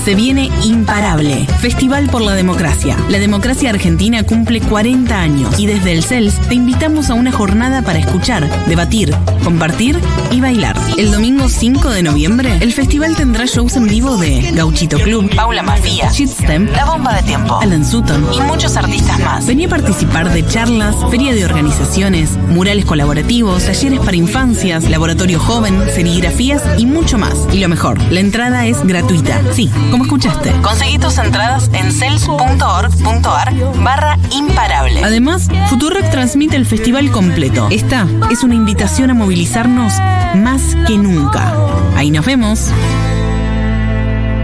Se 0.05 0.13
viene 0.13 0.51
Imparable, 0.63 1.47
Festival 1.61 2.07
por 2.11 2.21
la 2.21 2.35
Democracia. 2.35 2.95
La 3.09 3.17
democracia 3.17 3.71
argentina 3.71 4.21
cumple 4.21 4.61
40 4.61 5.19
años 5.19 5.59
y 5.59 5.65
desde 5.65 5.93
el 5.93 6.03
CELS 6.03 6.35
te 6.47 6.53
invitamos 6.53 7.09
a 7.09 7.15
una 7.15 7.31
jornada 7.31 7.81
para 7.81 7.97
escuchar, 7.97 8.47
debatir, 8.67 9.11
compartir 9.43 9.99
y 10.29 10.41
bailar. 10.41 10.77
El 10.99 11.11
domingo 11.11 11.49
5 11.49 11.89
de 11.89 12.03
noviembre, 12.03 12.55
el 12.61 12.71
festival 12.71 13.15
tendrá 13.15 13.45
shows 13.45 13.77
en 13.77 13.87
vivo 13.87 14.15
de 14.17 14.51
Gauchito 14.51 14.99
Club, 14.99 15.35
Paula 15.35 15.63
Mafia, 15.63 16.11
Shitstem, 16.11 16.67
La 16.67 16.85
Bomba 16.85 17.15
de 17.15 17.23
Tiempo, 17.23 17.59
Alan 17.59 17.83
Sutton 17.83 18.27
y 18.31 18.41
muchos 18.41 18.77
artistas 18.77 19.19
más. 19.21 19.47
Vení 19.47 19.65
a 19.65 19.69
participar 19.69 20.31
de 20.31 20.45
charlas, 20.45 20.95
feria 21.09 21.33
de 21.33 21.45
organizaciones, 21.45 22.37
murales 22.49 22.85
colaborativos, 22.85 23.65
talleres 23.65 24.01
para 24.01 24.17
infancias, 24.17 24.87
laboratorio 24.87 25.39
joven, 25.39 25.81
serigrafías 25.95 26.61
y 26.77 26.85
mucho 26.85 27.17
más. 27.17 27.47
Y 27.51 27.57
lo 27.57 27.69
mejor, 27.69 27.99
la 28.11 28.19
entrada 28.19 28.67
es 28.67 28.85
gratuita. 28.85 29.41
Sí, 29.51 29.67
como 29.95 30.03
escuchaste. 30.03 30.51
Conseguí 30.61 30.97
tus 30.97 31.17
entradas 31.17 31.69
en 31.71 31.89
cels.org.ar 31.89 33.53
barra 33.81 34.17
imparable. 34.29 35.01
Además, 35.01 35.47
Futurock 35.69 36.09
transmite 36.09 36.57
el 36.57 36.65
festival 36.65 37.11
completo. 37.11 37.69
Esta 37.71 38.05
es 38.29 38.43
una 38.43 38.55
invitación 38.55 39.11
a 39.11 39.13
movilizarnos 39.13 39.93
más 40.35 40.75
que 40.85 40.97
nunca. 40.97 41.53
Ahí 41.95 42.11
nos 42.11 42.25
vemos. 42.25 42.73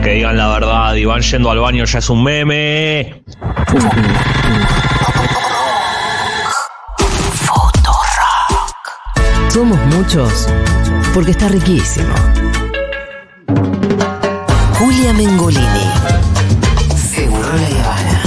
Que 0.01 0.11
digan 0.11 0.37
la 0.37 0.47
verdad, 0.47 0.95
Iván 0.95 1.21
yendo 1.21 1.51
al 1.51 1.59
baño 1.59 1.83
ya 1.83 1.99
es 1.99 2.09
un 2.09 2.23
meme. 2.23 3.21
Somos 9.49 9.77
muchos 9.87 10.47
porque 11.13 11.31
está 11.31 11.49
riquísimo. 11.49 12.40
Julia 14.91 15.13
Mengolini. 15.13 15.85
Seguro 16.97 17.47
la 17.53 17.67
Habana. 17.85 18.21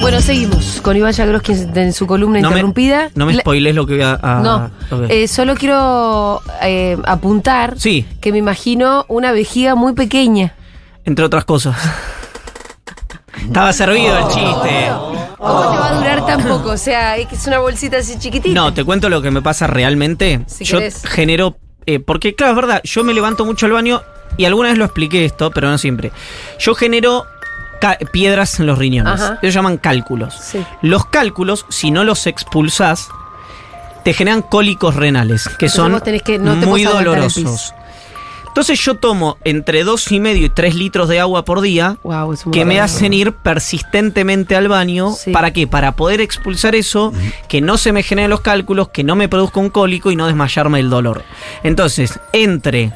Bueno, 0.00 0.20
seguimos 0.20 0.80
con 0.82 0.96
Iván 0.96 1.12
Yagroski 1.12 1.52
en 1.52 1.78
en 1.78 1.92
su 1.94 2.06
columna 2.06 2.40
No 2.40 2.48
me- 2.50 2.56
interrumpida. 2.56 3.08
No 3.14 3.24
me 3.24 3.34
spoiles 3.36 3.74
lo 3.74 3.86
que 3.86 3.94
voy 3.94 4.02
a. 4.02 4.18
a- 4.20 4.40
No, 4.42 4.70
eh, 5.08 5.26
solo 5.28 5.54
quiero 5.54 6.42
eh, 6.62 6.98
apuntar 7.06 7.74
Sí. 7.78 8.04
que 8.20 8.30
me 8.30 8.38
imagino 8.38 9.06
una 9.08 9.32
vejiga 9.32 9.74
muy 9.74 9.94
pequeña. 9.94 10.54
entre 11.06 11.24
otras 11.24 11.44
cosas. 11.44 11.76
Estaba 13.46 13.72
servido 13.72 14.18
el 14.18 14.24
chiste. 14.28 14.90
¿Cómo 15.38 15.60
te 15.70 15.76
va 15.78 15.88
a 15.90 15.94
durar 15.94 16.26
tan 16.26 16.42
poco? 16.42 16.70
O 16.70 16.76
sea, 16.76 17.16
es 17.16 17.26
que 17.28 17.34
es 17.36 17.46
una 17.46 17.58
bolsita 17.58 17.98
así 17.98 18.18
chiquitita. 18.18 18.54
No, 18.54 18.72
te 18.72 18.84
cuento 18.84 19.08
lo 19.08 19.20
que 19.22 19.30
me 19.30 19.42
pasa 19.42 19.66
realmente. 19.66 20.40
Si 20.46 20.64
yo 20.64 20.78
querés. 20.78 21.02
genero. 21.06 21.56
eh, 21.86 22.00
porque, 22.00 22.34
claro, 22.34 22.52
es 22.52 22.56
verdad, 22.56 22.80
yo 22.84 23.04
me 23.04 23.12
levanto 23.12 23.44
mucho 23.44 23.66
al 23.66 23.72
baño 23.72 24.02
y 24.38 24.46
alguna 24.46 24.70
vez 24.70 24.78
lo 24.78 24.84
expliqué 24.86 25.24
esto, 25.26 25.50
pero 25.50 25.68
no 25.68 25.76
siempre. 25.78 26.12
Yo 26.58 26.74
genero 26.74 27.26
ca- 27.80 27.98
piedras 28.12 28.58
en 28.58 28.66
los 28.66 28.78
riñones. 28.78 29.20
Ajá. 29.20 29.38
Ellos 29.42 29.54
llaman 29.54 29.76
cálculos. 29.76 30.34
Sí. 30.40 30.64
Los 30.82 31.04
cálculos, 31.04 31.66
si 31.68 31.90
no 31.90 32.02
los 32.04 32.26
expulsás, 32.26 33.08
te 34.02 34.14
generan 34.14 34.40
cólicos 34.42 34.94
renales, 34.96 35.44
que 35.44 35.66
Entonces 35.66 35.72
son 35.74 35.92
vos 35.92 36.02
tenés 36.02 36.22
que- 36.22 36.38
no 36.38 36.58
te 36.58 36.66
muy 36.66 36.84
podés 36.84 36.86
aguantar 36.98 37.14
el 37.18 37.20
dolorosos. 37.30 37.74
Entonces 38.54 38.78
yo 38.84 38.94
tomo 38.94 39.36
entre 39.42 39.82
dos 39.82 40.12
y 40.12 40.20
medio 40.20 40.46
y 40.46 40.48
3 40.48 40.76
litros 40.76 41.08
de 41.08 41.18
agua 41.18 41.44
por 41.44 41.60
día 41.60 41.98
Wow, 42.04 42.32
es 42.32 42.46
un 42.46 42.52
que 42.52 42.64
me 42.64 42.78
hacen 42.78 43.12
ir 43.12 43.32
persistentemente 43.32 44.54
al 44.54 44.68
baño. 44.68 45.10
Sí. 45.10 45.32
¿Para 45.32 45.52
qué? 45.52 45.66
Para 45.66 45.96
poder 45.96 46.20
expulsar 46.20 46.76
eso, 46.76 47.12
que 47.48 47.60
no 47.60 47.78
se 47.78 47.90
me 47.90 48.04
generen 48.04 48.30
los 48.30 48.42
cálculos, 48.42 48.90
que 48.90 49.02
no 49.02 49.16
me 49.16 49.28
produzca 49.28 49.58
un 49.58 49.70
cólico 49.70 50.12
y 50.12 50.16
no 50.16 50.28
desmayarme 50.28 50.78
del 50.78 50.88
dolor. 50.88 51.24
Entonces, 51.64 52.20
entre 52.32 52.92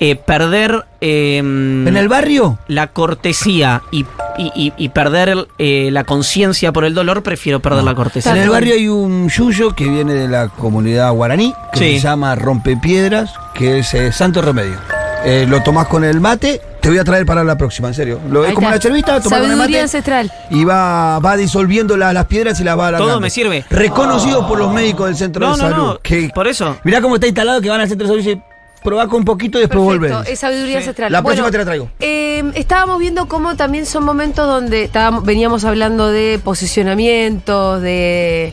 eh, 0.00 0.16
perder... 0.16 0.84
em, 1.00 1.86
¿En 1.86 1.96
el 1.96 2.08
barrio? 2.08 2.58
La 2.68 2.88
cortesía 2.88 3.82
y, 3.92 4.04
y- 4.38 4.52
y- 4.54 4.72
y 4.76 4.88
perder 4.88 5.46
eh, 5.58 5.90
la 5.92 6.04
conciencia 6.04 6.72
por 6.72 6.84
el 6.84 6.94
dolor, 6.94 7.22
prefiero 7.22 7.60
perder 7.60 7.84
la 7.84 7.94
cortesía. 7.94 8.32
En 8.32 8.38
el 8.38 8.50
barrio 8.50 8.74
hay 8.74 8.88
un 8.88 9.28
yuyo 9.28 9.74
que 9.74 9.88
viene 9.88 10.14
de 10.14 10.26
la 10.28 10.48
comunidad 10.48 11.12
guaraní, 11.12 11.52
que 11.72 11.78
Sí. 11.78 11.94
se 12.00 12.08
llama 12.08 12.34
Rompepiedras, 12.34 13.32
que 13.54 13.78
es 13.80 13.92
eh, 13.94 14.10
Santo 14.12 14.40
Remedio. 14.42 14.76
Eh, 15.22 15.44
lo 15.46 15.62
tomás 15.62 15.86
con 15.86 16.02
el 16.02 16.18
mate, 16.18 16.62
te 16.80 16.88
voy 16.88 16.96
a 16.96 17.04
traer 17.04 17.26
para 17.26 17.44
la 17.44 17.58
próxima, 17.58 17.88
en 17.88 17.94
serio. 17.94 18.18
Lo, 18.30 18.42
es 18.46 18.54
como 18.54 18.68
una 18.68 18.78
chervita, 18.78 19.20
tomás 19.20 19.24
con 19.40 19.50
el 19.50 19.56
Sabiduría 19.56 19.58
mate 19.58 19.80
ancestral. 19.82 20.32
y 20.48 20.64
va, 20.64 21.18
va 21.18 21.36
disolviendo 21.36 21.94
la- 21.98 22.14
las 22.14 22.24
piedras 22.24 22.58
y 22.60 22.64
las 22.64 22.78
va 22.78 22.88
alargando. 22.88 23.12
Todo 23.12 23.20
me 23.20 23.28
sirve. 23.28 23.66
Reconocido 23.68 24.48
por 24.48 24.58
los 24.58 24.72
médicos 24.72 25.08
del 25.08 25.16
centro 25.16 25.46
No, 25.46 25.56
de 25.58 25.62
no, 25.62 25.68
salud. 25.68 25.86
no, 25.88 25.98
que- 26.00 26.30
por 26.34 26.48
eso. 26.48 26.78
Mirá 26.84 27.02
cómo 27.02 27.16
está 27.16 27.26
instalado 27.26 27.60
que 27.60 27.68
van 27.68 27.82
al 27.82 27.88
centro 27.88 28.06
de 28.08 28.14
salud 28.22 28.38
y 28.40 28.49
probá 28.82 29.06
con 29.08 29.20
un 29.20 29.24
poquito 29.24 29.58
y 29.58 29.62
después 29.62 29.80
Perfecto, 29.86 30.16
volvés. 30.16 30.32
es 30.32 30.38
sabiduría 30.40 30.78
ancestral. 30.78 31.12
La 31.12 31.20
Bueno, 31.20 31.42
próxima 31.42 31.50
te 31.52 31.58
la 31.58 31.64
traigo. 31.64 31.90
eh, 32.00 32.50
estábamos 32.54 32.98
viendo 32.98 33.26
cómo 33.28 33.56
también 33.56 33.84
son 33.86 34.04
momentos 34.04 34.46
donde 34.46 34.84
estábamos, 34.84 35.24
veníamos 35.24 35.64
hablando 35.64 36.08
de 36.08 36.40
posicionamientos, 36.42 37.82
de 37.82 38.52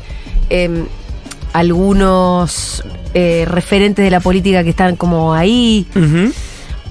em, 0.49 0.85
algunos 1.53 2.83
eh, 3.13 3.45
referentes 3.47 4.03
de 4.03 4.11
la 4.11 4.19
política 4.19 4.63
que 4.63 4.69
están 4.69 4.95
como 4.95 5.33
ahí, 5.33 5.87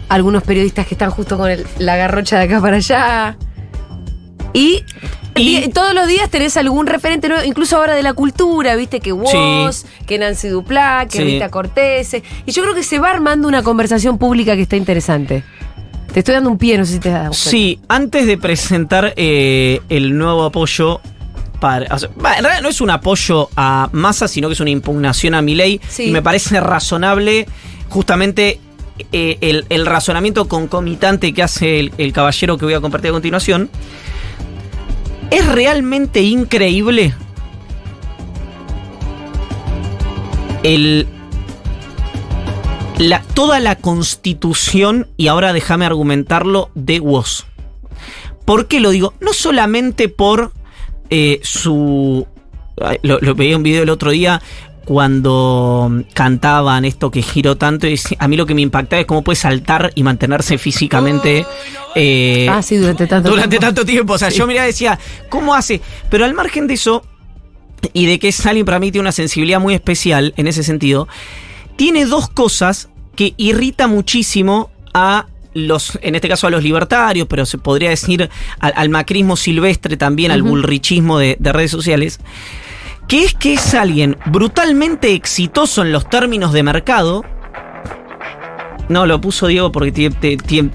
algunos 0.09 0.42
periodistas 0.42 0.87
que 0.87 0.94
están 0.94 1.11
justo 1.11 1.37
con 1.37 1.51
el- 1.51 1.66
la 1.79 1.96
garrocha 1.96 2.38
de 2.38 2.44
acá 2.44 2.61
para 2.61 2.77
allá. 2.77 3.37
Y, 4.53 4.85
Y- 5.37 5.68
todos 5.70 5.94
los 5.94 6.07
días 6.07 6.31
tenés 6.31 6.57
algún 6.57 6.87
referente, 6.87 7.29
nuevo, 7.29 7.44
incluso 7.44 7.77
ahora 7.77 7.94
de 7.94 8.03
la 8.03 8.12
cultura, 8.12 8.75
viste 8.77 9.01
que 9.01 9.12
vos, 9.12 9.87
que 10.07 10.18
Nancy 10.18 10.49
Duplá, 10.49 11.07
que 11.11 11.18
Sí. 11.18 11.25
Rita 11.25 11.49
Cortés. 11.51 12.14
Y 12.46 12.53
yo 12.53 12.62
creo 12.62 12.75
que 12.75 12.83
se 12.83 12.99
va 12.99 13.11
armando 13.11 13.49
una 13.49 13.62
conversación 13.62 14.18
pública 14.18 14.55
que 14.57 14.62
está 14.62 14.77
interesante. 14.77 15.44
Te 16.12 16.20
estoy 16.20 16.35
dando 16.35 16.51
un 16.51 16.57
pie, 16.59 16.79
no 16.79 16.85
sé 16.87 16.94
si 16.94 16.99
te 17.01 17.11
das 17.11 17.29
cuenta. 17.29 17.37
Sí, 17.51 17.79
antes 17.88 18.27
de 18.27 18.38
presentar 18.38 19.12
eh, 19.16 19.81
el 19.90 20.16
nuevo 20.16 20.44
apoyo 20.44 21.01
para. 21.61 21.94
o 21.94 21.99
sea, 21.99 22.09
va, 22.22 22.37
en 22.38 22.44
realidad 22.44 22.62
no 22.62 22.68
es 22.70 22.81
un 22.81 22.90
apoyo 22.90 23.49
a 23.57 23.88
Massa, 23.92 24.27
sino 24.29 24.49
que 24.49 24.55
es 24.55 24.61
una 24.61 24.70
impugnación 24.70 25.35
a 25.35 25.42
mi 25.42 25.55
ley. 25.55 25.81
Sí. 25.88 26.05
Y 26.05 26.11
me 26.12 26.22
parece 26.22 26.59
razonable 26.61 27.46
justamente 27.90 28.61
eh, 29.12 29.37
el, 29.42 29.66
el 29.68 29.85
razonamiento 29.85 30.49
concomitante 30.49 31.35
que 31.35 31.42
hace 31.42 31.81
el, 31.81 31.92
el 31.99 32.12
caballero 32.14 32.57
que 32.57 32.64
voy 32.64 32.75
a 32.75 32.81
compartir 32.81 33.11
a 33.11 33.12
continuación. 33.12 33.68
Es 35.31 35.47
realmente 35.47 36.23
increíble 36.23 37.15
el 40.62 41.07
toda 43.35 43.61
la 43.61 43.77
constitución, 43.77 45.09
y 45.17 45.29
ahora 45.29 45.53
déjame 45.53 45.85
argumentarlo, 45.85 46.71
de 46.75 47.01
Woz. 47.01 47.45
¿Por 48.45 48.67
qué 48.67 48.81
lo 48.81 48.91
digo? 48.91 49.12
No 49.21 49.33
solamente 49.33 50.09
por 50.09 50.53
eh, 51.11 51.41
su... 51.43 52.27
Lo, 53.03 53.19
lo 53.21 53.35
veía 53.35 53.57
un 53.57 53.62
video 53.62 53.83
el 53.83 53.91
otro 53.91 54.11
día 54.11 54.43
cuando 54.87 56.03
cantaban 56.14 56.85
esto 56.85 57.11
que 57.11 57.20
giró 57.20 57.57
tanto. 57.57 57.87
y 57.87 58.01
a 58.18 58.29
mí 58.29 58.37
lo 58.37 58.46
que 58.46 58.55
me 58.55 58.62
impactaba 58.62 59.01
es 59.01 59.07
cómo 59.07 59.22
puede 59.22 59.37
saltar 59.37 59.92
y 59.94 60.03
mantenerse 60.03 60.57
físicamente. 60.59 61.44
eh, 61.96 62.46
Ah, 62.51 62.62
sí, 62.62 62.77
durante 62.77 63.07
tanto 63.07 63.29
durante 63.31 63.51
tiempo. 63.59 63.66
tanto 63.66 63.85
tiempo. 63.85 64.12
O 64.14 64.18
sea, 64.18 64.31
Sí. 64.31 64.38
yo 64.38 64.46
miraba 64.46 64.66
y 64.66 64.70
decía, 64.70 64.99
¿cómo 65.29 65.55
hace? 65.55 65.81
Pero 66.09 66.25
al 66.25 66.35
margen 66.35 66.66
de 66.66 66.75
eso, 66.75 67.05
y 67.92 68.07
de 68.07 68.18
que 68.18 68.33
alguien 68.44 68.64
para 68.64 68.79
mí 68.79 68.90
tiene 68.92 69.03
una 69.03 69.12
sensibilidad 69.12 69.61
muy 69.61 69.75
especial 69.75 70.33
en 70.37 70.46
ese 70.46 70.62
sentido, 70.62 71.09
tiene 71.77 72.07
dos 72.07 72.29
cosas 72.29 72.88
que 73.16 73.35
irrita 73.37 73.87
muchísimo 73.88 74.70
a 74.94 75.27
los, 75.53 75.99
en 76.03 76.14
este 76.14 76.29
caso 76.29 76.46
a 76.46 76.51
los 76.51 76.62
libertarios, 76.62 77.27
pero 77.29 77.44
se 77.46 77.59
podría 77.59 77.90
decir 77.90 78.29
al, 78.61 78.72
al 78.77 78.88
macrismo 78.90 79.37
silvestre 79.37 79.96
también, 79.96 80.31
al 80.31 80.42
bullrichismo 80.42 81.18
de, 81.18 81.37
de 81.40 81.53
redes 81.53 81.70
sociales, 81.70 82.20
que 83.09 83.25
es 83.25 83.35
que 83.35 83.55
es 83.55 83.75
alguien 83.75 84.16
brutalmente 84.27 85.12
exitoso 85.14 85.83
en 85.83 85.92
los 85.92 86.09
términos 86.09 86.53
de 86.53 86.62
mercado. 86.62 87.25
No, 88.88 89.07
lo 89.07 89.21
puso 89.21 89.47
Diego 89.49 89.73
porque 89.73 89.92
tiene, 89.92 90.14
tiene- 90.16 90.37
tiene- 90.42 90.71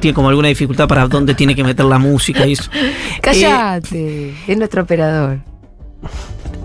tiene 0.00 0.14
como 0.14 0.28
alguna 0.28 0.48
dificultad 0.48 0.88
para 0.88 1.06
dónde 1.06 1.34
tiene 1.34 1.54
que 1.54 1.62
meter 1.62 1.84
la 1.84 1.98
música 1.98 2.44
y 2.46 2.52
eso. 2.54 2.64
Cállate, 3.22 4.34
es 4.48 4.56
nuestro 4.58 4.82
operador. 4.82 5.38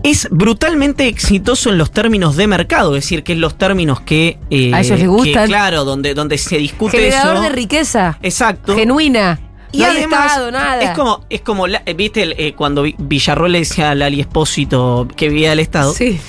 es 0.04 0.28
brutalmente 0.32 1.08
exitoso 1.08 1.70
en 1.70 1.78
los 1.78 1.92
términos 1.92 2.36
de 2.36 2.48
mercado, 2.48 2.96
es 2.96 3.04
decir, 3.04 3.24
que 3.24 3.34
es 3.34 3.40
los 3.40 3.56
términos 3.58 4.00
que... 4.02 4.40
eh, 4.50 4.72
A 4.74 4.80
ellos 4.80 4.92
les 4.92 5.02
que, 5.02 5.08
gustan. 5.08 5.48
claro, 5.48 5.84
donde, 5.84 6.14
donde 6.16 6.38
se 6.40 6.58
discute 6.58 6.98
Generador 6.98 7.34
eso. 7.36 7.44
de 7.44 7.50
riqueza. 7.50 8.18
Exacto. 8.24 8.76
Genuina. 8.76 9.40
Y 9.72 9.80
no 9.80 9.86
además, 9.86 10.32
Estado, 10.32 10.52
nada. 10.52 10.82
es 10.82 10.92
como, 10.92 11.26
es 11.30 11.42
como 11.42 11.68
la- 11.68 11.84
viste, 11.96 12.24
el, 12.24 12.36
eh, 12.38 12.54
cuando 12.56 12.84
Vi- 12.84 12.96
Villarroel 12.98 13.52
le 13.52 13.60
decía 13.60 13.92
a 13.92 13.96
Lali 13.96 14.20
Espósito 14.22 15.08
que 15.16 15.30
vivía 15.30 15.50
del 15.52 15.60
Estado. 15.60 15.94
Sí. 15.94 16.20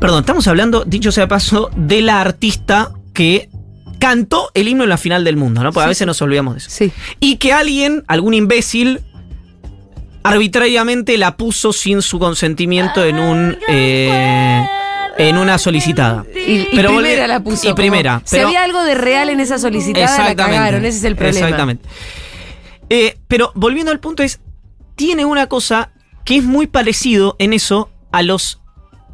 Perdón, 0.00 0.20
estamos 0.20 0.46
hablando, 0.46 0.84
dicho 0.84 1.10
sea 1.10 1.24
de 1.24 1.28
paso, 1.28 1.70
de 1.74 2.02
la 2.02 2.20
artista 2.20 2.92
que 3.12 3.48
cantó 3.98 4.50
el 4.54 4.68
himno 4.68 4.84
en 4.84 4.90
la 4.90 4.96
final 4.96 5.24
del 5.24 5.36
mundo, 5.36 5.62
¿no? 5.62 5.72
Porque 5.72 5.86
a 5.86 5.88
veces 5.88 6.06
nos 6.06 6.22
olvidamos 6.22 6.54
de 6.54 6.58
eso. 6.58 6.70
Sí. 6.70 6.92
Y 7.18 7.36
que 7.36 7.52
alguien, 7.52 8.04
algún 8.06 8.32
imbécil, 8.34 9.00
arbitrariamente 10.22 11.16
la 11.18 11.36
puso 11.36 11.72
sin 11.72 12.02
su 12.02 12.18
consentimiento 12.20 13.04
en 13.04 13.18
un. 13.18 13.58
eh, 13.68 14.64
en 15.18 15.36
una 15.36 15.58
solicitada. 15.58 16.24
Y, 16.34 16.38
y 16.60 16.68
Pero 16.74 16.90
primera 16.90 17.26
la 17.26 17.40
puso. 17.42 17.68
Y 17.68 17.74
primera. 17.74 18.22
si 18.24 18.36
pero- 18.36 18.48
había 18.48 18.62
algo 18.64 18.82
de 18.84 18.94
real 18.94 19.28
en 19.28 19.40
esa 19.40 19.58
solicitada, 19.58 20.24
la 20.24 20.34
cagaron. 20.34 20.84
Ese 20.84 20.98
es 20.98 21.04
el 21.04 21.16
problema. 21.16 21.38
Exactamente. 21.46 21.88
Eh, 22.90 23.18
pero 23.28 23.52
volviendo 23.54 23.92
al 23.92 24.00
punto 24.00 24.22
es, 24.22 24.40
tiene 24.96 25.24
una 25.24 25.46
cosa 25.48 25.90
que 26.24 26.36
es 26.36 26.44
muy 26.44 26.66
parecido 26.66 27.36
en 27.38 27.52
eso 27.52 27.90
a 28.12 28.22
los 28.22 28.60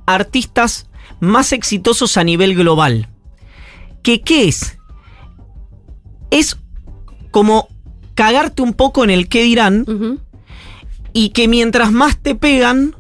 artistas 0.06 0.88
más 1.20 1.52
exitosos 1.52 2.16
a 2.16 2.24
nivel 2.24 2.54
global. 2.54 3.08
¿Que 4.02 4.20
qué 4.20 4.48
es? 4.48 4.78
Es 6.30 6.56
como 7.30 7.68
cagarte 8.14 8.62
un 8.62 8.74
poco 8.74 9.02
en 9.04 9.10
el 9.10 9.28
qué 9.28 9.42
dirán 9.42 10.20
y 11.12 11.30
que 11.30 11.48
mientras 11.48 11.90
más 11.92 12.18
te 12.18 12.34
pegan, 12.34 12.94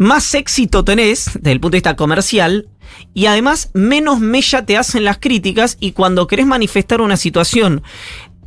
más 0.00 0.34
éxito 0.34 0.82
tenés 0.82 1.26
desde 1.34 1.52
el 1.52 1.60
punto 1.60 1.72
de 1.72 1.76
vista 1.76 1.94
comercial 1.94 2.70
y 3.12 3.26
además 3.26 3.70
menos 3.74 4.18
mella 4.18 4.64
te 4.64 4.78
hacen 4.78 5.04
las 5.04 5.18
críticas 5.18 5.76
y 5.78 5.92
cuando 5.92 6.26
querés 6.26 6.46
manifestar 6.46 7.02
una 7.02 7.18
situación 7.18 7.82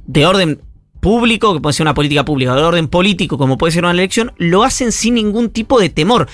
de 0.08 0.26
orden 0.26 0.62
público, 1.00 1.54
que 1.54 1.62
puede 1.62 1.74
ser 1.74 1.84
una 1.84 1.94
política 1.94 2.26
pública, 2.26 2.56
de 2.56 2.64
orden 2.64 2.88
político, 2.88 3.38
como 3.38 3.60
puede 3.60 3.72
ser 3.72 3.84
una 3.84 3.92
elección, 3.92 4.34
lo 4.38 4.64
hacen 4.64 4.92
sin 4.92 5.14
ningún 5.14 5.52
tipo 5.52 5.80
de 5.80 5.90
temor. 5.90 6.28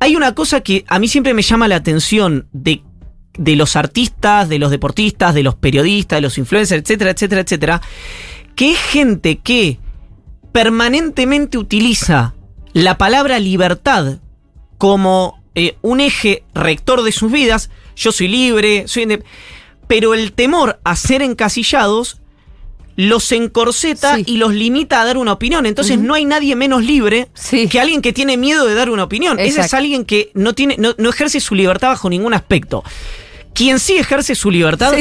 Hay 0.00 0.16
una 0.16 0.34
cosa 0.34 0.60
que 0.60 0.84
a 0.86 0.98
mí 0.98 1.08
siempre 1.08 1.32
me 1.32 1.40
llama 1.40 1.66
la 1.66 1.76
atención 1.76 2.46
de, 2.52 2.82
de 3.38 3.56
los 3.56 3.74
artistas, 3.74 4.50
de 4.50 4.58
los 4.58 4.70
deportistas, 4.70 5.34
de 5.34 5.44
los 5.44 5.54
periodistas, 5.54 6.18
de 6.18 6.20
los 6.20 6.36
influencers, 6.36 6.82
etcétera, 6.82 7.12
etcétera, 7.12 7.40
etcétera, 7.40 7.80
que 8.54 8.72
es 8.72 8.78
gente 8.78 9.38
que 9.38 9.78
permanentemente 10.52 11.56
utiliza 11.56 12.33
la 12.74 12.98
palabra 12.98 13.38
libertad 13.38 14.18
como 14.76 15.42
eh, 15.54 15.76
un 15.80 16.00
eje 16.00 16.44
rector 16.54 17.02
de 17.02 17.12
sus 17.12 17.32
vidas. 17.32 17.70
Yo 17.96 18.12
soy 18.12 18.28
libre, 18.28 18.86
soy 18.86 19.22
pero 19.86 20.12
el 20.12 20.32
temor 20.32 20.80
a 20.84 20.96
ser 20.96 21.22
encasillados 21.22 22.20
los 22.96 23.32
encorseta 23.32 24.18
y 24.24 24.36
los 24.36 24.54
limita 24.54 25.00
a 25.00 25.04
dar 25.04 25.16
una 25.16 25.32
opinión. 25.32 25.66
Entonces 25.66 25.98
no 25.98 26.14
hay 26.14 26.24
nadie 26.24 26.56
menos 26.56 26.84
libre 26.84 27.28
que 27.70 27.80
alguien 27.80 28.02
que 28.02 28.12
tiene 28.12 28.36
miedo 28.36 28.66
de 28.66 28.74
dar 28.74 28.90
una 28.90 29.04
opinión. 29.04 29.38
Ese 29.38 29.60
es 29.60 29.74
alguien 29.74 30.04
que 30.04 30.30
no, 30.34 30.52
tiene, 30.54 30.76
no, 30.78 30.94
no 30.98 31.10
ejerce 31.10 31.40
su 31.40 31.54
libertad 31.54 31.88
bajo 31.88 32.10
ningún 32.10 32.34
aspecto. 32.34 32.82
Quien 33.52 33.78
sí 33.78 33.96
ejerce 33.96 34.34
su 34.34 34.50
libertad 34.50 34.94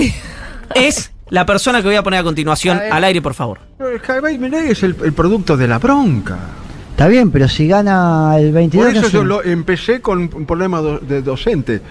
es 0.75 1.11
la 1.29 1.45
persona 1.45 1.81
que 1.81 1.87
voy 1.87 1.95
a 1.95 2.03
poner 2.03 2.19
a 2.19 2.23
continuación 2.23 2.79
al 2.79 3.03
aire, 3.03 3.21
por 3.21 3.33
favor. 3.33 3.59
El 3.79 3.99
Javier 3.99 4.39
Milei 4.39 4.71
es 4.71 4.83
el, 4.83 4.95
el 5.03 5.13
producto 5.13 5.57
de 5.57 5.67
la 5.67 5.79
bronca. 5.79 6.62
Está 6.93 7.07
bien, 7.07 7.31
pero 7.31 7.47
si 7.47 7.67
gana 7.67 8.35
el 8.37 8.51
22 8.51 8.85
Por 8.87 8.95
eso 8.95 9.07
¿qué 9.07 9.13
yo 9.13 9.23
lo 9.23 9.43
empecé 9.43 9.99
con 9.99 10.19
un 10.33 10.45
problema 10.45 10.79
do- 10.79 10.99
de 10.99 11.21
docente. 11.23 11.81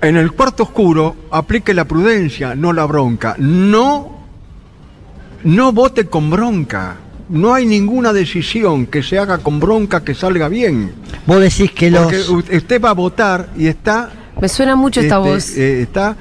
En 0.00 0.16
el 0.16 0.30
cuarto 0.32 0.62
oscuro, 0.62 1.16
aplique 1.32 1.74
la 1.74 1.84
prudencia, 1.84 2.54
no 2.54 2.72
la 2.72 2.84
bronca. 2.86 3.34
No, 3.38 4.18
no 5.44 5.72
vote 5.72 6.06
con 6.06 6.30
bronca. 6.30 6.96
No 7.28 7.54
hay 7.54 7.66
ninguna 7.66 8.12
decisión 8.12 8.86
que 8.86 9.02
se 9.02 9.18
haga 9.18 9.38
con 9.38 9.58
bronca 9.58 10.04
que 10.04 10.14
salga 10.14 10.48
bien. 10.48 10.92
Vos 11.26 11.40
decís 11.40 11.72
que 11.72 11.90
los... 11.90 12.02
Porque 12.28 12.56
usted 12.56 12.80
va 12.80 12.90
a 12.90 12.94
votar 12.94 13.48
y 13.56 13.66
está 13.66 14.10
Me 14.40 14.48
suena 14.48 14.76
mucho 14.76 15.00
esta 15.00 15.16
este, 15.16 15.28
voz. 15.28 15.56
eh, 15.56 15.82
está 15.82 16.16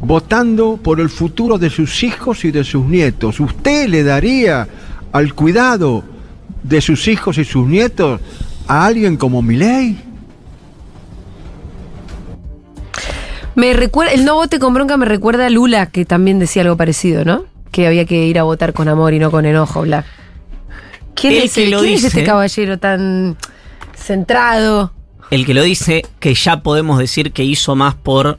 votando 0.00 0.78
por 0.82 1.00
el 1.00 1.08
futuro 1.10 1.58
de 1.58 1.68
sus 1.70 2.02
hijos 2.02 2.44
y 2.46 2.50
de 2.50 2.64
sus 2.64 2.84
nietos. 2.86 3.40
¿Usted 3.40 3.88
le 3.88 4.02
daría 4.02 4.66
al 5.12 5.34
cuidado 5.34 6.02
de 6.62 6.80
sus 6.80 7.08
hijos 7.08 7.38
y 7.38 7.44
sus 7.44 7.66
nietos 7.66 8.20
a 8.68 8.86
alguien 8.86 9.16
como 9.16 9.42
Milei? 9.42 9.96
Me 13.54 13.74
recuerda, 13.74 14.12
el 14.14 14.24
no 14.24 14.34
vote 14.36 14.58
con 14.58 14.72
bronca 14.72 14.96
me 14.96 15.04
recuerda 15.04 15.46
a 15.46 15.50
Lula, 15.50 15.86
que 15.86 16.04
también 16.04 16.38
decía 16.38 16.62
algo 16.62 16.76
parecido, 16.76 17.24
¿no? 17.24 17.44
Que 17.70 17.86
había 17.86 18.06
que 18.06 18.26
ir 18.26 18.38
a 18.38 18.44
votar 18.44 18.72
con 18.72 18.88
amor 18.88 19.12
y 19.12 19.18
no 19.18 19.30
con 19.30 19.44
enojo, 19.44 19.82
Black. 19.82 20.06
¿Quién, 21.14 21.34
El 21.34 21.42
es, 21.44 21.54
que 21.54 21.64
el- 21.64 21.70
lo 21.72 21.80
quién 21.80 21.94
es 21.94 22.04
este 22.04 22.24
caballero 22.24 22.78
tan 22.78 23.36
centrado? 23.94 24.92
El 25.30 25.44
que 25.44 25.54
lo 25.54 25.62
dice, 25.62 26.02
que 26.18 26.34
ya 26.34 26.62
podemos 26.62 26.98
decir 26.98 27.32
que 27.32 27.44
hizo 27.44 27.76
más 27.76 27.94
por 27.94 28.38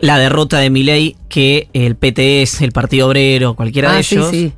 la 0.00 0.18
derrota 0.18 0.58
de 0.58 0.70
Milei 0.70 1.16
que 1.28 1.68
el 1.72 1.96
PTS, 1.96 2.62
el 2.64 2.72
Partido 2.72 3.08
Obrero, 3.08 3.54
cualquiera 3.54 3.92
Ah, 3.92 3.96
de 3.96 4.02
sí, 4.02 4.14
ellos. 4.16 4.30
sí. 4.30 4.52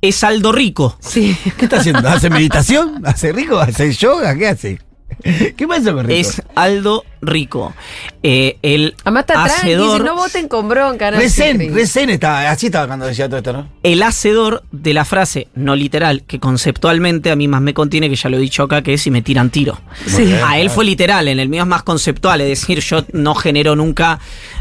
Es 0.00 0.24
Aldo 0.24 0.52
Rico. 0.52 0.96
Sí. 1.00 1.36
¿Qué 1.58 1.66
está 1.66 1.78
haciendo? 1.78 2.08
¿Hace 2.08 2.30
meditación? 2.30 3.02
¿Hace 3.04 3.32
rico? 3.32 3.58
¿Hace 3.58 3.92
yoga? 3.92 4.34
¿Qué 4.36 4.48
hace? 4.48 4.80
¿Qué 5.56 5.66
pasa 5.68 5.92
con 5.92 6.06
Rico? 6.06 6.18
Es 6.20 6.40
Aldo 6.54 7.04
Rico. 7.20 7.74
Eh, 8.22 8.56
el 8.62 8.94
Amata 9.04 9.34
tranqui, 9.34 9.50
hacedor, 9.52 9.92
dice, 10.00 10.04
no 10.04 10.14
voten 10.16 10.48
con 10.48 10.68
bronca. 10.68 11.10
No 11.10 11.18
Recién, 11.18 11.58
Sí. 11.58 11.68
recién 11.68 12.08
estaba, 12.10 12.48
así 12.50 12.66
estaba 12.66 12.86
cuando 12.86 13.04
decía 13.06 13.26
todo 13.28 13.38
esto, 13.38 13.52
¿no? 13.52 13.68
el 13.82 14.02
hacedor 14.02 14.62
de 14.72 14.94
la 14.94 15.04
frase, 15.04 15.48
no 15.54 15.74
literal, 15.76 16.22
que 16.26 16.38
conceptualmente 16.38 17.30
a 17.30 17.36
mí 17.36 17.48
más 17.48 17.60
me 17.60 17.74
contiene, 17.74 18.08
que 18.08 18.16
ya 18.16 18.30
lo 18.30 18.38
he 18.38 18.40
dicho 18.40 18.62
acá, 18.62 18.80
que 18.82 18.94
es 18.94 19.02
si 19.02 19.10
me 19.10 19.20
tiran 19.20 19.50
tiro. 19.50 19.78
Sí. 20.06 20.32
A 20.46 20.58
él 20.58 20.70
fue 20.70 20.84
literal, 20.86 21.28
en 21.28 21.40
el 21.40 21.48
mío 21.50 21.62
es 21.62 21.68
más 21.68 21.82
conceptual, 21.82 22.40
es 22.40 22.48
decir, 22.60 22.80
yo 22.80 23.04
no 23.12 23.34
genero 23.34 23.76
nunca 23.76 24.18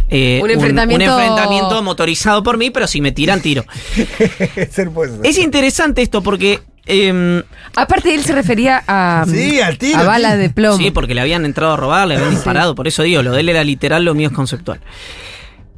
eh, 0.10 0.40
Un 0.42 0.50
enfrentamiento- 0.50 1.16
un 1.16 1.22
enfrentamiento 1.22 1.84
motorizado 1.84 2.42
por 2.44 2.58
mí, 2.58 2.70
pero 2.72 2.88
si 2.88 3.00
me 3.02 3.12
tiran 3.12 3.42
tiro. 3.42 3.64
Es 5.24 5.38
interesante 5.38 6.02
esto 6.02 6.22
porque... 6.24 6.60
em, 6.86 7.42
Aparte, 7.76 8.14
él 8.16 8.24
se 8.24 8.34
refería 8.34 8.84
a, 8.88 9.26
Sí, 9.30 9.62
al 9.62 9.78
tiro, 9.78 10.00
a 10.00 10.04
bala 10.04 10.30
tío. 10.32 10.40
de 10.40 10.50
plomo. 10.50 10.78
Sí, 10.78 10.92
porque 10.92 11.14
le 11.16 11.22
habían 11.22 11.46
entrado 11.46 11.74
a 11.74 11.78
robar, 11.78 12.08
le 12.08 12.16
habían 12.16 12.32
disparado. 12.32 12.76
Por 12.76 12.88
eso 12.88 13.04
digo, 13.04 13.22
lo 13.22 13.32
de 13.32 13.42
él 13.42 13.50
era 13.50 13.64
literal, 13.64 14.04
lo 14.04 14.14
mío 14.16 14.30
es 14.30 14.34
conceptual. 14.34 14.80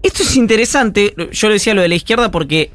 Esto 0.04 0.24
es 0.24 0.36
interesante, 0.36 1.13
yo 1.32 1.48
le 1.48 1.54
decía 1.56 1.74
lo 1.76 1.82
de 1.82 1.89
la 1.89 1.96
izquierda 1.96 2.32
porque 2.32 2.72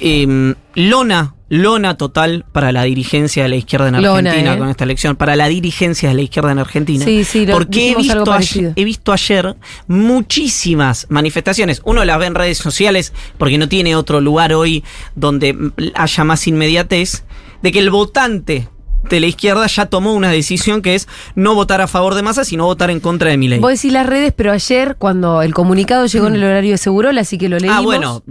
eh, 0.00 0.54
lona, 0.74 1.34
lona 1.50 1.96
total 1.96 2.44
para 2.52 2.72
la 2.72 2.82
dirigencia 2.84 3.42
de 3.44 3.48
la 3.48 3.56
izquierda 3.56 3.88
en 3.88 4.02
Lona, 4.02 4.30
Argentina 4.30 4.54
¿eh? 4.54 4.58
con 4.58 4.68
esta 4.68 4.84
elección, 4.84 5.16
para 5.16 5.34
la 5.36 5.48
dirigencia 5.48 6.10
de 6.10 6.14
la 6.14 6.22
izquierda 6.22 6.52
en 6.52 6.58
Argentina. 6.58 7.04
Sí, 7.04 7.24
sí, 7.24 7.46
lo- 7.46 7.54
porque 7.54 7.90
he 7.90 7.94
visto, 7.96 8.32
ayer, 8.32 8.72
he 8.76 8.84
visto 8.84 9.12
ayer 9.12 9.56
muchísimas 9.86 11.06
manifestaciones. 11.08 11.80
Uno 11.84 12.04
las 12.04 12.18
ve 12.18 12.26
en 12.26 12.34
redes 12.34 12.58
sociales 12.58 13.12
porque 13.38 13.56
no 13.58 13.68
tiene 13.68 13.96
otro 13.96 14.20
lugar 14.20 14.52
hoy 14.52 14.84
donde 15.14 15.56
haya 15.94 16.24
más 16.24 16.46
inmediatez, 16.46 17.24
de 17.62 17.72
que 17.72 17.78
el 17.78 17.90
votante 17.90 18.68
de 19.16 19.20
la 19.20 19.26
izquierda 19.26 19.66
ya 19.66 19.86
tomó 19.86 20.12
una 20.14 20.30
decisión 20.30 20.82
que 20.82 20.94
es 20.94 21.08
no 21.34 21.54
votar 21.54 21.80
a 21.80 21.86
favor 21.86 22.14
de 22.14 22.22
Massa, 22.22 22.44
sino 22.44 22.64
votar 22.64 22.90
en 22.90 23.00
contra 23.00 23.30
de 23.30 23.36
Milei. 23.38 23.58
Vos 23.60 23.70
decís 23.72 23.92
las 23.92 24.06
redes, 24.06 24.32
pero 24.36 24.52
ayer, 24.52 24.96
cuando 24.98 25.42
el 25.42 25.54
comunicado 25.54 26.06
llegó 26.06 26.26
en 26.28 26.34
el 26.36 26.44
horario 26.44 26.72
de 26.72 26.78
Segurola, 26.78 27.20
así 27.22 27.38
que 27.38 27.48
lo 27.48 27.58
leímos. 27.58 27.78
Ah, 27.78 27.82
bueno, 27.82 28.22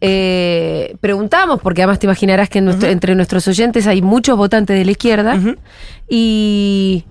eh, 0.00 0.96
preguntamos, 1.00 1.60
porque 1.62 1.82
además 1.82 1.98
te 2.00 2.06
imaginarás 2.06 2.48
que 2.48 2.60
nuestro- 2.60 2.88
entre 2.88 3.14
nuestros 3.14 3.46
oyentes 3.46 3.86
hay 3.86 4.02
muchos 4.02 4.36
votantes 4.36 4.76
de 4.76 4.84
la 4.84 4.90
izquierda, 4.90 5.38
y, 6.08 7.04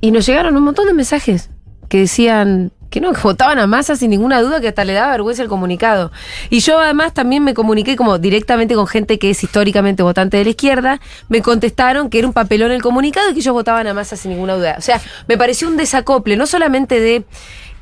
y 0.00 0.10
nos 0.10 0.26
llegaron 0.26 0.56
un 0.56 0.62
montón 0.64 0.86
de 0.86 0.94
mensajes 0.94 1.50
que 1.88 1.98
decían 1.98 2.72
que 2.90 3.00
no, 3.00 3.12
que 3.12 3.20
votaban 3.20 3.58
a 3.58 3.66
masa 3.66 3.96
sin 3.96 4.10
ninguna 4.10 4.40
duda, 4.40 4.60
que 4.60 4.68
hasta 4.68 4.84
le 4.84 4.92
daba 4.92 5.12
vergüenza 5.12 5.42
el 5.42 5.48
comunicado. 5.48 6.12
Y 6.50 6.60
yo 6.60 6.78
además 6.78 7.14
también 7.14 7.44
me 7.44 7.54
comuniqué 7.54 7.96
como 7.96 8.18
directamente 8.18 8.74
con 8.74 8.86
gente 8.86 9.18
que 9.18 9.30
es 9.30 9.42
históricamente 9.42 10.02
votante 10.02 10.36
de 10.36 10.44
la 10.44 10.50
izquierda, 10.50 11.00
me 11.28 11.42
contestaron 11.42 12.10
que 12.10 12.18
era 12.18 12.26
un 12.26 12.32
papelón 12.32 12.70
el 12.72 12.82
comunicado 12.82 13.30
y 13.30 13.34
que 13.34 13.40
ellos 13.40 13.54
votaban 13.54 13.86
a 13.86 13.94
masa 13.94 14.16
sin 14.16 14.32
ninguna 14.32 14.54
duda. 14.54 14.76
O 14.78 14.82
sea, 14.82 15.00
me 15.28 15.36
pareció 15.36 15.68
un 15.68 15.76
desacople, 15.76 16.36
no 16.36 16.46
solamente 16.46 17.00
de, 17.00 17.24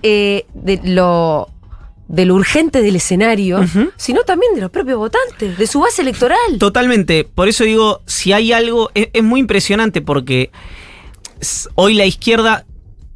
eh, 0.02 0.46
de 0.54 0.80
lo 0.84 1.48
de 2.06 2.26
lo 2.26 2.34
urgente 2.34 2.82
del 2.82 2.96
escenario, 2.96 3.60
sino 3.96 4.24
también 4.24 4.54
de 4.54 4.60
los 4.60 4.70
propios 4.70 4.98
votantes, 4.98 5.56
de 5.56 5.66
su 5.66 5.80
base 5.80 6.02
electoral. 6.02 6.58
Totalmente. 6.58 7.24
Por 7.24 7.48
eso 7.48 7.64
digo, 7.64 8.02
si 8.06 8.32
hay 8.32 8.52
algo, 8.52 8.90
es, 8.94 9.08
es 9.14 9.22
muy 9.22 9.40
impresionante 9.40 10.02
porque 10.02 10.50
hoy 11.74 11.94
la 11.94 12.04
izquierda, 12.04 12.66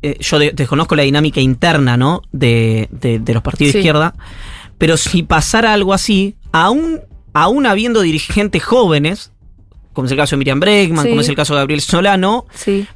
eh, 0.03 0.17
yo 0.21 0.39
de- 0.39 0.53
desconozco 0.53 0.95
la 0.97 1.03
dinámica 1.03 1.41
interna, 1.41 1.97
¿no? 1.97 2.23
De, 2.33 2.89
de- 2.91 3.19
de 3.19 3.35
los 3.35 3.43
partidos 3.43 3.73
Sí. 3.73 3.79
de 3.79 3.81
izquierda, 3.81 4.15
pero 4.79 4.97
si 4.97 5.23
pasara 5.23 5.73
algo 5.73 5.93
así, 5.93 6.37
aún, 6.53 7.01
aún 7.33 7.67
habiendo 7.67 8.01
dirigentes 8.03 8.63
jóvenes, 8.63 9.33
como 9.93 10.07
es 10.07 10.13
el 10.13 10.19
caso 10.19 10.37
de 10.37 10.39
Miriam 10.39 10.61
Bregman, 10.61 11.05
Sí. 11.05 11.09
como 11.11 11.21
es 11.23 11.29
el 11.29 11.35
caso 11.37 11.55
de 11.55 11.61
Gabriel 11.61 11.81
Solano, 11.81 12.47
Sí. 12.55 12.87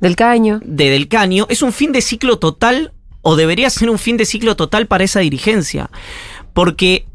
Del 0.00 0.16
caño. 0.16 0.60
de 0.64 0.90
Del 0.90 1.08
Caño, 1.08 1.46
es 1.48 1.62
un 1.62 1.72
fin 1.72 1.92
de 1.92 2.02
ciclo 2.02 2.38
total, 2.38 2.92
o 3.22 3.36
debería 3.36 3.70
ser 3.70 3.88
un 3.90 3.98
fin 3.98 4.16
de 4.16 4.26
ciclo 4.26 4.54
total 4.56 4.86
para 4.86 5.04
esa 5.04 5.20
dirigencia. 5.20 5.90
Porque 6.52 7.06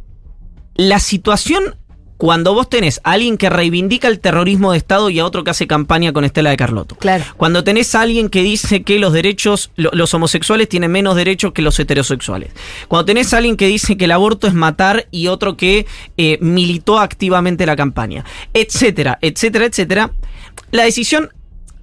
la 0.75 0.99
situación, 0.99 1.75
cuando 2.17 2.53
vos 2.55 2.67
tenés 2.69 2.99
a 3.03 3.11
alguien 3.11 3.37
que 3.37 3.49
reivindica 3.49 4.07
el 4.07 4.19
terrorismo 4.19 4.71
de 4.71 4.79
Estado 4.79 5.09
y 5.11 5.19
a 5.19 5.25
otro 5.25 5.43
que 5.43 5.51
hace 5.51 5.67
campaña 5.67 6.11
con 6.13 6.23
Estela 6.25 6.49
de 6.49 6.57
Carlotto. 6.57 6.95
Claro. 6.95 7.23
Cuando 7.37 7.63
tenés 7.63 7.93
a 7.93 8.01
alguien 8.01 8.29
que 8.29 8.41
dice 8.41 8.81
que 8.83 8.97
los 8.97 9.13
derechos, 9.13 9.69
lo- 9.75 9.91
los 9.93 10.13
homosexuales 10.15 10.67
tienen 10.67 10.91
menos 10.91 11.15
derechos 11.15 11.53
que 11.53 11.61
los 11.61 11.79
heterosexuales. 11.79 12.49
Cuando 12.87 13.05
tenés 13.05 13.33
a 13.33 13.37
alguien 13.37 13.55
que 13.55 13.67
dice 13.67 13.97
que 13.97 14.05
el 14.05 14.11
aborto 14.11 14.47
es 14.47 14.53
matar 14.55 15.05
y 15.11 15.27
otro 15.27 15.57
que 15.57 15.85
eh, 16.17 16.37
militó 16.41 16.99
activamente 16.99 17.65
la 17.65 17.75
campaña. 17.75 18.25
Etcétera, 18.53 19.19
etcétera, 19.21 19.65
etcétera. 19.65 20.11
La 20.71 20.83
decisión 20.83 21.29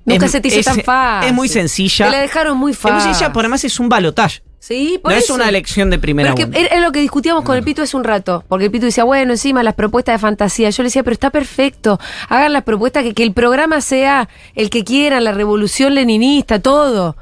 Nunca 0.05 0.27
es- 0.27 0.33
se 0.33 0.41
te 0.41 0.49
hizo 0.49 0.59
es- 0.61 0.67
tan 0.67 0.81
fácil. 0.83 1.29
Es 1.29 1.35
muy 1.35 1.49
sencilla. 1.49 2.07
Te 2.07 2.11
la 2.13 2.19
dejaron 2.21 2.59
muy 2.59 2.73
Es 2.73 2.83
muy 2.83 2.91
fácil. 2.93 3.03
sencilla, 3.11 3.29
pero 3.33 3.41
además 3.41 3.65
es 3.65 3.79
un 3.81 3.89
balotaje. 3.89 4.43
Sí, 4.67 4.99
por 5.03 5.13
No 5.13 5.19
es 5.19 5.29
una 5.29 5.47
elección 5.47 5.91
de 5.91 5.99
primera 5.99 6.33
Pero 6.33 6.41
es, 6.41 6.51
que 6.51 6.59
vuelta. 6.59 6.75
es 6.75 6.83
lo 6.83 6.91
que 6.91 7.01
discutíamos 7.01 7.45
con 7.45 7.55
el 7.55 7.63
Pito 7.63 7.83
hace 7.83 7.99
un 7.99 8.03
rato. 8.03 8.45
Porque 8.49 8.65
el 8.65 8.71
Pito 8.71 8.87
decía, 8.87 9.05
bueno, 9.05 9.33
encima 9.33 9.63
las 9.63 9.75
propuestas 9.75 10.15
de 10.15 10.19
fantasía. 10.19 10.71
Yo 10.71 10.83
le 10.83 10.87
decía, 10.87 11.03
pero 11.03 11.13
está 11.13 11.29
perfecto. 11.29 12.01
Hagan 12.31 12.55
las 12.55 12.63
propuestas 12.63 13.03
que, 13.03 13.13
que 13.13 13.25
el 13.25 13.35
programa 13.35 13.83
sea 13.83 14.31
el 14.55 14.71
que 14.71 14.83
quieran, 14.83 15.23
la 15.25 15.33
revolución 15.33 15.95
leninista, 15.95 16.61
todo. 16.61 17.15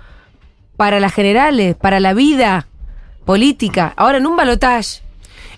Para 0.76 1.00
las 1.00 1.12
generales, 1.12 1.74
para 1.74 1.98
la 1.98 2.14
vida 2.14 2.68
política. 3.24 3.92
Ahora 3.96 4.18
en 4.18 4.28
un 4.28 4.36
balotaje. 4.36 5.00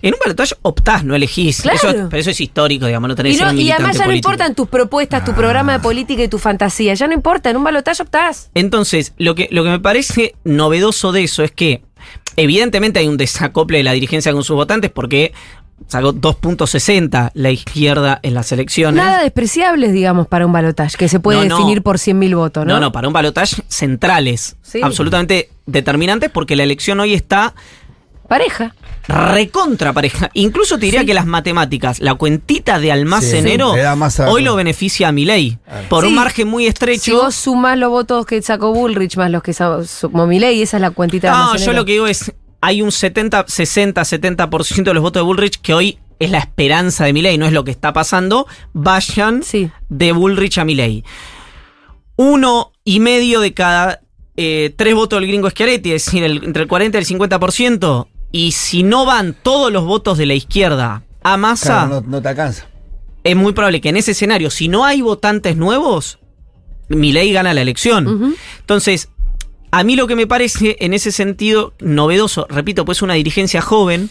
En 0.09 0.15
un 0.15 0.19
balotaje 0.23 0.55
optás, 0.63 1.03
no 1.05 1.15
elegís. 1.15 1.63
Claro. 1.63 1.77
Eso, 1.79 2.09
pero 2.11 2.21
eso 2.21 2.31
es 2.31 2.41
histórico, 2.41 2.87
digamos, 2.87 3.09
no 3.09 3.15
tenés 3.15 3.37
Y, 3.37 3.41
no- 3.41 3.53
y 3.53 3.71
además 3.71 3.95
ya 3.97 4.01
no 4.01 4.05
político. 4.07 4.31
importan 4.31 4.55
tus 4.55 4.69
propuestas, 4.69 5.25
tu 5.25 5.33
programa 5.33 5.73
de 5.73 5.79
política 5.81 6.23
y 6.23 6.29
tu 6.29 6.39
fantasía. 6.39 6.95
Ya 6.95 7.07
no 7.07 7.15
importa, 7.15 7.51
en 7.51 7.57
un 7.57 7.65
balotaje 7.65 8.03
optás. 8.03 8.51
Entonces, 8.55 9.15
lo 9.19 9.35
que, 9.35 9.49
lo 9.51 9.65
que 9.65 9.71
me 9.71 9.81
parece 9.81 10.35
novedoso 10.45 11.11
de 11.13 11.25
eso 11.25 11.43
es 11.43 11.51
que, 11.53 11.83
evidentemente, 12.37 12.99
hay 13.01 13.09
un 13.09 13.17
desacople 13.17 13.79
de 13.79 13.85
la 13.85 13.93
dirigencia 13.93 14.33
con 14.33 14.45
sus 14.45 14.57
votantes 14.57 14.91
porque 14.91 15.33
sacó 15.89 16.13
2.60 16.13 17.31
la 17.35 17.51
izquierda 17.51 18.21
en 18.23 18.35
las 18.35 18.53
elecciones. 18.53 19.03
Nada 19.03 19.23
despreciables, 19.23 19.93
digamos, 19.93 20.27
para 20.29 20.47
un 20.47 20.53
balotaje, 20.53 20.97
que 20.97 21.09
se 21.09 21.19
puede 21.21 21.39
No, 21.41 21.45
no. 21.47 21.57
definir 21.57 21.83
por 21.83 21.97
100.000 21.99 22.35
votos, 22.37 22.65
¿no? 22.67 22.75
No, 22.75 22.81
no, 22.81 22.93
para 22.93 23.09
un 23.09 23.15
balotaje 23.15 23.63
centrales, 23.69 24.57
Sí. 24.63 24.81
absolutamente 24.83 25.51
determinantes, 25.67 26.31
porque 26.31 26.57
la 26.57 26.63
elección 26.63 27.01
hoy 27.01 27.15
está 27.15 27.55
Pareja. 28.29 28.75
Recontra 29.09 29.93
pareja. 29.93 30.31
Incluso 30.35 30.79
te 30.79 30.87
diría 30.87 31.05
que 31.05 31.15
las 31.15 31.27
matemáticas, 31.27 32.01
la 32.01 32.15
cuentita 32.15 32.79
de 32.79 32.91
almacenero, 32.93 33.75
Sí, 33.75 34.23
hoy 34.27 34.43
lo 34.43 34.57
beneficia 34.57 35.09
a 35.09 35.13
Milei. 35.13 35.59
Por 35.89 36.05
un 36.05 36.15
margen 36.15 36.49
muy 36.49 36.67
estrecho. 36.67 37.03
Si 37.03 37.11
vos 37.13 37.35
sumás 37.35 37.79
los 37.79 37.91
votos 37.91 38.27
que 38.27 38.41
sacó 38.43 38.73
Bullrich 38.73 39.17
más 39.17 39.31
los 39.31 39.43
que 39.43 39.53
sa- 39.53 39.85
sumó 39.85 40.27
Milei, 40.27 40.63
esa 40.63 40.77
es 40.79 40.81
la 40.81 40.91
cuentita 40.91 41.29
de 41.29 41.33
No, 41.37 41.43
almacenero. 41.45 41.73
yo 41.73 41.77
lo 41.79 41.85
que 41.85 41.93
digo 41.93 42.07
es, 42.07 42.33
hay 42.61 42.81
un 42.83 42.91
70, 42.93 43.45
60, 43.47 44.03
70% 44.05 44.91
de 44.91 44.95
los 44.95 45.03
votos 45.03 45.21
de 45.21 45.25
Bullrich 45.27 45.61
que 45.61 45.75
hoy 45.75 45.99
es 46.19 46.31
la 46.31 46.39
esperanza 46.39 47.05
de 47.05 47.13
Milei, 47.13 47.37
no 47.37 47.45
es 47.47 47.53
lo 47.53 47.65
que 47.65 47.71
está 47.73 47.93
pasando, 47.93 48.47
vayan 48.73 49.43
de 49.89 50.13
Bullrich 50.13 50.59
a 50.59 50.65
Milei. 50.65 51.05
Uno 52.17 52.73
y 52.85 53.01
medio 53.01 53.41
de 53.41 53.53
cada 53.55 54.01
eh, 54.37 54.73
tres 54.77 54.95
votos 54.97 55.21
del 55.21 55.29
gringo 55.29 55.49
Schiaretti, 55.51 55.93
es 55.93 56.05
decir, 56.07 56.25
el- 56.25 56.43
entre 56.45 56.63
el 56.63 56.69
40 56.69 56.99
y 56.99 57.01
el 57.01 57.07
50%, 57.07 58.09
y 58.37 58.51
si 58.51 58.83
no 58.83 59.05
van 59.07 59.33
todos 59.41 59.71
los 59.71 59.85
votos 59.85 60.19
de 60.19 60.27
la 60.27 60.35
izquierda 60.35 61.05
a 61.23 61.37
Massa, 61.37 61.87
Claro, 61.87 62.01
no, 62.01 62.07
no 62.17 62.21
te 62.23 62.29
alcanza. 62.31 62.67
es 63.23 63.37
muy 63.37 63.53
probable 63.53 63.81
que 63.81 63.91
en 63.91 63.97
ese 63.97 64.11
escenario, 64.11 64.51
si 64.51 64.67
no 64.67 64.85
hay 64.85 65.03
votantes 65.03 65.57
nuevos, 65.57 66.19
Milei 66.89 67.33
gana 67.33 67.55
la 67.55 67.63
elección. 67.63 68.35
Entonces, 68.59 69.09
a 69.71 69.85
mí 69.85 69.95
lo 69.95 70.09
que 70.09 70.17
me 70.17 70.27
parece 70.27 70.77
en 70.81 70.95
ese 70.95 71.13
sentido 71.13 71.75
novedoso, 71.79 72.47
repito, 72.51 72.85
pues 72.85 73.03
una 73.03 73.15
dirigencia 73.15 73.63
joven. 73.63 74.11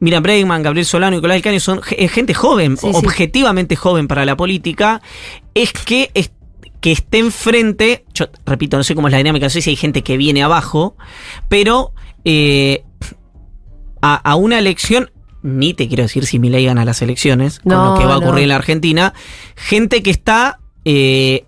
Mira, 0.00 0.18
Bregman, 0.18 0.62
Gabriel 0.64 0.84
Solano 0.84 1.14
y 1.14 1.18
Nicolás 1.18 1.36
del 1.36 1.42
Caño 1.42 1.60
son 1.60 1.80
ge- 1.80 2.08
gente 2.08 2.34
joven, 2.34 2.76
Sí, 2.76 2.88
sí. 2.90 2.92
objetivamente 2.96 3.76
joven 3.76 4.08
para 4.08 4.24
la 4.24 4.36
política, 4.36 5.00
es 5.54 5.72
que, 5.72 6.10
es- 6.14 6.32
que 6.80 6.90
esté 6.90 7.18
enfrente, 7.20 8.04
yo 8.12 8.26
repito, 8.44 8.76
no 8.76 8.82
sé 8.84 8.94
cómo 8.96 9.06
es 9.06 9.12
la 9.12 9.18
dinámica, 9.18 9.46
no 9.46 9.50
sé 9.50 9.62
si 9.62 9.70
hay 9.70 9.76
gente 9.76 10.02
que 10.02 10.16
viene 10.16 10.42
abajo, 10.42 10.96
pero 11.48 11.92
eh, 12.26 12.82
a, 14.06 14.16
a 14.16 14.34
una 14.36 14.58
elección, 14.58 15.10
ni 15.42 15.72
te 15.72 15.88
quiero 15.88 16.02
decir 16.02 16.26
si 16.26 16.38
Milei 16.38 16.66
gana 16.66 16.84
las 16.84 17.00
elecciones, 17.00 17.60
con 17.60 17.72
lo 17.72 17.98
que 17.98 18.04
va 18.04 18.14
a 18.14 18.18
ocurrir 18.18 18.34
no. 18.34 18.42
en 18.42 18.48
la 18.50 18.56
Argentina, 18.56 19.14
gente 19.56 20.02
que 20.02 20.10
está 20.10 20.58
eh, 20.84 21.44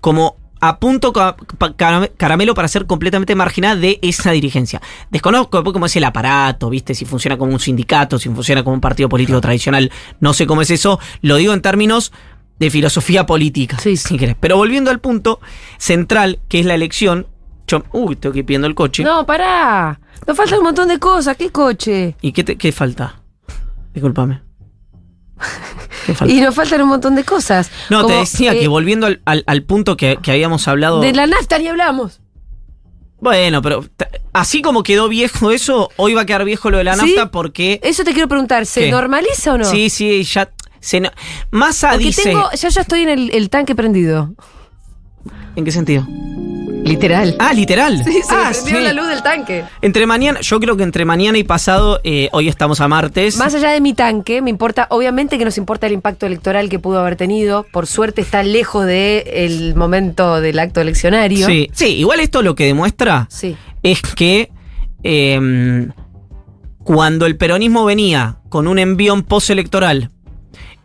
como 0.00 0.36
a 0.60 0.78
punto 0.78 1.12
ca- 1.12 1.36
caramelo 2.16 2.54
para 2.54 2.68
ser 2.68 2.86
completamente 2.86 3.34
marginada 3.34 3.76
de 3.76 3.98
esa 4.00 4.30
dirigencia. 4.30 4.80
Desconozco 5.10 5.58
después 5.58 5.74
cómo 5.74 5.84
es 5.84 5.96
el 5.96 6.04
aparato, 6.04 6.70
¿viste? 6.70 6.94
Si 6.94 7.04
funciona 7.04 7.36
como 7.36 7.52
un 7.52 7.60
sindicato, 7.60 8.18
si 8.18 8.30
funciona 8.30 8.64
como 8.64 8.72
un 8.72 8.80
partido 8.80 9.10
político 9.10 9.42
tradicional, 9.42 9.90
no 10.20 10.32
sé 10.32 10.46
cómo 10.46 10.62
es 10.62 10.70
eso. 10.70 10.98
Lo 11.20 11.36
digo 11.36 11.52
en 11.52 11.60
términos 11.60 12.12
de 12.58 12.70
filosofía 12.70 13.26
política, 13.26 13.76
si 13.78 14.16
querés. 14.16 14.36
Pero 14.40 14.56
volviendo 14.56 14.90
al 14.90 15.00
punto 15.00 15.38
central, 15.76 16.38
que 16.48 16.60
es 16.60 16.66
la 16.66 16.74
elección, 16.74 17.26
yo, 17.66 17.82
uy, 17.92 18.16
tengo 18.16 18.32
que 18.32 18.38
ir 18.38 18.46
pidiendo 18.46 18.66
el 18.66 18.74
coche. 18.74 19.02
No, 19.04 19.26
pará. 19.26 20.00
Nos 20.26 20.36
falta 20.36 20.56
un 20.58 20.64
montón 20.64 20.88
de 20.88 20.98
cosas. 20.98 21.36
¿Qué 21.36 21.50
coche? 21.50 22.16
¿Y 22.20 22.32
qué, 22.32 22.44
te- 22.44 22.56
qué 22.56 22.72
falta? 22.72 23.20
Discúlpame. 23.92 24.42
Y 26.26 26.40
nos 26.40 26.54
faltan 26.54 26.82
un 26.82 26.88
montón 26.88 27.14
de 27.14 27.24
cosas. 27.24 27.70
No, 27.90 28.06
te 28.06 28.12
decía 28.14 28.54
eh, 28.54 28.60
que 28.60 28.68
volviendo 28.68 29.06
al, 29.06 29.20
al- 29.24 29.44
al 29.46 29.62
punto 29.62 29.96
que, 29.96 30.18
que 30.22 30.30
habíamos 30.32 30.68
hablado. 30.68 31.00
De 31.00 31.12
la 31.12 31.26
nafta 31.26 31.58
ni 31.58 31.68
hablamos. 31.68 32.20
Bueno, 33.20 33.62
pero 33.62 33.84
así 34.32 34.60
como 34.60 34.82
quedó 34.82 35.08
viejo 35.08 35.50
eso, 35.50 35.90
hoy 35.96 36.12
va 36.14 36.22
a 36.22 36.26
quedar 36.26 36.44
viejo 36.44 36.70
lo 36.70 36.78
de 36.78 36.84
la 36.84 36.94
¿Sí? 36.96 37.00
nafta 37.06 37.30
porque. 37.30 37.80
Eso 37.82 38.04
te 38.04 38.12
quiero 38.12 38.28
preguntar. 38.28 38.66
¿Se 38.66 38.82
¿Qué? 38.82 38.90
normaliza 38.90 39.54
o 39.54 39.58
no? 39.58 39.64
Sí, 39.64 39.88
sí, 39.90 40.22
ya. 40.24 40.50
Se 40.80 41.00
no- 41.00 41.10
Massa 41.50 41.90
Porque 41.90 42.04
dice. 42.06 42.24
tengo, 42.24 42.50
ya 42.54 42.68
ya 42.68 42.80
estoy 42.82 43.02
en 43.02 43.08
el, 43.08 43.30
el 43.30 43.48
tanque 43.48 43.74
prendido. 43.74 44.34
¿En 45.56 45.64
qué 45.64 45.72
sentido? 45.72 46.06
Literal. 46.84 47.34
Ah, 47.38 47.52
literal. 47.54 48.04
Sí, 48.04 48.12
se 48.22 48.34
ah, 48.34 48.50
prendió 48.52 48.78
sí. 48.78 48.84
la 48.84 48.92
luz 48.92 49.08
del 49.08 49.22
tanque. 49.22 49.64
Entre 49.80 50.06
mañana, 50.06 50.40
yo 50.40 50.60
creo 50.60 50.76
que 50.76 50.82
entre 50.82 51.04
mañana 51.06 51.38
y 51.38 51.44
pasado, 51.44 52.00
eh, 52.04 52.28
hoy 52.32 52.48
estamos 52.48 52.80
a 52.80 52.88
martes. 52.88 53.36
Más 53.38 53.54
allá 53.54 53.70
de 53.70 53.80
mi 53.80 53.94
tanque, 53.94 54.42
me 54.42 54.50
importa, 54.50 54.86
obviamente 54.90 55.38
que 55.38 55.44
nos 55.46 55.56
importa 55.56 55.86
el 55.86 55.94
impacto 55.94 56.26
electoral 56.26 56.68
que 56.68 56.78
pudo 56.78 56.98
haber 57.00 57.16
tenido. 57.16 57.64
Por 57.72 57.86
suerte 57.86 58.20
está 58.20 58.42
lejos 58.42 58.84
del 58.86 59.74
momento 59.74 60.40
del 60.42 60.58
acto 60.58 60.80
eleccionario. 60.82 61.46
Sí, 61.46 61.70
sí, 61.72 61.86
igual 61.96 62.20
esto 62.20 62.42
lo 62.42 62.54
que 62.54 62.66
demuestra 62.66 63.26
Sí. 63.30 63.56
es 63.82 64.02
que 64.02 64.50
eh, 65.02 65.88
cuando 66.82 67.24
el 67.24 67.36
peronismo 67.36 67.86
venía 67.86 68.38
con 68.50 68.68
un 68.68 68.78
envión 68.78 69.22
postelectoral 69.22 70.10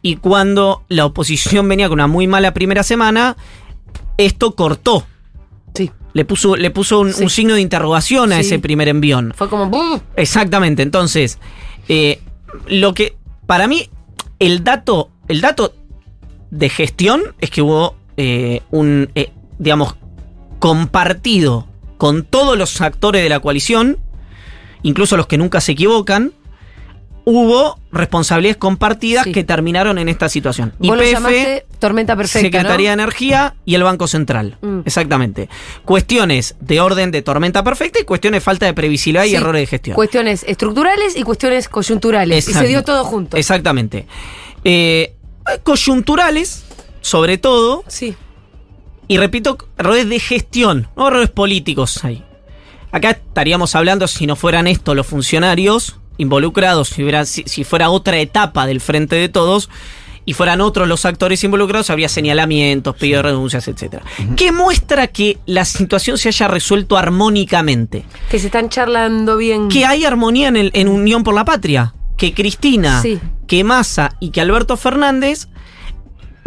y 0.02 0.16
cuando 0.16 0.84
la 0.88 1.06
oposición 1.06 1.68
venía 1.68 1.90
con 1.90 1.98
una 1.98 2.08
muy 2.08 2.26
mala 2.26 2.54
primera 2.54 2.84
semana, 2.84 3.36
esto 4.18 4.56
cortó. 4.56 5.06
Le 6.20 6.26
puso, 6.26 6.58
le 6.58 6.70
puso 6.70 7.00
un, 7.00 7.14
Sí. 7.14 7.24
un 7.24 7.30
signo 7.30 7.54
de 7.54 7.62
interrogación 7.62 8.34
a 8.34 8.36
Sí. 8.36 8.42
ese 8.42 8.60
primer 8.60 8.90
envión. 8.90 9.32
Fue 9.38 9.48
como. 9.48 9.68
¡bum! 9.70 10.02
Exactamente. 10.18 10.84
Entonces, 10.84 11.40
eh, 11.88 12.20
lo 12.68 12.94
que. 12.94 13.16
Para 13.46 13.68
mí, 13.70 13.90
el 14.40 14.66
dato. 14.66 15.12
El 15.30 15.40
dato 15.40 15.74
de 16.52 16.68
gestión 16.68 17.22
es 17.40 17.50
que 17.52 17.62
hubo 17.62 17.96
eh, 18.18 18.62
un. 18.70 19.10
eh, 19.16 19.32
digamos. 19.60 19.96
compartido 20.60 21.68
con 21.98 22.24
todos 22.26 22.58
los 22.58 22.82
actores 22.82 23.24
de 23.24 23.30
la 23.30 23.40
coalición. 23.40 23.98
Incluso 24.84 25.16
los 25.16 25.26
que 25.28 25.38
nunca 25.38 25.62
se 25.62 25.72
equivocan. 25.72 26.34
Hubo 27.26 27.78
responsabilidades 27.92 28.58
compartidas 28.58 29.26
Sí. 29.26 29.32
que 29.32 29.44
terminaron 29.44 29.98
en 29.98 30.10
esta 30.10 30.30
situación. 30.30 30.74
YPF, 30.80 31.66
tormenta 31.78 32.16
perfecta. 32.16 32.48
Secretaría 32.48 32.90
¿no? 32.92 32.98
de 32.98 33.04
Energía 33.04 33.56
y 33.66 33.76
el 33.76 33.84
Banco 33.84 34.08
Central. 34.08 34.58
Mm. 34.62 34.80
Exactamente. 34.86 35.50
Cuestiones 35.86 36.56
de 36.60 36.80
orden 36.80 37.12
de 37.12 37.22
tormenta 37.22 37.64
perfecta 37.64 38.00
y 38.00 38.04
cuestiones 38.04 38.38
de 38.42 38.46
falta 38.46 38.66
de 38.66 38.74
previsibilidad 38.74 39.26
y 39.26 39.36
errores 39.36 39.62
de 39.62 39.68
gestión. 39.68 39.96
Cuestiones 39.96 40.44
estructurales 40.48 41.16
y 41.16 41.24
cuestiones 41.24 41.70
coyunturales. 41.70 42.48
Y 42.48 42.54
se 42.54 42.68
dio 42.68 42.84
todo 42.84 43.04
junto. 43.04 43.38
Exactamente. 43.38 44.08
Eh, 44.64 45.14
coyunturales, 45.64 46.64
sobre 47.02 47.38
todo. 47.38 47.84
Sí. 47.88 48.16
Y 49.08 49.18
repito, 49.18 49.58
errores 49.78 50.08
de 50.08 50.20
gestión, 50.20 50.88
no 50.96 51.08
errores 51.08 51.30
políticos 51.30 52.04
ahí. 52.04 52.24
Acá 52.92 53.12
estaríamos 53.12 53.76
hablando, 53.76 54.08
si 54.08 54.26
no 54.26 54.36
fueran 54.36 54.68
estos 54.68 54.96
los 54.96 55.06
funcionarios 55.06 55.99
involucrados, 56.20 56.90
si, 56.90 57.02
hubiera- 57.02 57.26
si- 57.26 57.44
si 57.48 57.64
fuera 57.64 57.90
otra 57.90 58.20
etapa 58.20 58.68
del 58.68 58.80
frente 58.82 59.16
de 59.16 59.30
todos, 59.30 59.70
y 60.26 60.34
fueran 60.34 60.62
otros 60.62 60.88
los 60.88 61.06
actores 61.06 61.44
involucrados, 61.44 61.90
habría 61.90 62.08
señalamientos, 62.08 62.96
pedido 62.96 63.18
de 63.18 63.24
renuncias, 63.24 63.68
etc. 63.68 64.04
¿Qué 64.36 64.52
muestra 64.52 65.08
que 65.08 65.40
la 65.48 65.66
situación 65.66 66.20
se 66.20 66.28
haya 66.30 66.48
resuelto 66.48 66.98
armónicamente? 66.98 68.06
Que 68.30 68.38
se 68.38 68.48
están 68.48 68.70
charlando 68.70 69.38
bien. 69.38 69.70
Que 69.70 69.86
hay 69.86 70.06
armonía 70.06 70.50
en, 70.50 70.58
el- 70.58 70.72
en 70.76 70.88
Unión 70.88 71.24
por 71.24 71.34
la 71.34 71.46
Patria. 71.46 71.96
Que 72.18 72.34
Cristina, 72.34 73.02
Sí. 73.02 73.18
que 73.48 73.64
Massa 73.64 74.12
y 74.20 74.30
que 74.30 74.42
Alberto 74.42 74.78
Fernández, 74.78 75.48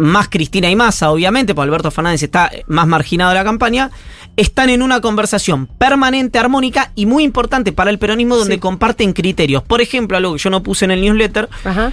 más 0.03 0.27
Cristina 0.29 0.69
y 0.69 0.75
Massa, 0.75 1.09
obviamente, 1.11 1.55
porque 1.55 1.65
Alberto 1.67 1.91
Fernández 1.91 2.23
está 2.23 2.51
más 2.67 2.87
marginado 2.87 3.29
de 3.31 3.35
la 3.35 3.43
campaña, 3.43 3.89
están 4.35 4.69
en 4.69 4.81
una 4.81 4.99
conversación 5.01 5.67
permanente, 5.67 6.39
armónica 6.39 6.91
y 6.95 7.05
muy 7.05 7.23
importante 7.23 7.71
para 7.71 7.89
el 7.89 7.99
peronismo, 7.99 8.35
donde 8.35 8.55
Sí. 8.55 8.59
comparten 8.59 9.13
criterios. 9.13 9.63
Por 9.63 9.81
ejemplo, 9.81 10.17
algo 10.17 10.33
que 10.33 10.39
yo 10.39 10.49
no 10.49 10.63
puse 10.63 10.85
en 10.85 10.91
el 10.91 11.01
newsletter, 11.01 11.49
Ajá. 11.63 11.91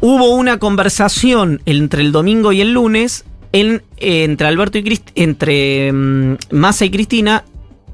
hubo 0.00 0.34
una 0.34 0.58
conversación 0.58 1.60
entre 1.66 2.02
el 2.02 2.12
domingo 2.12 2.52
y 2.52 2.60
el 2.60 2.72
lunes 2.72 3.24
en, 3.52 3.82
eh, 3.98 4.24
entre 4.24 4.46
Alberto 4.48 4.78
y 4.78 4.82
Crist- 4.82 5.12
entre 5.14 5.92
mm, 5.92 6.36
Massa 6.50 6.84
y 6.84 6.90
Cristina, 6.90 7.44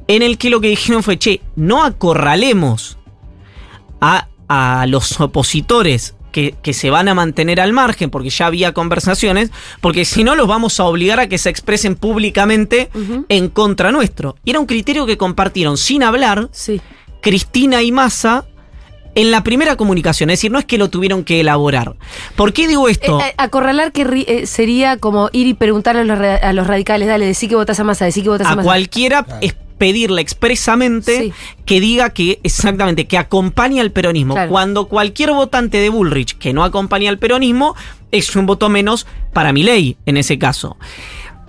en 0.09 0.23
el 0.23 0.39
que 0.39 0.51
lo 0.51 0.61
que 0.61 0.69
dijeron 0.69 1.03
fue, 1.03 1.19
che, 1.19 1.41
no 1.57 1.85
acorralemos 1.85 2.97
a, 4.01 4.29
a 4.49 4.87
los 4.89 5.21
opositores 5.21 6.15
que, 6.33 6.55
que 6.63 6.73
se 6.73 6.91
van 6.91 7.09
a 7.09 7.15
mantener 7.15 7.61
al 7.61 7.73
margen, 7.73 8.11
porque 8.11 8.31
ya 8.31 8.47
había 8.47 8.73
conversaciones, 8.73 9.51
porque 9.81 10.05
si 10.05 10.25
no 10.25 10.35
los 10.37 10.47
vamos 10.47 10.79
a 10.81 10.85
obligar 10.85 11.21
a 11.21 11.29
que 11.29 11.39
se 11.39 11.51
expresen 11.51 11.95
públicamente 11.97 12.91
en 13.29 13.49
contra 13.49 13.93
nuestro. 13.93 14.37
Y 14.45 14.51
era 14.51 14.61
un 14.61 14.67
criterio 14.67 15.07
que 15.07 15.17
compartieron 15.17 15.77
sin 15.77 16.03
hablar 16.03 16.49
Sí. 16.53 16.81
Cristina 17.21 17.83
y 17.83 17.93
Massa 17.93 18.45
en 19.15 19.31
la 19.33 19.43
primera 19.43 19.75
comunicación. 19.77 20.31
Es 20.31 20.39
decir, 20.39 20.53
no 20.53 20.59
es 20.61 20.65
que 20.65 20.79
lo 20.79 20.89
tuvieron 20.89 21.25
que 21.25 21.41
elaborar. 21.41 21.97
¿Por 22.37 22.53
qué 22.53 22.69
digo 22.69 22.89
esto? 22.89 23.21
Eh, 23.21 23.25
eh, 23.31 23.35
acorralar 23.39 23.91
que 23.93 24.07
ri- 24.07 24.25
eh, 24.29 24.47
sería 24.47 24.97
como 24.99 25.29
ir 25.33 25.49
y 25.49 25.55
preguntarle 25.55 26.03
a 26.03 26.05
los, 26.05 26.19
a 26.21 26.53
los 26.53 26.67
radicales, 26.67 27.09
dale, 27.09 27.27
decí 27.27 27.49
que 27.49 27.57
votás 27.57 27.81
a 27.81 27.85
Massa, 27.85 28.05
decí 28.05 28.23
que 28.23 28.29
votás 28.29 28.47
a, 28.47 28.53
a 28.53 28.57
Massa. 28.57 28.65
cualquiera 28.67 29.27
es 29.41 29.55
pedirle 29.81 30.21
expresamente 30.21 31.19
Sí. 31.19 31.33
que 31.65 31.81
diga 31.81 32.11
que 32.11 32.39
exactamente 32.43 33.07
que 33.09 33.17
acompaña 33.17 33.81
al 33.81 33.93
peronismo. 33.93 34.35
Claro. 34.35 34.51
Cuando 34.51 34.89
cualquier 34.89 35.33
votante 35.33 35.79
de 35.79 35.89
Bullrich 35.89 36.37
que 36.37 36.53
no 36.53 36.65
acompaña 36.65 37.09
al 37.09 37.19
peronismo 37.19 37.75
es 38.13 38.37
un 38.37 38.45
voto 38.45 38.69
menos 38.69 39.07
para 39.33 39.55
mi 39.55 39.63
ley 39.63 39.97
en 40.05 40.19
ese 40.19 40.39
caso. 40.39 40.77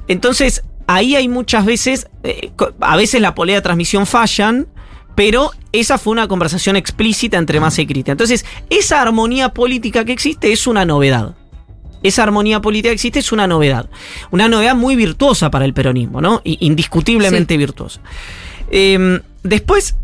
Entonces, 0.08 0.64
ahí 0.88 1.16
hay 1.18 1.28
muchas 1.28 1.66
veces, 1.66 2.08
eh, 2.24 2.52
a 2.80 2.96
veces 2.96 3.20
la 3.20 3.36
polea 3.36 3.58
de 3.58 3.62
transmisión 3.62 4.06
fallan, 4.06 4.68
pero 5.14 5.52
esa 5.74 5.98
fue 5.98 6.12
una 6.12 6.30
conversación 6.30 6.78
explícita 6.78 7.38
entre 7.38 7.60
Massa 7.60 7.82
y 7.82 7.86
Cristina. 7.86 8.14
Entonces, 8.14 8.46
esa 8.70 9.02
armonía 9.02 9.50
política 9.50 10.06
que 10.06 10.14
existe 10.14 10.54
es 10.54 10.68
una 10.68 10.86
novedad. 10.86 11.36
Esa 12.04 12.24
armonía 12.24 12.62
política 12.62 12.90
que 12.90 12.96
existe 12.96 13.20
es 13.20 13.32
una 13.32 13.48
novedad. 13.48 13.90
Una 14.32 14.48
novedad 14.48 14.76
muy 14.76 14.96
virtuosa 14.96 15.52
para 15.52 15.66
el 15.66 15.74
peronismo, 15.74 16.22
¿no? 16.22 16.42
Indiscutiblemente 16.44 17.58
virtuosa. 17.58 18.02
Eh, 18.70 19.20
después, 19.44 19.96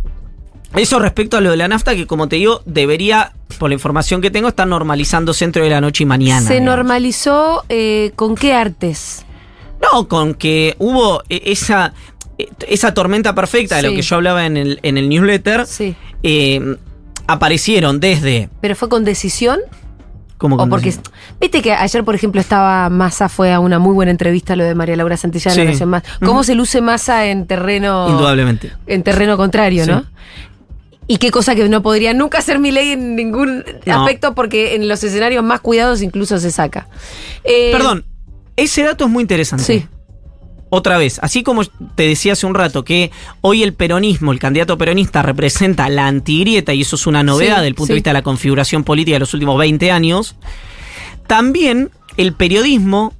eso 0.75 0.99
respecto 0.99 1.37
a 1.37 1.41
lo 1.41 1.51
de 1.51 1.57
la 1.57 1.67
nafta, 1.67 1.95
que 1.95 2.05
como 2.05 2.27
te 2.27 2.35
digo, 2.35 2.61
debería, 2.65 3.33
por 3.57 3.69
la 3.69 3.73
información 3.73 4.21
que 4.21 4.29
tengo, 4.29 4.47
estar 4.47 4.67
normalizándose 4.67 5.45
entre 5.45 5.63
de 5.63 5.69
la 5.69 5.81
noche 5.81 6.03
y 6.03 6.05
mañana. 6.05 6.47
Se 6.47 6.55
digamos. 6.55 6.75
normalizó 6.75 7.63
eh, 7.69 8.11
con 8.15 8.35
qué 8.35 8.53
artes. 8.53 9.25
No, 9.81 10.07
con 10.07 10.33
que 10.33 10.75
hubo 10.79 11.23
eh, 11.29 11.41
esa, 11.45 11.93
eh, 12.37 12.49
esa 12.67 12.93
tormenta 12.93 13.33
perfecta 13.33 13.77
de 13.77 13.83
lo 13.83 13.89
que 13.91 14.01
yo 14.01 14.15
hablaba 14.17 14.45
en 14.45 14.57
el, 14.57 14.79
en 14.83 14.97
el 14.97 15.07
newsletter. 15.09 15.65
Sí. 15.65 15.95
eh, 16.23 16.77
aparecieron 17.27 17.99
desde. 17.99 18.49
¿Pero 18.61 18.75
fue 18.75 18.89
con 18.89 19.03
decisión? 19.03 19.59
Como 20.37 20.55
O 20.57 20.69
porque, 20.69 20.93
viste 21.41 21.61
que 21.63 21.73
ayer, 21.73 22.03
por 22.03 22.13
ejemplo, 22.13 22.39
estaba 22.39 22.89
Massa, 22.89 23.27
fue 23.27 23.51
a 23.53 23.59
una 23.59 23.79
muy 23.79 23.93
buena 23.95 24.11
entrevista 24.11 24.55
lo 24.55 24.63
de 24.63 24.75
María 24.75 24.95
Laura 24.95 25.17
Santillana 25.17 25.73
Sí. 25.73 25.81
en 25.83 25.89
Más. 25.89 26.03
¿Cómo 26.23 26.43
se 26.43 26.53
luce 26.53 26.79
Massa 26.81 27.25
en 27.25 27.47
terreno 27.47 28.07
Indudablemente. 28.09 28.71
en 28.85 29.01
terreno 29.03 29.35
contrario, 29.37 29.85
Sí. 29.85 29.89
¿no? 29.91 30.05
Y 31.07 31.17
qué 31.17 31.31
cosa 31.31 31.55
que 31.55 31.67
no 31.69 31.81
podría 31.81 32.13
nunca 32.13 32.41
ser 32.41 32.59
mi 32.59 32.69
ley 32.69 32.91
en 32.91 33.15
ningún 33.15 33.63
No. 33.85 34.01
aspecto 34.01 34.35
porque 34.35 34.75
en 34.75 34.87
los 34.87 35.03
escenarios 35.03 35.43
más 35.43 35.61
cuidados 35.61 36.01
incluso 36.01 36.37
se 36.37 36.51
saca. 36.51 36.87
Eh, 37.43 37.69
Perdón, 37.71 38.05
ese 38.57 38.83
dato 38.83 39.05
es 39.05 39.09
muy 39.09 39.21
interesante. 39.21 39.63
Sí. 39.63 39.87
Otra 40.69 40.97
vez, 40.97 41.19
así 41.21 41.43
como 41.43 41.63
te 41.63 42.03
decía 42.03 42.33
hace 42.33 42.45
un 42.45 42.53
rato 42.53 42.83
que 42.83 43.11
hoy 43.41 43.63
el 43.63 43.73
peronismo, 43.73 44.33
el 44.33 44.39
candidato 44.39 44.77
peronista 44.77 45.21
representa 45.21 45.87
la 45.87 46.07
antigrieta 46.07 46.73
y 46.73 46.81
eso 46.81 46.97
es 46.97 47.07
una 47.07 47.23
novedad 47.23 47.47
Sí, 47.47 47.55
desde 47.55 47.67
el 47.67 47.75
punto 47.75 47.87
sí. 47.87 47.93
de 47.93 47.95
vista 47.95 48.09
de 48.09 48.15
la 48.15 48.21
configuración 48.23 48.83
política 48.83 49.15
de 49.15 49.19
los 49.21 49.33
últimos 49.33 49.57
20 49.57 49.91
años, 49.91 50.35
también 51.25 51.91
el 52.17 52.33
periodismo 52.33 53.13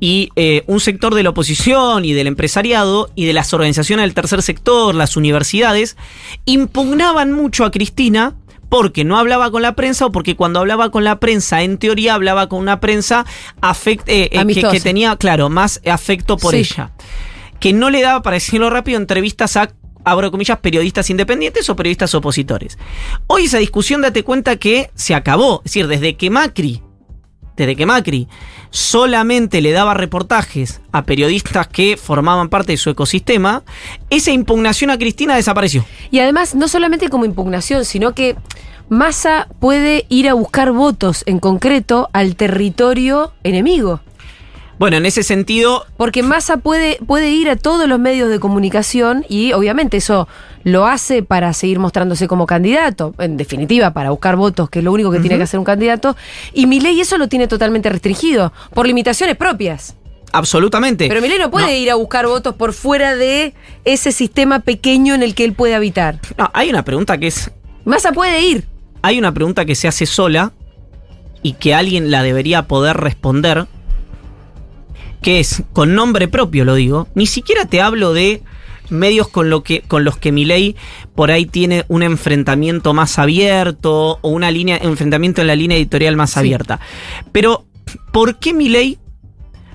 y 0.00 0.30
eh, 0.36 0.62
un 0.66 0.80
sector 0.80 1.14
de 1.14 1.22
la 1.22 1.30
oposición 1.30 2.04
y 2.04 2.12
del 2.12 2.26
empresariado 2.26 3.10
y 3.14 3.24
de 3.24 3.32
las 3.32 3.52
organizaciones 3.52 4.04
del 4.04 4.14
tercer 4.14 4.42
sector, 4.42 4.94
las 4.94 5.16
universidades, 5.16 5.96
impugnaban 6.44 7.32
mucho 7.32 7.64
a 7.64 7.70
Cristina 7.70 8.34
porque 8.68 9.04
no 9.04 9.18
hablaba 9.18 9.50
con 9.50 9.62
la 9.62 9.74
prensa 9.74 10.06
o 10.06 10.12
porque 10.12 10.36
cuando 10.36 10.60
hablaba 10.60 10.90
con 10.90 11.04
la 11.04 11.20
prensa, 11.20 11.62
en 11.62 11.78
teoría 11.78 12.14
hablaba 12.14 12.48
con 12.48 12.60
una 12.60 12.80
prensa 12.80 13.24
afect- 13.60 14.02
eh, 14.06 14.28
eh, 14.32 14.70
que, 14.70 14.80
tenía, 14.80 15.16
claro, 15.16 15.48
más 15.48 15.80
afecto 15.86 16.36
por 16.36 16.52
Sí. 16.52 16.58
ella. 16.58 16.92
Que 17.60 17.72
no 17.72 17.90
le 17.90 18.02
daba, 18.02 18.22
para 18.22 18.34
decirlo 18.34 18.68
rápido, 18.70 18.98
entrevistas 18.98 19.56
a, 19.56 19.70
abro 20.04 20.30
comillas, 20.30 20.58
periodistas 20.58 21.08
independientes 21.10 21.68
o 21.70 21.76
periodistas 21.76 22.14
opositores. 22.14 22.78
Hoy 23.26 23.44
esa 23.44 23.58
discusión, 23.58 24.02
date 24.02 24.22
cuenta 24.24 24.56
que 24.56 24.90
se 24.94 25.14
acabó. 25.14 25.62
Es 25.64 25.72
decir, 25.72 25.86
desde 25.86 26.16
que 26.16 26.30
Macri 26.30 26.82
desde 27.56 27.74
que 27.74 27.86
Macri 27.86 28.28
solamente 28.76 29.62
le 29.62 29.72
daba 29.72 29.94
reportajes 29.94 30.82
a 30.92 31.04
periodistas 31.04 31.66
que 31.66 31.96
formaban 31.96 32.50
parte 32.50 32.72
de 32.72 32.76
su 32.76 32.90
ecosistema, 32.90 33.62
esa 34.10 34.32
impugnación 34.32 34.90
a 34.90 34.98
Cristina 34.98 35.34
desapareció. 35.34 35.86
Y 36.10 36.18
además, 36.18 36.54
no 36.54 36.68
solamente 36.68 37.08
como 37.08 37.24
impugnación, 37.24 37.86
sino 37.86 38.12
que 38.12 38.36
Massa 38.90 39.48
puede 39.60 40.04
ir 40.10 40.28
a 40.28 40.34
buscar 40.34 40.72
votos 40.72 41.22
en 41.24 41.38
concreto 41.38 42.10
al 42.12 42.36
territorio 42.36 43.32
enemigo. 43.44 44.00
Bueno, 44.78 44.98
en 44.98 45.06
ese 45.06 45.22
sentido, 45.22 45.86
Porque 45.96 46.22
Massa 46.22 46.58
puede, 46.58 46.98
puede 47.06 47.30
ir 47.30 47.48
a 47.48 47.56
todos 47.56 47.88
los 47.88 47.98
medios 47.98 48.28
de 48.28 48.38
comunicación 48.38 49.24
y 49.28 49.52
obviamente 49.52 49.96
eso 49.96 50.28
lo 50.64 50.86
hace 50.86 51.22
para 51.22 51.52
seguir 51.54 51.78
mostrándose 51.78 52.28
como 52.28 52.44
candidato, 52.44 53.14
en 53.18 53.36
definitiva 53.36 53.92
para 53.92 54.10
buscar 54.10 54.36
votos, 54.36 54.68
que 54.68 54.80
es 54.80 54.84
lo 54.84 54.92
único 54.92 55.10
que 55.10 55.20
tiene 55.20 55.36
que 55.38 55.44
hacer 55.44 55.58
un 55.58 55.64
candidato, 55.64 56.16
y 56.52 56.66
Milei 56.66 57.00
eso 57.00 57.16
lo 57.16 57.28
tiene 57.28 57.46
totalmente 57.48 57.88
restringido, 57.88 58.52
por 58.74 58.86
limitaciones 58.86 59.36
propias. 59.36 59.94
absolutamente. 60.32 61.08
Pero 61.08 61.22
Milei 61.22 61.38
no 61.38 61.50
puede 61.50 61.78
ir 61.78 61.90
a 61.90 61.94
buscar 61.94 62.26
votos 62.26 62.54
por 62.56 62.72
fuera 62.74 63.16
de 63.16 63.54
ese 63.84 64.12
sistema 64.12 64.58
pequeño 64.60 65.14
en 65.14 65.22
el 65.22 65.34
que 65.34 65.44
él 65.44 65.54
puede 65.54 65.74
habitar. 65.74 66.18
No, 66.36 66.50
hay 66.52 66.68
una 66.68 66.84
pregunta 66.84 67.16
que 67.16 67.28
es. 67.28 67.50
Massa 67.84 68.12
puede 68.12 68.42
ir. 68.42 68.66
Hay 69.02 69.18
una 69.18 69.32
pregunta 69.32 69.64
que 69.64 69.74
se 69.74 69.88
hace 69.88 70.04
sola 70.04 70.52
y 71.42 71.52
que 71.52 71.74
alguien 71.74 72.10
la 72.10 72.22
debería 72.22 72.66
poder 72.66 72.96
responder. 72.96 73.66
Que 75.26 75.40
es, 75.40 75.64
con 75.72 75.96
nombre 75.96 76.28
propio 76.28 76.64
lo 76.64 76.76
digo, 76.76 77.08
ni 77.16 77.26
siquiera 77.26 77.64
te 77.64 77.80
hablo 77.80 78.12
de 78.12 78.44
medios 78.90 79.26
con, 79.26 79.50
lo 79.50 79.64
que, 79.64 79.80
con 79.80 80.04
los 80.04 80.16
que 80.16 80.30
Milei 80.30 80.76
por 81.16 81.32
ahí 81.32 81.46
tiene 81.46 81.84
un 81.88 82.04
enfrentamiento 82.04 82.94
más 82.94 83.18
abierto 83.18 84.20
o 84.22 84.28
una 84.28 84.52
línea, 84.52 84.76
enfrentamiento 84.76 85.40
en 85.40 85.48
la 85.48 85.56
línea 85.56 85.78
editorial 85.78 86.14
más 86.14 86.36
abierta. 86.36 86.78
Pero, 87.32 87.66
¿por 88.12 88.38
qué 88.38 88.54
Milei 88.54 89.00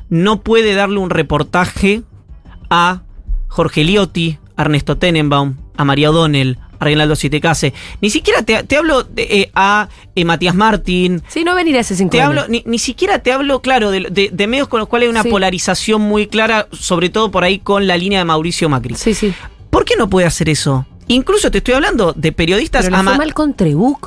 no 0.08 0.42
puede 0.42 0.74
darle 0.74 1.00
un 1.00 1.10
reportaje 1.10 2.04
a 2.70 3.02
Jorge 3.50 3.84
Liotti, 3.84 4.38
a 4.56 4.62
Ernesto 4.62 5.00
Tenenbaum, 5.00 5.58
a 5.76 5.84
María 5.84 6.12
O'Donnell, 6.12 6.60
Reinaldo 6.82 7.16
Sietecase? 7.16 7.74
Ni 8.02 8.10
siquiera 8.10 8.42
te, 8.44 8.64
te 8.64 8.78
hablo 8.78 9.04
de, 9.04 9.24
eh, 9.24 9.52
a 9.56 9.88
eh, 10.16 10.26
Matías 10.26 10.56
Martín. 10.56 11.22
Sí, 11.28 11.44
no 11.44 11.56
venir 11.56 11.78
a 11.78 11.80
ese 11.82 11.96
5 11.96 12.10
Te 12.12 12.22
hablo, 12.22 12.48
ni, 12.48 12.64
ni 12.66 12.80
siquiera 12.80 13.20
te 13.20 13.32
hablo, 13.32 13.62
claro, 13.62 13.92
de, 13.92 14.02
de- 14.12 14.30
de 14.32 14.48
medios 14.48 14.68
con 14.68 14.80
los 14.80 14.90
cuales 14.90 15.08
hay 15.08 15.12
una 15.12 15.24
Sí. 15.24 15.30
polarización 15.30 16.02
muy 16.02 16.28
clara, 16.28 16.68
sobre 16.72 17.10
todo 17.10 17.32
por 17.32 17.44
ahí 17.44 17.60
con 17.60 17.88
la 17.88 17.96
línea 17.98 18.20
de 18.20 18.26
Mauricio 18.26 18.68
Macri. 18.70 18.96
Sí, 18.96 19.14
sí. 19.14 19.34
¿Por 19.70 19.86
qué 19.86 19.96
no 19.96 20.10
puede 20.10 20.28
hacer 20.28 20.50
eso? 20.50 20.86
Incluso 21.12 21.52
te 21.52 21.58
estoy 21.58 21.74
hablando 21.74 22.14
de 22.14 22.32
periodistas 22.32 22.86
Pero 22.86 22.96
a, 22.96 23.04
Ma- 23.04 23.18
mal 23.18 23.34
con 23.34 23.54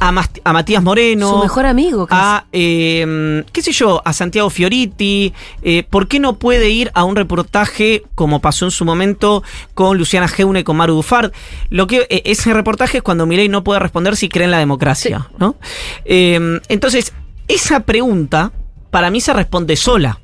a 0.00 0.52
Matías 0.52 0.82
Moreno, 0.82 1.30
su 1.30 1.38
mejor 1.38 1.66
amigo. 1.66 2.06
casi. 2.06 2.18
a, 2.22 2.46
eh, 2.50 3.44
qué 3.52 3.60
sé 3.62 3.72
yo, 3.72 4.00
a 4.04 4.12
Santiago 4.14 4.48
Fioriti. 4.48 5.34
eh, 5.62 5.84
¿Por 5.88 6.08
qué 6.08 6.18
no 6.18 6.38
puede 6.38 6.70
ir 6.70 6.90
a 6.94 7.04
un 7.04 7.14
reportaje 7.14 8.04
como 8.14 8.40
pasó 8.40 8.64
en 8.64 8.70
su 8.70 8.86
momento 8.86 9.42
con 9.74 9.98
Luciana 9.98 10.28
Geune 10.28 10.60
y 10.60 10.64
con 10.64 10.78
Maru 10.78 10.94
Dufard? 10.94 11.32
Lo 11.68 11.86
que, 11.86 12.06
eh, 12.08 12.22
ese 12.24 12.54
reportaje 12.54 12.98
es 12.98 13.02
cuando 13.02 13.26
Milei 13.26 13.50
no 13.50 13.62
puede 13.64 13.80
responder 13.80 14.16
si 14.16 14.30
cree 14.30 14.46
en 14.46 14.50
la 14.50 14.58
democracia. 14.58 15.28
¿no? 15.38 15.56
Eh, 16.06 16.60
entonces, 16.68 17.12
esa 17.48 17.80
pregunta 17.80 18.52
para 18.90 19.10
mí 19.10 19.20
se 19.20 19.32
responde 19.34 19.76
sola. 19.76 20.20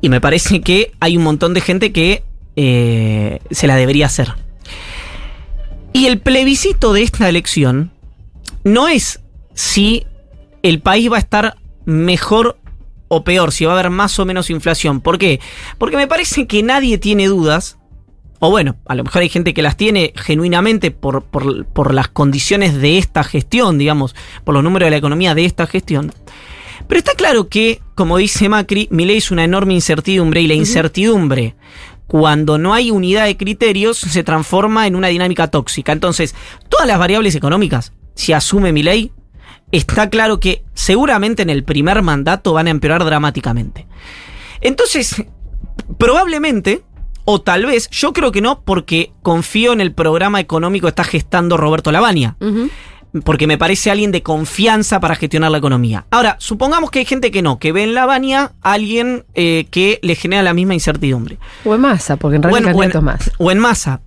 Y 0.00 0.08
me 0.08 0.20
parece 0.20 0.60
que 0.60 0.92
hay 1.00 1.16
un 1.16 1.24
montón 1.24 1.52
de 1.54 1.60
gente 1.60 1.92
que 1.92 2.22
eh, 2.54 3.40
se 3.50 3.66
la 3.66 3.74
debería 3.76 4.06
hacer. 4.06 4.34
Y 5.92 6.06
el 6.06 6.20
plebiscito 6.20 6.92
de 6.92 7.02
esta 7.02 7.28
elección 7.28 7.90
no 8.64 8.88
es 8.88 9.20
si 9.54 10.06
el 10.62 10.80
país 10.80 11.10
va 11.10 11.16
a 11.16 11.20
estar 11.20 11.56
mejor 11.84 12.58
o 13.08 13.24
peor, 13.24 13.52
si 13.52 13.64
va 13.66 13.72
a 13.72 13.78
haber 13.78 13.90
más 13.90 14.18
o 14.18 14.24
menos 14.24 14.48
inflación. 14.48 15.00
¿Por 15.00 15.18
qué? 15.18 15.40
Porque 15.76 15.96
me 15.96 16.06
parece 16.06 16.46
que 16.46 16.62
nadie 16.62 16.96
tiene 16.96 17.26
dudas, 17.26 17.76
o 18.38 18.50
bueno, 18.50 18.76
a 18.86 18.94
lo 18.94 19.04
mejor 19.04 19.20
hay 19.22 19.28
gente 19.28 19.52
que 19.52 19.60
las 19.62 19.76
tiene 19.76 20.12
genuinamente 20.16 20.90
por, 20.90 21.24
por- 21.24 21.66
por 21.66 21.92
las 21.92 22.08
condiciones 22.08 22.80
de 22.80 22.96
esta 22.98 23.22
gestión, 23.22 23.76
digamos, 23.76 24.14
por 24.44 24.54
los 24.54 24.64
números 24.64 24.86
de 24.86 24.92
la 24.92 24.96
economía 24.96 25.34
de 25.34 25.44
esta 25.44 25.66
gestión. 25.66 26.12
Pero 26.88 26.98
está 26.98 27.12
claro 27.14 27.48
que, 27.48 27.80
como 27.94 28.16
dice 28.16 28.48
Macri, 28.48 28.88
Milei 28.90 29.18
es 29.18 29.30
una 29.30 29.44
enorme 29.44 29.74
incertidumbre 29.74 30.40
y 30.40 30.46
la 30.46 30.54
incertidumbre, 30.54 31.54
cuando 32.12 32.58
no 32.58 32.74
hay 32.74 32.90
unidad 32.90 33.24
de 33.24 33.38
criterios, 33.38 33.96
se 33.96 34.22
transforma 34.22 34.86
en 34.86 34.96
una 34.96 35.08
dinámica 35.08 35.48
tóxica. 35.48 35.92
Entonces, 35.92 36.34
todas 36.68 36.86
las 36.86 36.98
variables 36.98 37.34
económicas, 37.34 37.94
si 38.14 38.34
asume 38.34 38.70
Milei, 38.70 39.12
está 39.70 40.10
claro 40.10 40.38
que 40.38 40.62
seguramente 40.74 41.40
en 41.40 41.48
el 41.48 41.64
primer 41.64 42.02
mandato 42.02 42.52
van 42.52 42.66
a 42.66 42.70
empeorar 42.70 43.02
dramáticamente. 43.06 43.86
Entonces, 44.60 45.24
probablemente, 45.96 46.82
o 47.24 47.40
tal 47.40 47.64
vez, 47.64 47.88
yo 47.88 48.12
creo 48.12 48.30
que 48.30 48.42
no, 48.42 48.60
porque 48.60 49.14
confío 49.22 49.72
en 49.72 49.80
el 49.80 49.94
programa 49.94 50.38
económico 50.38 50.88
que 50.88 50.90
está 50.90 51.04
gestando 51.04 51.56
Roberto 51.56 51.92
Lavagna 51.92 52.36
porque 53.24 53.46
me 53.46 53.58
parece 53.58 53.90
alguien 53.90 54.10
de 54.12 54.22
confianza 54.22 54.98
para 55.00 55.14
gestionar 55.16 55.50
la 55.50 55.58
economía. 55.58 56.06
Ahora, 56.10 56.36
supongamos 56.38 56.90
que 56.90 57.00
hay 57.00 57.04
gente 57.04 57.30
que 57.30 57.42
no, 57.42 57.58
que 57.58 57.72
ve 57.72 57.82
en 57.84 57.94
Lavagna 57.94 58.52
a 58.62 58.72
alguien 58.72 59.24
eh, 59.34 59.66
que 59.70 59.98
le 60.02 60.14
genera 60.14 60.42
la 60.42 60.54
misma 60.54 60.74
incertidumbre. 60.74 61.38
O 61.64 61.74
en 61.74 61.80
masa, 61.82 62.16
porque 62.16 62.36
en 62.36 62.42
realidad 62.42 62.74
o 62.74 62.82
en- 62.98 63.04
más. 63.04 63.30
O 63.38 63.50
en 63.50 63.58
masa. 63.58 64.00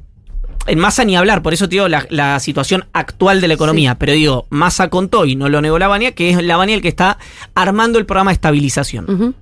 En 0.68 0.80
masa 0.80 1.06
ni 1.06 1.16
hablar, 1.16 1.44
por 1.44 1.54
eso 1.54 1.70
te 1.70 1.76
digo 1.76 1.88
la, 1.88 2.08
la 2.10 2.40
situación 2.40 2.86
actual 2.94 3.40
de 3.40 3.48
la 3.48 3.54
economía. 3.54 3.94
Pero 4.00 4.14
digo, 4.14 4.48
masa 4.50 4.90
contó 4.90 5.26
y 5.26 5.36
no 5.36 5.48
lo 5.50 5.62
negó 5.62 5.78
Lavagna, 5.78 6.12
que 6.14 6.32
es 6.32 6.44
Lavagna 6.44 6.74
el 6.74 6.82
que 6.82 6.88
está 6.88 7.20
armando 7.54 8.00
el 8.00 8.08
programa 8.08 8.32
de 8.32 8.36
estabilización. 8.36 9.36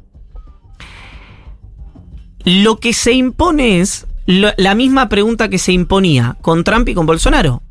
Lo 2.43 2.79
que 2.81 2.91
se 2.91 3.13
impone 3.13 3.79
es 3.79 4.05
lo- 4.25 4.51
la 4.57 4.75
misma 4.75 5.07
pregunta 5.07 5.47
que 5.47 5.57
se 5.59 5.71
imponía 5.71 6.35
con 6.41 6.63
Trump 6.65 6.89
y 6.89 6.93
con 6.93 7.05
Bolsonaro. 7.05 7.61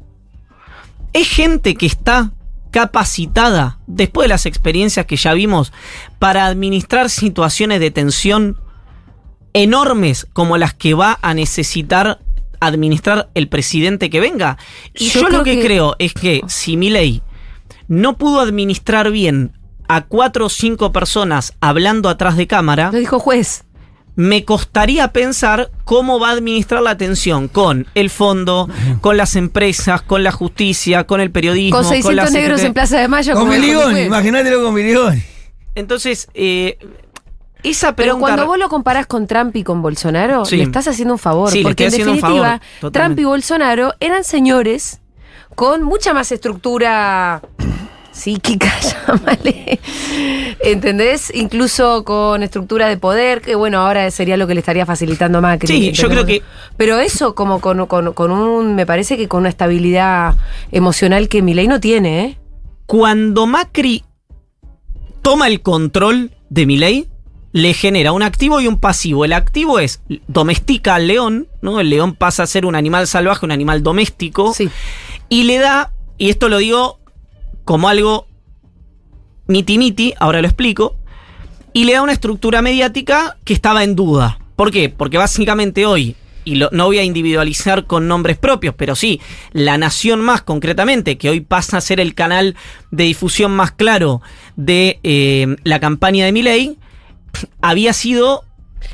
¿Es 1.12 1.28
gente 1.28 1.74
que 1.74 1.86
está 1.86 2.32
capacitada, 2.70 3.78
después 3.86 4.24
de 4.24 4.28
las 4.30 4.46
experiencias 4.46 5.04
que 5.06 5.16
ya 5.16 5.34
vimos, 5.34 5.72
para 6.18 6.46
administrar 6.46 7.10
situaciones 7.10 7.80
de 7.80 7.90
tensión 7.90 8.56
enormes 9.52 10.26
como 10.32 10.56
las 10.56 10.74
que 10.74 10.94
va 10.94 11.18
a 11.22 11.34
necesitar 11.34 12.20
administrar 12.60 13.28
el 13.34 13.48
presidente 13.48 14.08
que 14.10 14.20
venga? 14.20 14.56
Y 14.94 15.08
Yo 15.10 15.22
yo, 15.22 15.28
lo 15.28 15.44
que- 15.44 15.60
creo 15.60 15.96
es 15.98 16.14
que 16.14 16.40
si 16.48 16.76
Milei 16.76 17.22
no 17.88 18.16
pudo 18.16 18.40
administrar 18.40 19.10
bien 19.10 19.52
a 19.88 20.02
cuatro 20.02 20.46
o 20.46 20.48
cinco 20.48 20.92
personas 20.92 21.52
hablando 21.60 22.08
atrás 22.08 22.36
de 22.38 22.46
cámara. 22.46 22.90
Lo 22.90 22.98
dijo 22.98 23.18
juez. 23.18 23.64
Me 24.14 24.44
costaría 24.44 25.08
pensar 25.08 25.70
cómo 25.84 26.20
va 26.20 26.28
a 26.28 26.32
administrar 26.32 26.82
la 26.82 26.96
tensión 26.98 27.48
con 27.48 27.86
el 27.94 28.10
fondo, 28.10 28.68
con 29.00 29.16
las 29.16 29.36
empresas, 29.36 30.02
con 30.02 30.22
la 30.22 30.32
justicia, 30.32 31.04
con 31.04 31.20
el 31.22 31.30
periodismo. 31.30 31.78
Con 31.78 31.86
600 31.86 32.14
la 32.14 32.30
negros 32.30 32.62
en 32.62 32.74
Plaza 32.74 32.98
de 33.00 33.08
Mayo. 33.08 33.34
Con 33.34 33.46
juez. 33.46 34.06
imagínatelo 34.06 34.62
con 34.62 34.74
Milión. 34.74 35.22
Entonces, 35.74 36.28
eh, 36.34 36.76
esa 37.62 37.94
Pero 37.96 38.12
pregunta. 38.14 38.26
cuando 38.26 38.46
vos 38.46 38.58
lo 38.58 38.68
comparás 38.68 39.06
con 39.06 39.26
Trump 39.26 39.56
y 39.56 39.62
con 39.62 39.80
Bolsonaro, 39.80 40.44
Sí. 40.44 40.56
le 40.58 40.64
estás 40.64 40.88
haciendo 40.88 41.14
un 41.14 41.18
favor. 41.18 41.50
Sí, 41.50 41.62
porque 41.62 41.86
en 41.86 41.92
definitiva. 41.92 42.60
Trump 42.92 43.18
y 43.18 43.24
Bolsonaro 43.24 43.94
eran 44.00 44.24
señores 44.24 45.00
con 45.54 45.82
mucha 45.82 46.12
más 46.12 46.32
estructura 46.32 47.40
psíquica, 48.12 48.70
llámale. 49.06 49.80
¿Entendés? 50.60 51.32
Incluso 51.34 52.04
con 52.04 52.42
estructura 52.42 52.88
de 52.88 52.96
poder, 52.96 53.40
que 53.40 53.54
bueno, 53.54 53.78
ahora 53.80 54.10
sería 54.10 54.36
lo 54.36 54.46
que 54.46 54.54
le 54.54 54.60
estaría 54.60 54.86
facilitando 54.86 55.38
a 55.38 55.40
Macri. 55.40 55.66
Sí, 55.66 55.92
yo 55.92 56.08
creo 56.08 56.24
que- 56.26 56.42
Pero 56.76 56.98
eso 57.00 57.34
como 57.34 57.60
con, 57.60 57.86
con- 57.86 58.12
con 58.12 58.30
un, 58.30 58.74
me 58.74 58.86
parece 58.86 59.16
que 59.16 59.28
con 59.28 59.40
una 59.40 59.48
estabilidad 59.48 60.36
emocional 60.70 61.28
que 61.28 61.42
Milei 61.42 61.66
no 61.68 61.80
tiene, 61.80 62.24
¿eh? 62.24 62.38
Cuando 62.86 63.46
Macri 63.46 64.04
toma 65.22 65.46
el 65.48 65.62
control 65.62 66.32
de 66.50 66.66
Milei, 66.66 67.08
le 67.52 67.74
genera 67.74 68.12
un 68.12 68.22
activo 68.22 68.60
y 68.60 68.66
un 68.66 68.78
pasivo. 68.78 69.24
El 69.24 69.32
activo 69.32 69.78
es 69.78 70.00
domestica 70.26 70.94
al 70.94 71.06
león, 71.06 71.48
¿no? 71.60 71.80
El 71.80 71.90
león 71.90 72.14
pasa 72.14 72.42
a 72.42 72.46
ser 72.46 72.66
un 72.66 72.74
animal 72.74 73.06
salvaje, 73.06 73.44
un 73.44 73.52
animal 73.52 73.82
doméstico. 73.82 74.52
Y 75.28 75.44
le 75.44 75.58
da, 75.58 75.92
y 76.18 76.30
esto 76.30 76.48
lo 76.48 76.58
digo 76.58 76.98
como 77.64 77.88
algo 77.88 78.26
miti 79.46 79.78
miti, 79.78 80.14
ahora 80.18 80.40
lo 80.40 80.48
explico, 80.48 80.96
y 81.72 81.84
le 81.84 81.94
da 81.94 82.02
una 82.02 82.12
estructura 82.12 82.62
mediática 82.62 83.36
que 83.44 83.54
estaba 83.54 83.84
en 83.84 83.96
duda. 83.96 84.38
¿Por 84.56 84.70
qué? 84.70 84.88
Porque 84.88 85.18
básicamente 85.18 85.86
hoy, 85.86 86.16
y 86.44 86.60
no 86.70 86.86
voy 86.86 86.98
a 86.98 87.04
individualizar 87.04 87.86
con 87.86 88.08
nombres 88.08 88.36
propios, 88.38 88.74
pero 88.76 88.94
sí, 88.94 89.20
La 89.52 89.78
Nación 89.78 90.20
Más 90.20 90.42
concretamente, 90.42 91.18
que 91.18 91.30
hoy 91.30 91.40
pasa 91.40 91.78
a 91.78 91.80
ser 91.80 92.00
el 92.00 92.14
canal 92.14 92.56
de 92.90 93.04
difusión 93.04 93.52
más 93.52 93.72
claro 93.72 94.22
de 94.56 95.00
eh, 95.02 95.56
la 95.64 95.80
campaña 95.80 96.24
de 96.24 96.32
Milei, 96.32 96.78
había 97.60 97.92
sido... 97.92 98.44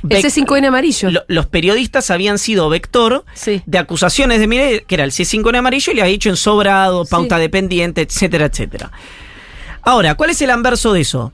El 0.08 0.22
C5N 0.22 0.66
amarillo. 0.66 1.10
Lo- 1.10 1.24
los 1.28 1.46
periodistas 1.46 2.10
habían 2.10 2.38
sido 2.38 2.68
vector 2.68 3.24
de 3.66 3.78
acusaciones 3.78 4.38
de 4.40 4.46
Milei, 4.46 4.84
que 4.86 4.94
era 4.94 5.04
el 5.04 5.10
C5N 5.12 5.56
amarillo, 5.58 5.92
y 5.92 5.96
le 5.96 6.02
había 6.02 6.12
dicho 6.12 6.28
en 6.28 6.36
sobrado, 6.36 7.04
pauta 7.04 7.38
dependiente, 7.38 8.02
etcétera, 8.02 8.46
etcétera. 8.46 8.92
Ahora, 9.82 10.14
¿cuál 10.14 10.30
es 10.30 10.40
el 10.42 10.50
anverso 10.50 10.92
de 10.92 11.00
eso? 11.00 11.32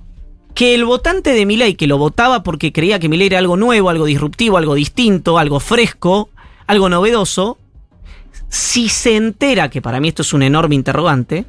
Que 0.54 0.74
el 0.74 0.84
votante 0.84 1.32
de 1.32 1.46
Milei, 1.46 1.74
que 1.74 1.86
lo 1.88 1.98
votaba 1.98 2.42
porque 2.42 2.72
creía 2.72 2.98
que 3.00 3.08
Milei 3.08 3.26
era 3.26 3.38
algo 3.38 3.56
nuevo, 3.56 3.90
algo 3.90 4.04
disruptivo, 4.04 4.56
algo 4.56 4.74
distinto, 4.74 5.38
algo 5.38 5.58
fresco, 5.60 6.28
algo 6.66 6.88
novedoso, 6.88 7.58
si 8.48 8.88
se 8.88 9.16
entera, 9.16 9.68
que 9.68 9.82
para 9.82 9.98
mí 9.98 10.08
esto 10.08 10.22
es 10.22 10.32
un 10.32 10.44
enorme 10.44 10.76
interrogante, 10.76 11.44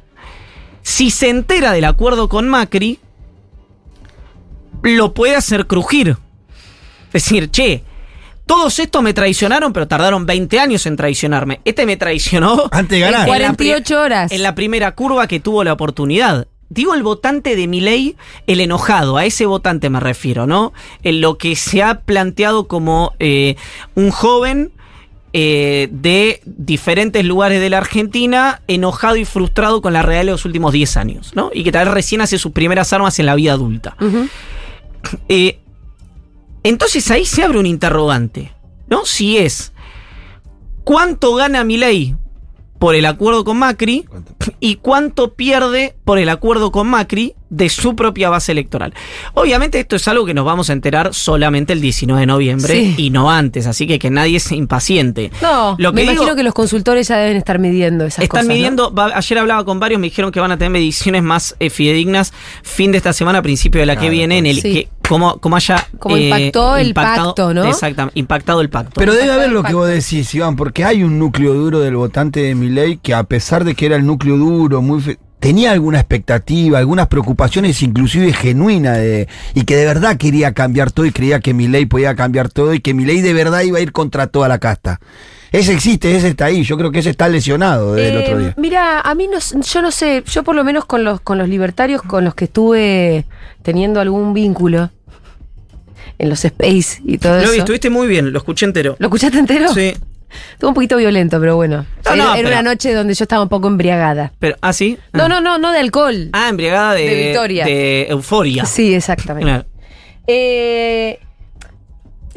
si 0.82 1.10
se 1.10 1.28
entera 1.28 1.70
del 1.72 1.84
acuerdo 1.84 2.28
con 2.28 2.48
Macri, 2.48 2.98
lo 4.82 5.14
puede 5.14 5.36
hacer 5.36 5.66
crujir. 5.66 6.16
Es 7.16 7.24
decir, 7.24 7.50
che, 7.50 7.82
todos 8.46 8.78
estos 8.78 9.02
me 9.02 9.12
traicionaron, 9.14 9.72
pero 9.72 9.88
tardaron 9.88 10.26
20 10.26 10.60
años 10.60 10.86
en 10.86 10.96
traicionarme. 10.96 11.60
Este 11.64 11.86
me 11.86 11.96
traicionó 11.96 12.68
Antes 12.70 13.00
de 13.00 13.06
En 13.06 13.12
ganar. 13.12 13.26
48 13.26 14.00
horas. 14.00 14.32
en 14.32 14.42
la 14.42 14.54
primera 14.54 14.92
curva 14.92 15.26
que 15.26 15.40
tuvo 15.40 15.64
la 15.64 15.72
oportunidad. 15.72 16.46
Digo 16.68 16.94
el 16.94 17.02
votante 17.02 17.54
de 17.56 17.66
Milei, 17.68 18.16
el 18.46 18.60
enojado, 18.60 19.16
a 19.16 19.24
ese 19.24 19.46
votante 19.46 19.88
me 19.88 20.00
refiero, 20.00 20.46
¿no? 20.46 20.72
En 21.04 21.20
lo 21.20 21.38
que 21.38 21.54
se 21.56 21.82
ha 21.82 22.00
planteado 22.00 22.66
como 22.66 23.14
eh, 23.20 23.54
un 23.94 24.10
joven 24.10 24.72
eh, 25.32 25.88
de 25.92 26.40
diferentes 26.44 27.24
lugares 27.24 27.60
de 27.60 27.70
la 27.70 27.78
Argentina, 27.78 28.62
enojado 28.66 29.16
y 29.16 29.24
frustrado 29.24 29.80
con 29.80 29.92
la 29.92 30.02
realidad 30.02 30.24
de 30.24 30.30
los 30.32 30.44
últimos 30.44 30.72
10 30.72 30.96
años, 30.96 31.32
¿no? 31.36 31.50
Y 31.54 31.62
que 31.62 31.70
tal 31.70 31.84
vez 31.86 31.94
recién 31.94 32.20
hace 32.20 32.36
sus 32.36 32.52
primeras 32.52 32.92
armas 32.92 33.18
en 33.20 33.26
la 33.26 33.36
vida 33.36 33.52
adulta. 33.52 33.96
Eh, 35.28 35.60
entonces 36.68 37.10
ahí 37.10 37.24
se 37.24 37.44
abre 37.44 37.60
un 37.60 37.66
interrogante, 37.66 38.52
¿no? 38.88 39.04
Si 39.04 39.38
es 39.38 39.72
cuánto 40.82 41.34
gana 41.36 41.62
Milei 41.62 42.16
por 42.80 42.94
el 42.96 43.06
acuerdo 43.06 43.44
con 43.44 43.58
Macri 43.58 44.08
y 44.58 44.76
cuánto 44.76 45.34
pierde 45.34 45.96
por 46.04 46.18
el 46.18 46.28
acuerdo 46.28 46.72
con 46.72 46.88
Macri 46.88 47.35
de 47.48 47.68
su 47.68 47.94
propia 47.94 48.28
base 48.28 48.52
electoral. 48.52 48.92
Obviamente 49.34 49.78
esto 49.80 49.96
es 49.96 50.08
algo 50.08 50.24
que 50.26 50.34
nos 50.34 50.44
vamos 50.44 50.68
a 50.70 50.72
enterar 50.72 51.14
solamente 51.14 51.72
el 51.72 51.80
19 51.80 52.20
de 52.20 52.26
noviembre 52.26 52.74
Sí. 52.74 52.94
y 52.98 53.10
no 53.10 53.30
antes, 53.30 53.66
así 53.66 53.86
que 53.86 53.98
que 53.98 54.10
nadie 54.10 54.40
se 54.40 54.56
impaciente. 54.56 55.30
No, 55.42 55.76
Lo 55.78 55.92
me 55.92 56.00
que 56.00 56.02
digo- 56.02 56.12
imagino 56.14 56.36
que 56.36 56.42
los 56.42 56.54
consultores 56.54 57.08
ya 57.08 57.16
deben 57.18 57.36
estar 57.36 57.58
midiendo 57.58 58.04
esas 58.04 58.24
Están 58.24 58.28
cosas. 58.42 58.46
¿no? 58.46 58.54
midiendo, 58.54 58.92
va- 58.94 59.12
ayer 59.14 59.38
hablaba 59.38 59.64
con 59.64 59.78
varios, 59.78 60.00
me 60.00 60.06
dijeron 60.08 60.32
que 60.32 60.40
van 60.40 60.50
a 60.52 60.58
tener 60.58 60.70
mediciones 60.70 61.22
más 61.22 61.54
eh, 61.60 61.70
fidedignas 61.70 62.32
fin 62.62 62.90
de 62.92 62.98
esta 62.98 63.12
semana, 63.12 63.42
principio 63.42 63.80
de 63.80 63.86
la 63.86 63.94
que 63.94 64.00
Claro, 64.00 64.12
viene, 64.12 64.38
en 64.38 64.46
el 64.46 64.60
sí. 64.60 64.72
que 64.72 64.88
cómo, 65.08 65.38
cómo 65.38 65.54
haya 65.56 65.86
Cómo 66.00 66.16
impactó 66.16 66.76
el 66.76 66.92
pacto, 66.94 67.54
¿no? 67.54 67.64
Exactamente, 67.64 68.18
impactado 68.18 68.60
el 68.60 68.70
pacto. 68.70 68.92
Pero 68.98 69.14
debe 69.14 69.30
haber 69.32 69.52
lo 69.52 69.62
que 69.62 69.72
vos 69.74 69.86
decís, 69.88 70.34
Iván, 70.34 70.56
porque 70.56 70.84
hay 70.84 71.04
un 71.04 71.18
núcleo 71.18 71.54
duro 71.54 71.78
del 71.80 71.94
votante 71.96 72.40
de 72.40 72.54
Milei 72.56 72.96
que 72.98 73.14
a 73.14 73.22
pesar 73.22 73.64
de 73.64 73.74
que 73.76 73.86
era 73.86 73.94
el 73.96 74.04
núcleo 74.04 74.36
duro, 74.36 74.82
muy 74.82 75.00
tenía 75.40 75.72
alguna 75.72 75.98
expectativa, 75.98 76.78
algunas 76.78 77.08
preocupaciones 77.08 77.82
inclusive 77.82 78.32
genuinas 78.32 78.96
de, 78.98 79.28
y 79.54 79.64
que 79.64 79.76
de 79.76 79.84
verdad 79.84 80.16
quería 80.16 80.52
cambiar 80.54 80.90
todo 80.90 81.06
y 81.06 81.12
creía 81.12 81.40
que 81.40 81.54
Milei 81.54 81.86
podía 81.86 82.14
cambiar 82.14 82.48
todo 82.48 82.74
y 82.74 82.80
que 82.80 82.94
Milei 82.94 83.20
de 83.20 83.34
verdad 83.34 83.62
iba 83.62 83.78
a 83.78 83.80
ir 83.82 83.92
contra 83.92 84.26
toda 84.26 84.48
la 84.48 84.58
casta. 84.58 85.00
Ese 85.52 85.72
existe, 85.72 86.14
ese 86.16 86.28
está 86.28 86.46
ahí, 86.46 86.64
yo 86.64 86.76
creo 86.76 86.90
que 86.90 86.98
ese 86.98 87.10
está 87.10 87.28
lesionado 87.28 87.94
desde 87.94 88.08
el 88.08 88.16
Eh, 88.16 88.24
otro 88.24 88.38
día. 88.40 88.54
Mira, 88.56 89.00
a 89.00 89.14
mí 89.14 89.28
no, 89.28 89.38
yo 89.62 89.82
no 89.82 89.90
sé, 89.90 90.24
yo 90.26 90.42
por 90.42 90.56
lo 90.56 90.64
menos 90.64 90.84
con 90.86 91.04
los, 91.04 91.20
con 91.20 91.38
los 91.38 91.48
libertarios 91.48 92.02
con 92.02 92.24
los 92.24 92.34
que 92.34 92.46
estuve 92.46 93.24
teniendo 93.62 94.00
algún 94.00 94.34
vínculo 94.34 94.90
en 96.18 96.28
los 96.30 96.44
space 96.44 97.00
y 97.04 97.18
todo 97.18 97.36
Lo 97.36 97.42
eso. 97.42 97.52
vi, 97.52 97.58
estuviste 97.58 97.90
muy 97.90 98.08
bien, 98.08 98.32
lo 98.32 98.38
escuché 98.38 98.66
entero. 98.66 98.96
¿Lo 98.98 99.06
escuchaste 99.06 99.38
entero? 99.38 99.72
Sí. 99.72 99.94
Estuvo 100.52 100.68
un 100.70 100.74
poquito 100.74 100.96
violento, 100.96 101.38
pero 101.40 101.56
bueno. 101.56 101.86
No, 102.04 102.12
era 102.12 102.16
no, 102.16 102.34
era 102.34 102.34
pero- 102.36 102.48
una 102.48 102.62
noche 102.62 102.92
donde 102.94 103.14
yo 103.14 103.24
estaba 103.24 103.42
un 103.42 103.48
poco 103.48 103.68
embriagada. 103.68 104.32
Pero, 104.38 104.56
¿ah, 104.60 104.72
sí? 104.72 104.98
No, 105.12 105.28
no, 105.28 105.40
no, 105.40 105.58
no 105.58 105.72
de 105.72 105.78
alcohol. 105.80 106.30
Ah, 106.32 106.48
embriagada 106.48 106.94
de, 106.94 107.08
De 107.08 107.24
victoria. 107.26 107.64
de 107.64 108.06
euforia. 108.10 108.64
Sí, 108.64 108.94
exactamente. 108.94 109.46
Claro. 109.50 109.64
Eh, 110.26 111.18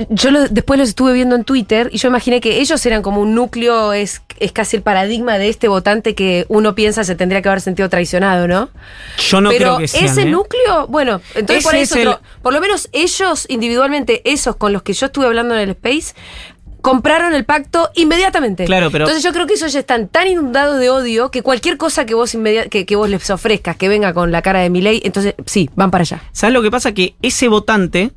yo 0.09 0.31
lo- 0.31 0.47
después 0.47 0.79
los 0.79 0.87
estuve 0.89 1.11
viendo 1.11 1.35
en 1.35 1.43
Twitter 1.43 1.89
y 1.91 1.97
yo 1.97 2.07
imaginé 2.07 2.39
que 2.39 2.61
ellos 2.61 2.85
eran 2.85 3.01
como 3.01 3.19
un 3.19 3.35
núcleo, 3.35 3.91
es, 3.91 4.21
es 4.39 4.53
casi 4.53 4.77
el 4.77 4.81
paradigma 4.81 5.37
de 5.37 5.49
este 5.49 5.67
votante 5.67 6.15
que 6.15 6.45
uno 6.47 6.73
piensa 6.73 7.03
se 7.03 7.15
tendría 7.15 7.41
que 7.41 7.49
haber 7.49 7.59
sentido 7.59 7.89
traicionado, 7.89 8.47
¿no? 8.47 8.69
Yo 9.17 9.41
no 9.41 9.49
Pero 9.49 9.59
creo 9.75 9.77
que 9.79 9.87
sean, 9.89 10.05
ese 10.05 10.21
¿eh? 10.21 10.25
núcleo, 10.25 10.87
bueno, 10.87 11.19
entonces 11.35 11.65
por 11.65 11.75
eso 11.75 11.97
el- 11.99 12.15
por 12.41 12.53
lo 12.53 12.61
menos 12.61 12.87
ellos 12.93 13.45
individualmente, 13.49 14.21
esos 14.31 14.55
con 14.55 14.71
los 14.71 14.83
que 14.83 14.93
yo 14.93 15.07
estuve 15.07 15.25
hablando 15.25 15.53
en 15.55 15.61
el 15.61 15.69
Space, 15.71 16.13
compraron 16.82 17.34
el 17.34 17.45
pacto 17.45 17.89
inmediatamente. 17.95 18.65
Claro, 18.65 18.89
pero- 18.91 19.05
Entonces 19.05 19.23
yo 19.23 19.32
creo 19.34 19.45
que 19.47 19.53
ellos 19.53 19.71
ya 19.73 19.80
están 19.80 20.07
tan 20.07 20.27
inundados 20.27 20.80
de 20.80 20.89
odio 20.89 21.30
que 21.32 21.41
cualquier 21.41 21.77
cosa 21.77 22.05
que 22.05 22.13
vos 22.13 22.36
que, 22.69 22.86
que 22.86 22.95
vos 22.95 23.09
les 23.09 23.30
ofrezcas, 23.30 23.75
que 23.75 23.89
venga 23.89 24.13
con 24.13 24.32
la 24.32 24.41
cara 24.41 24.59
de 24.59 24.69
Milei, 24.69 25.01
entonces 25.03 25.36
sí, 25.45 25.69
van 25.75 25.91
para 25.91 26.03
allá. 26.03 26.21
¿Sabes 26.32 26.53
lo 26.53 26.61
que 26.61 26.71
pasa? 26.71 26.93
Que 26.93 27.15
ese 27.21 27.47
votante 27.47 28.11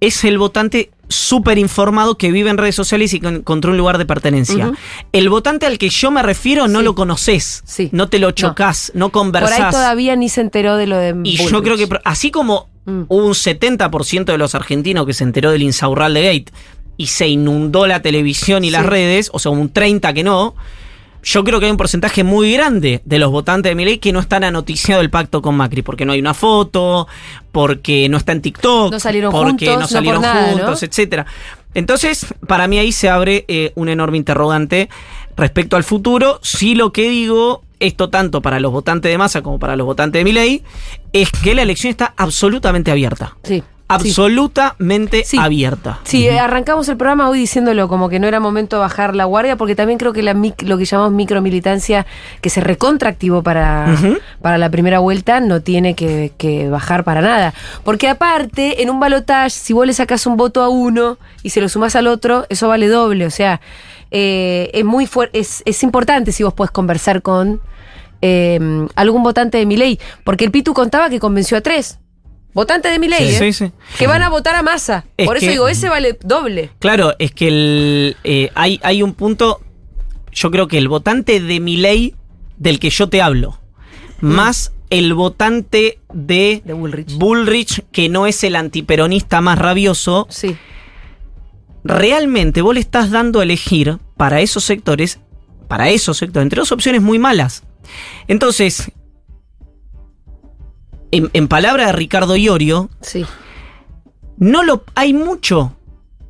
es 0.00 0.22
el 0.24 0.38
votante 0.38 0.90
súper 1.08 1.58
informado 1.58 2.18
que 2.18 2.30
vive 2.30 2.50
en 2.50 2.58
redes 2.58 2.74
sociales 2.74 3.12
y 3.14 3.20
que 3.20 3.26
encontró 3.28 3.72
un 3.72 3.78
lugar 3.78 3.96
de 3.98 4.04
pertenencia. 4.06 4.72
El 5.12 5.28
votante 5.30 5.64
al 5.66 5.78
que 5.78 5.88
yo 5.88 6.10
me 6.10 6.22
refiero 6.22 6.68
no 6.68 6.80
Sí. 6.80 6.84
lo 6.84 6.94
conoces, 6.94 7.62
Sí. 7.66 7.88
no 7.92 8.08
te 8.08 8.18
lo 8.18 8.30
chocas, 8.32 8.92
no, 8.94 9.08
Por 9.08 9.20
ahí 9.22 9.24
conversás. 9.32 9.70
todavía 9.74 10.14
ni 10.16 10.28
se 10.28 10.42
enteró 10.42 10.76
de 10.76 10.86
lo 10.86 10.98
de 10.98 11.16
y 11.24 11.36
yo 11.36 11.62
creo 11.62 11.76
que, 11.76 11.88
así 12.04 12.30
como 12.30 12.68
Mm. 12.84 13.02
un 13.08 13.34
70% 13.34 14.32
de 14.32 14.38
los 14.38 14.54
argentinos 14.54 15.04
que 15.06 15.12
se 15.14 15.24
enteró 15.24 15.50
del 15.50 15.62
Insaurralde 15.62 16.22
Gate 16.22 16.52
y 16.98 17.06
se 17.06 17.28
inundó 17.28 17.86
la 17.86 18.02
televisión 18.02 18.64
y 18.64 18.70
las 18.70 18.84
redes, 18.84 19.30
o 19.32 19.38
sea, 19.38 19.52
un 19.52 19.72
30 19.72 20.12
que 20.12 20.24
no, 20.24 20.54
yo 21.22 21.44
creo 21.44 21.60
que 21.60 21.66
hay 21.66 21.70
un 21.70 21.78
porcentaje 21.78 22.24
muy 22.24 22.52
grande 22.52 23.00
de 23.04 23.18
los 23.18 23.30
votantes 23.30 23.70
de 23.70 23.74
Milei 23.74 23.98
que 23.98 24.12
no 24.12 24.20
están 24.20 24.44
anoticiados 24.44 25.02
el 25.02 25.10
pacto 25.10 25.40
con 25.40 25.56
Macri, 25.56 25.82
porque 25.82 26.04
no 26.04 26.12
hay 26.12 26.20
una 26.20 26.34
foto, 26.34 27.06
porque 27.52 28.08
no 28.08 28.16
está 28.16 28.32
en 28.32 28.42
TikTok, 28.42 28.92
No 28.92 29.00
salieron 29.00 29.32
porque 29.32 29.66
juntos, 29.66 29.80
no 29.80 29.88
salieron 29.88 30.22
nada, 30.22 30.50
juntos, 30.50 30.82
¿no? 30.82 30.86
etcétera. 30.86 31.26
Entonces, 31.74 32.26
para 32.46 32.66
mí 32.66 32.78
ahí 32.78 32.92
se 32.92 33.08
abre 33.08 33.44
eh, 33.46 33.72
un 33.74 33.88
enorme 33.88 34.16
interrogante 34.16 34.88
respecto 35.36 35.76
al 35.76 35.84
futuro. 35.84 36.40
Si 36.42 36.74
lo 36.74 36.92
que 36.92 37.08
digo, 37.08 37.62
esto 37.78 38.10
tanto 38.10 38.42
para 38.42 38.58
los 38.58 38.72
votantes 38.72 39.10
de 39.10 39.18
masa 39.18 39.42
como 39.42 39.58
para 39.58 39.76
los 39.76 39.86
votantes 39.86 40.18
de 40.20 40.24
Milei, 40.24 40.62
es 41.12 41.30
que 41.30 41.54
la 41.54 41.62
elección 41.62 41.90
está 41.90 42.14
absolutamente 42.16 42.90
abierta. 42.90 43.36
Sí. 43.44 43.62
Absolutamente 43.88 45.24
Sí. 45.24 45.38
abierta. 45.38 46.00
Sí, 46.04 46.28
arrancamos 46.28 46.88
el 46.88 46.96
programa 46.96 47.28
hoy 47.28 47.38
diciéndolo 47.38 47.88
como 47.88 48.08
que 48.08 48.18
no 48.18 48.26
era 48.26 48.38
momento 48.40 48.76
de 48.76 48.80
bajar 48.80 49.16
la 49.16 49.24
guardia, 49.24 49.56
porque 49.56 49.74
también 49.74 49.98
creo 49.98 50.12
que 50.12 50.22
la 50.22 50.34
lo 50.34 50.78
que 50.78 50.84
llamamos 50.84 51.12
micromilitancia, 51.12 52.06
que 52.40 52.50
se 52.50 52.60
recontractivó 52.60 53.42
para, 53.42 53.96
para 54.42 54.58
la 54.58 54.70
primera 54.70 54.98
vuelta, 54.98 55.40
no 55.40 55.62
tiene 55.62 55.94
que, 55.94 56.32
que 56.36 56.68
bajar 56.68 57.04
para 57.04 57.20
nada. 57.22 57.54
Porque 57.84 58.08
aparte, 58.08 58.82
en 58.82 58.90
un 58.90 59.00
balotage, 59.00 59.50
si 59.50 59.72
vos 59.72 59.86
le 59.86 59.92
sacás 59.94 60.26
un 60.26 60.36
voto 60.36 60.62
a 60.62 60.68
uno 60.68 61.18
y 61.42 61.50
se 61.50 61.60
lo 61.60 61.68
sumás 61.68 61.96
al 61.96 62.06
otro, 62.06 62.46
eso 62.48 62.68
vale 62.68 62.88
doble. 62.88 63.26
O 63.26 63.30
sea, 63.30 63.60
eh, 64.10 64.70
es 64.74 64.84
muy 64.84 65.08
es, 65.32 65.62
es 65.64 65.82
importante 65.82 66.32
si 66.32 66.42
vos 66.42 66.52
podés 66.54 66.70
conversar 66.70 67.22
con 67.22 67.60
eh, 68.20 68.86
algún 68.94 69.22
votante 69.22 69.58
de 69.58 69.66
mi 69.66 69.76
ley. 69.76 69.98
Porque 70.24 70.44
el 70.44 70.50
Pitu 70.50 70.74
contaba 70.74 71.08
que 71.10 71.20
convenció 71.20 71.56
a 71.56 71.60
tres. 71.60 71.98
Votantes 72.58 72.90
de 72.90 72.98
mi 72.98 73.06
ley, 73.06 73.30
Sí, 73.30 73.52
sí, 73.52 73.66
sí. 73.66 73.72
que 73.98 74.08
van 74.08 74.20
a 74.22 74.28
votar 74.30 74.56
a 74.56 74.62
masa. 74.64 75.04
Es 75.16 75.26
Por 75.26 75.36
eso 75.36 75.46
que- 75.46 75.52
digo, 75.52 75.68
ese 75.68 75.88
vale 75.88 76.18
doble. 76.24 76.70
Claro, 76.80 77.14
es 77.20 77.30
que 77.30 77.46
el, 77.46 78.16
eh, 78.24 78.50
hay, 78.56 78.80
hay 78.82 79.04
un 79.04 79.14
punto, 79.14 79.60
yo 80.32 80.50
creo 80.50 80.66
que 80.66 80.76
el 80.78 80.88
votante 80.88 81.38
de 81.38 81.60
Milei 81.60 82.16
del 82.56 82.80
que 82.80 82.90
yo 82.90 83.08
te 83.08 83.22
hablo, 83.22 83.60
más 84.20 84.72
el 84.90 85.14
votante 85.14 86.00
de, 86.12 86.62
De 86.64 86.72
Bullrich. 86.72 87.12
Bullrich, 87.16 87.84
que 87.92 88.08
no 88.08 88.26
es 88.26 88.42
el 88.42 88.56
antiperonista 88.56 89.40
más 89.40 89.56
rabioso, 89.56 90.26
Sí. 90.28 90.56
realmente 91.84 92.60
vos 92.62 92.74
le 92.74 92.80
estás 92.80 93.10
dando 93.12 93.38
a 93.38 93.44
elegir 93.44 93.98
para 94.16 94.40
esos 94.40 94.64
sectores, 94.64 95.20
para 95.68 95.90
esos 95.90 96.16
sectores, 96.16 96.42
entre 96.46 96.58
dos 96.60 96.72
opciones 96.72 97.02
muy 97.02 97.20
malas. 97.20 97.62
Entonces, 98.26 98.90
en, 101.10 101.30
en 101.32 101.48
palabra 101.48 101.86
de 101.86 101.92
Ricardo 101.92 102.36
Iorio, 102.36 102.90
Sí. 103.00 103.24
no 104.38 104.62
lo 104.62 104.84
hay 104.94 105.12
mucho, 105.14 105.74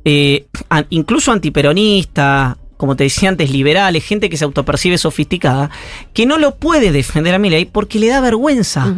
eh, 0.05 0.47
incluso 0.89 1.31
antiperonista, 1.31 2.57
como 2.77 2.95
te 2.95 3.03
decía 3.03 3.29
antes, 3.29 3.51
liberales, 3.51 4.03
gente 4.05 4.29
que 4.29 4.37
se 4.37 4.45
autopercibe 4.45 4.97
sofisticada, 4.97 5.69
que 6.13 6.25
no 6.25 6.37
lo 6.37 6.55
puede 6.55 6.91
defender 6.91 7.33
a 7.33 7.39
Milei 7.39 7.65
porque 7.65 7.99
le 7.99 8.07
da 8.07 8.21
vergüenza. 8.21 8.93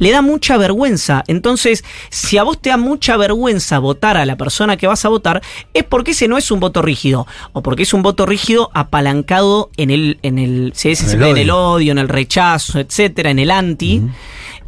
Le 0.00 0.10
da 0.10 0.22
mucha 0.22 0.56
vergüenza. 0.56 1.22
Entonces, 1.28 1.84
si 2.10 2.36
a 2.36 2.42
vos 2.42 2.60
te 2.60 2.70
da 2.70 2.76
mucha 2.76 3.16
vergüenza 3.16 3.78
votar 3.78 4.16
a 4.16 4.26
la 4.26 4.36
persona 4.36 4.76
que 4.76 4.88
vas 4.88 5.04
a 5.04 5.08
votar, 5.08 5.40
es 5.72 5.84
porque 5.84 6.10
ese 6.10 6.26
no 6.26 6.36
es 6.36 6.50
un 6.50 6.58
voto 6.58 6.82
rígido. 6.82 7.28
O 7.52 7.62
porque 7.62 7.84
es 7.84 7.94
un 7.94 8.02
voto 8.02 8.26
rígido 8.26 8.72
apalancado 8.74 9.70
en 9.76 9.90
el, 9.92 10.18
en 10.22 10.40
el, 10.40 10.72
si 10.74 10.88
es- 10.90 11.12
En 11.14 11.22
el 11.22 11.28
en 11.28 11.36
el 11.36 11.50
odio. 11.50 11.70
odio, 11.74 11.92
en 11.92 11.98
el 11.98 12.08
rechazo, 12.08 12.80
etcétera, 12.80 13.30
en 13.30 13.38
el 13.38 13.52
anti, 13.52 14.02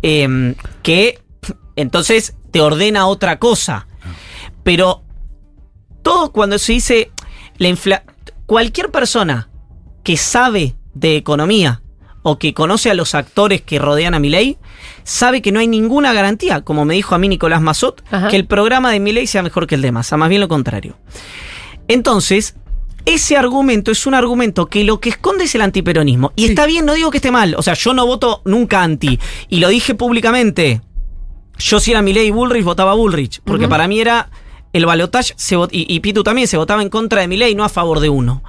eh, 0.09 0.55
que 0.85 1.19
entonces 1.75 2.37
te 2.53 2.61
ordena 2.61 3.09
otra 3.09 3.41
cosa. 3.41 3.89
Pero 4.63 5.03
todo 6.03 6.31
cuando 6.31 6.59
se 6.59 6.75
dice 6.75 7.11
la 7.59 7.69
infla 7.69 8.05
cualquier 8.47 8.93
persona 8.93 9.49
que 10.05 10.17
sabe 10.17 10.77
de 10.95 11.17
economía 11.17 11.83
o 12.23 12.39
que 12.39 12.55
conoce 12.55 12.89
a 12.89 12.95
los 12.95 13.17
actores 13.17 13.63
que 13.63 13.81
rodean 13.81 14.15
a 14.15 14.21
Milei, 14.21 14.59
sabe 15.03 15.43
que 15.43 15.51
no 15.51 15.59
hay 15.59 15.67
ninguna 15.67 16.13
garantía, 16.13 16.61
como 16.63 16.85
me 16.85 16.95
dijo 16.95 17.17
a 17.17 17.19
mí 17.19 17.29
Nicolás 17.29 17.61
Mazot, 17.61 18.05
Ajá. 18.11 18.29
que 18.29 18.37
el 18.37 18.47
programa 18.47 18.93
de 18.93 19.01
Milei 19.01 19.27
sea 19.27 19.43
mejor 19.43 19.67
que 19.67 19.75
el 19.75 19.83
de 19.83 19.91
Massa, 19.91 20.17
más 20.17 20.29
bien 20.29 20.41
lo 20.41 20.49
contrario. 20.49 20.97
Entonces, 21.89 22.55
ese 23.07 23.37
argumento 23.37 23.93
es 23.93 24.05
un 24.07 24.15
argumento 24.15 24.67
que 24.67 24.85
lo 24.85 25.01
que 25.01 25.11
esconde 25.11 25.45
es 25.45 25.55
el 25.55 25.63
antiperonismo. 25.63 26.33
Y 26.37 26.47
está 26.47 26.67
bien, 26.67 26.85
no 26.85 26.93
digo 26.93 27.11
que 27.11 27.19
esté 27.19 27.31
mal. 27.31 27.55
O 27.57 27.63
sea, 27.63 27.75
yo 27.75 27.95
no 27.95 28.05
voto 28.05 28.43
nunca 28.45 28.83
anti. 28.83 29.19
Y 29.49 29.61
lo 29.61 29.69
dije 29.69 29.95
públicamente. 29.95 30.83
Yo 31.59 31.81
si 31.81 31.93
era 31.93 32.03
Milei 32.03 32.27
y 32.27 32.31
Bullrich, 32.31 32.65
votaba 32.65 32.95
Bullrich. 32.95 33.41
Porque 33.43 33.69
para 33.69 33.89
mí 33.89 34.01
era 34.01 34.29
el 34.73 34.85
balotaje, 34.85 35.35
y, 35.71 35.95
y 35.95 36.01
Pitu 36.01 36.23
también 36.23 36.49
se 36.49 36.59
votaba 36.59 36.83
en 36.83 36.91
contra 36.91 37.23
de 37.23 37.29
Milei, 37.29 37.55
no 37.55 37.65
a 37.65 37.69
favor 37.69 38.01
de 38.01 38.11
uno. 38.11 38.43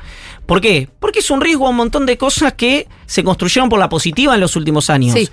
¿Por 0.46 0.60
qué? 0.60 0.90
Porque 1.00 1.20
es 1.20 1.30
un 1.30 1.40
riesgo 1.40 1.68
a 1.68 1.70
un 1.70 1.76
montón 1.76 2.06
de 2.06 2.18
cosas 2.18 2.54
que 2.54 2.88
se 3.06 3.24
construyeron 3.24 3.70
por 3.70 3.80
la 3.80 3.90
positiva 3.90 4.34
en 4.34 4.42
los 4.42 4.56
últimos 4.56 4.90
años. 4.90 5.14
Sí. 5.14 5.30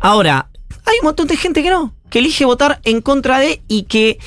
Ahora, 0.00 0.48
hay 0.86 0.96
un 1.02 1.06
montón 1.06 1.26
de 1.26 1.36
gente 1.36 1.62
que 1.62 1.70
no, 1.70 1.94
que 2.08 2.20
elige 2.20 2.44
votar 2.44 2.80
en 2.84 3.02
contra 3.02 3.38
de 3.38 3.62
y 3.68 3.82
que 3.82 4.18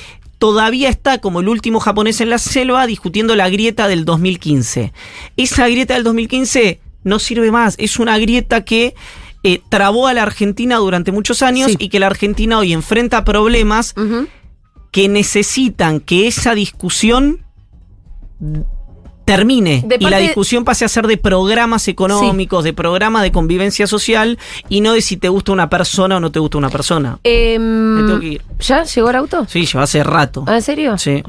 todavía 0.42 0.88
está 0.88 1.18
como 1.18 1.38
el 1.38 1.48
último 1.48 1.78
japonés 1.78 2.20
en 2.20 2.28
la 2.28 2.38
selva 2.38 2.84
discutiendo 2.88 3.36
la 3.36 3.48
grieta 3.48 3.86
del 3.86 4.04
2015. 4.04 4.92
Esa 5.36 5.68
grieta 5.68 5.94
del 5.94 6.02
2015 6.02 6.80
no 7.04 7.20
sirve 7.20 7.52
más, 7.52 7.76
es 7.78 8.00
una 8.00 8.18
grieta 8.18 8.64
que 8.64 8.96
eh, 9.44 9.60
trabó 9.68 10.08
a 10.08 10.14
la 10.14 10.22
Argentina 10.24 10.78
durante 10.78 11.12
muchos 11.12 11.42
años 11.42 11.70
Sí. 11.70 11.76
y 11.78 11.90
que 11.90 12.00
la 12.00 12.08
Argentina 12.08 12.58
hoy 12.58 12.72
enfrenta 12.72 13.24
problemas 13.24 13.94
que 14.90 15.08
necesitan 15.08 16.00
que 16.00 16.26
esa 16.26 16.56
discusión 16.56 17.44
termine 19.36 19.82
De 19.86 19.96
y 20.00 20.04
la 20.08 20.18
discusión 20.18 20.64
pase 20.64 20.84
a 20.84 20.88
ser 20.88 21.06
de 21.06 21.16
programas 21.16 21.88
económicos, 21.88 22.64
de 22.64 22.72
programas 22.72 23.22
de 23.22 23.32
convivencia 23.32 23.86
social 23.86 24.38
y 24.68 24.80
no 24.80 24.92
de 24.92 25.00
si 25.02 25.16
te 25.16 25.28
gusta 25.28 25.52
una 25.52 25.68
persona 25.68 26.16
o 26.16 26.20
no 26.20 26.30
te 26.32 26.38
gusta 26.38 26.58
una 26.58 26.70
persona. 26.70 27.18
Em, 27.24 27.60
Me 27.62 28.02
tengo 28.06 28.20
que 28.20 28.26
ir. 28.26 28.42
¿Ya 28.60 28.84
llegó 28.84 29.10
el 29.10 29.16
auto? 29.16 29.46
Sí, 29.48 29.66
lleva 29.66 29.84
hace 29.84 30.02
rato. 30.04 30.44
¿Ah, 30.46 30.56
en 30.56 30.62
serio? 30.62 30.98
Sí. 30.98 31.22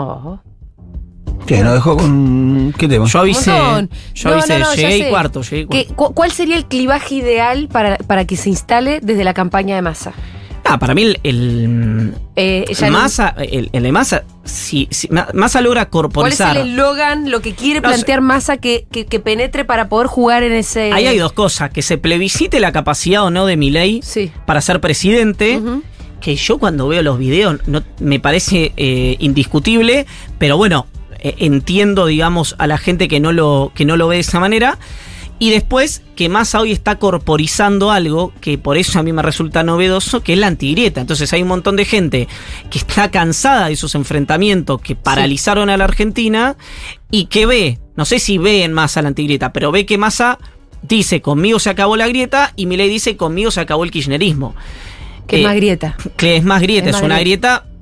¿Qué? 1.46 1.62
¿Nos 1.62 1.74
dejó 1.74 1.98
con 1.98 2.74
qué 2.78 2.88
tema? 2.88 3.06
Yo 3.06 3.20
avisé. 3.20 3.52
Yo 3.52 4.30
No, 4.30 4.34
avisé, 4.36 4.60
no, 4.60 4.66
no, 4.66 4.76
ya 4.76 4.90
llegué 4.90 5.08
y 5.08 5.10
cuarto, 5.10 5.42
llegué 5.42 5.60
y 5.62 5.66
cuarto. 5.66 5.88
¿Qué- 5.90 5.94
cu- 5.96 6.14
¿Cuál 6.14 6.32
sería 6.32 6.56
el 6.56 6.66
clivaje 6.66 7.16
ideal 7.16 7.68
para, 7.70 7.98
para 7.98 8.26
que 8.26 8.38
se 8.38 8.50
instale 8.50 9.00
desde 9.02 9.24
la 9.26 9.34
campaña 9.34 9.76
de 9.76 9.82
masa? 9.82 10.14
Ah, 10.66 10.80
para 10.80 10.94
mí 10.96 11.04
el, 11.04 11.20
el, 11.24 12.14
Eh, 12.36 12.66
no- 12.82 12.92
Massa, 12.92 13.36
el, 13.38 13.70
el 13.74 13.84
de 13.84 13.92
Massa, 13.92 14.24
si, 14.46 14.88
si 14.92 15.10
Massa 15.34 15.62
logra 15.62 15.86
¿Cuál 15.86 16.08
es 16.32 16.38
corporizar. 16.38 16.58
el 16.58 16.70
eslogan, 16.72 17.30
lo 17.32 17.42
que 17.42 17.54
quiere 17.54 17.82
No 17.82 17.90
plantear 17.90 18.22
masa 18.22 18.58
que, 18.58 18.86
que- 18.92 19.06
que 19.06 19.20
penetre 19.20 19.66
para 19.66 19.90
poder 19.90 20.08
jugar 20.08 20.42
en 20.44 20.54
ese. 20.54 20.92
Ahí 20.94 21.06
hay 21.06 21.18
dos 21.18 21.34
cosas, 21.34 21.70
que 21.72 21.82
se 21.82 21.98
plebiscite 21.98 22.60
la 22.60 22.72
capacidad 22.72 23.24
o 23.24 23.30
no 23.30 23.46
de 23.46 23.58
Milei 23.58 24.02
para 24.46 24.62
ser 24.62 24.80
presidente, 24.80 25.62
que 26.22 26.36
yo 26.38 26.58
cuando 26.58 26.88
veo 26.88 27.02
los 27.04 27.20
videos 27.20 27.60
no, 27.68 27.84
me 28.00 28.20
parece 28.22 28.72
eh, 28.78 29.18
indiscutible, 29.20 30.06
pero 30.40 30.56
bueno, 30.56 30.88
eh, 31.20 31.36
entiendo, 31.40 32.06
digamos, 32.06 32.56
a 32.58 32.68
la 32.68 32.78
gente 32.78 33.10
que 33.10 33.20
no 33.20 33.34
lo, 33.34 33.74
que 33.76 33.84
no 33.84 33.98
lo 33.98 34.08
ve 34.08 34.16
de 34.16 34.22
esa 34.22 34.40
manera. 34.40 34.78
Y 35.40 35.50
después, 35.50 36.04
que 36.16 36.30
Massa 36.30 36.62
hoy 36.62 36.72
está 36.72 36.98
corporizando 37.00 37.92
algo 37.92 38.32
que 38.40 38.58
por 38.58 38.78
eso 38.78 39.00
a 39.00 39.04
mí 39.04 39.12
me 39.12 39.22
resulta 39.22 39.64
novedoso, 39.64 40.22
que 40.24 40.34
es 40.34 40.40
la 40.40 40.48
antigrieta. 40.48 41.02
Entonces 41.02 41.34
hay 41.34 41.42
un 41.42 41.50
montón 41.50 41.76
de 41.76 41.84
gente 41.86 42.28
que 42.70 42.78
está 42.78 43.12
cansada 43.12 43.68
de 43.68 43.74
esos 43.74 43.94
enfrentamientos 43.96 44.80
que 44.82 44.96
paralizaron 44.96 45.70
a 45.70 45.76
la 45.76 45.84
Argentina 45.84 46.56
y 47.12 47.26
que 47.26 47.46
ve, 47.46 47.80
no 47.98 48.06
sé 48.06 48.20
si 48.20 48.38
ve 48.38 48.64
en 48.64 48.72
Massa 48.74 49.02
la 49.02 49.10
antigrieta, 49.10 49.52
pero 49.52 49.72
ve 49.72 49.86
que 49.86 49.98
Massa 49.98 50.40
dice 50.82 51.22
conmigo 51.22 51.60
se 51.60 51.70
acabó 51.70 51.98
la 51.98 52.08
grieta 52.08 52.54
y 52.56 52.66
Milei 52.66 52.88
dice 52.90 53.18
conmigo 53.18 53.52
se 53.52 53.60
acabó 53.62 53.84
el 53.84 53.92
kirchnerismo. 53.92 54.56
Que 55.28 55.38
es 55.38 55.42
Eh, 55.42 55.46
más 55.46 55.56
grieta. 55.56 55.98
Que 56.16 56.36
es 56.38 56.44
más 56.44 56.62
grieta, 56.62 56.90
Es 56.90 56.96
es, 56.96 57.02
más 57.02 57.06
una 57.06 57.20
grieta. 57.20 57.64
grieta 57.64 57.74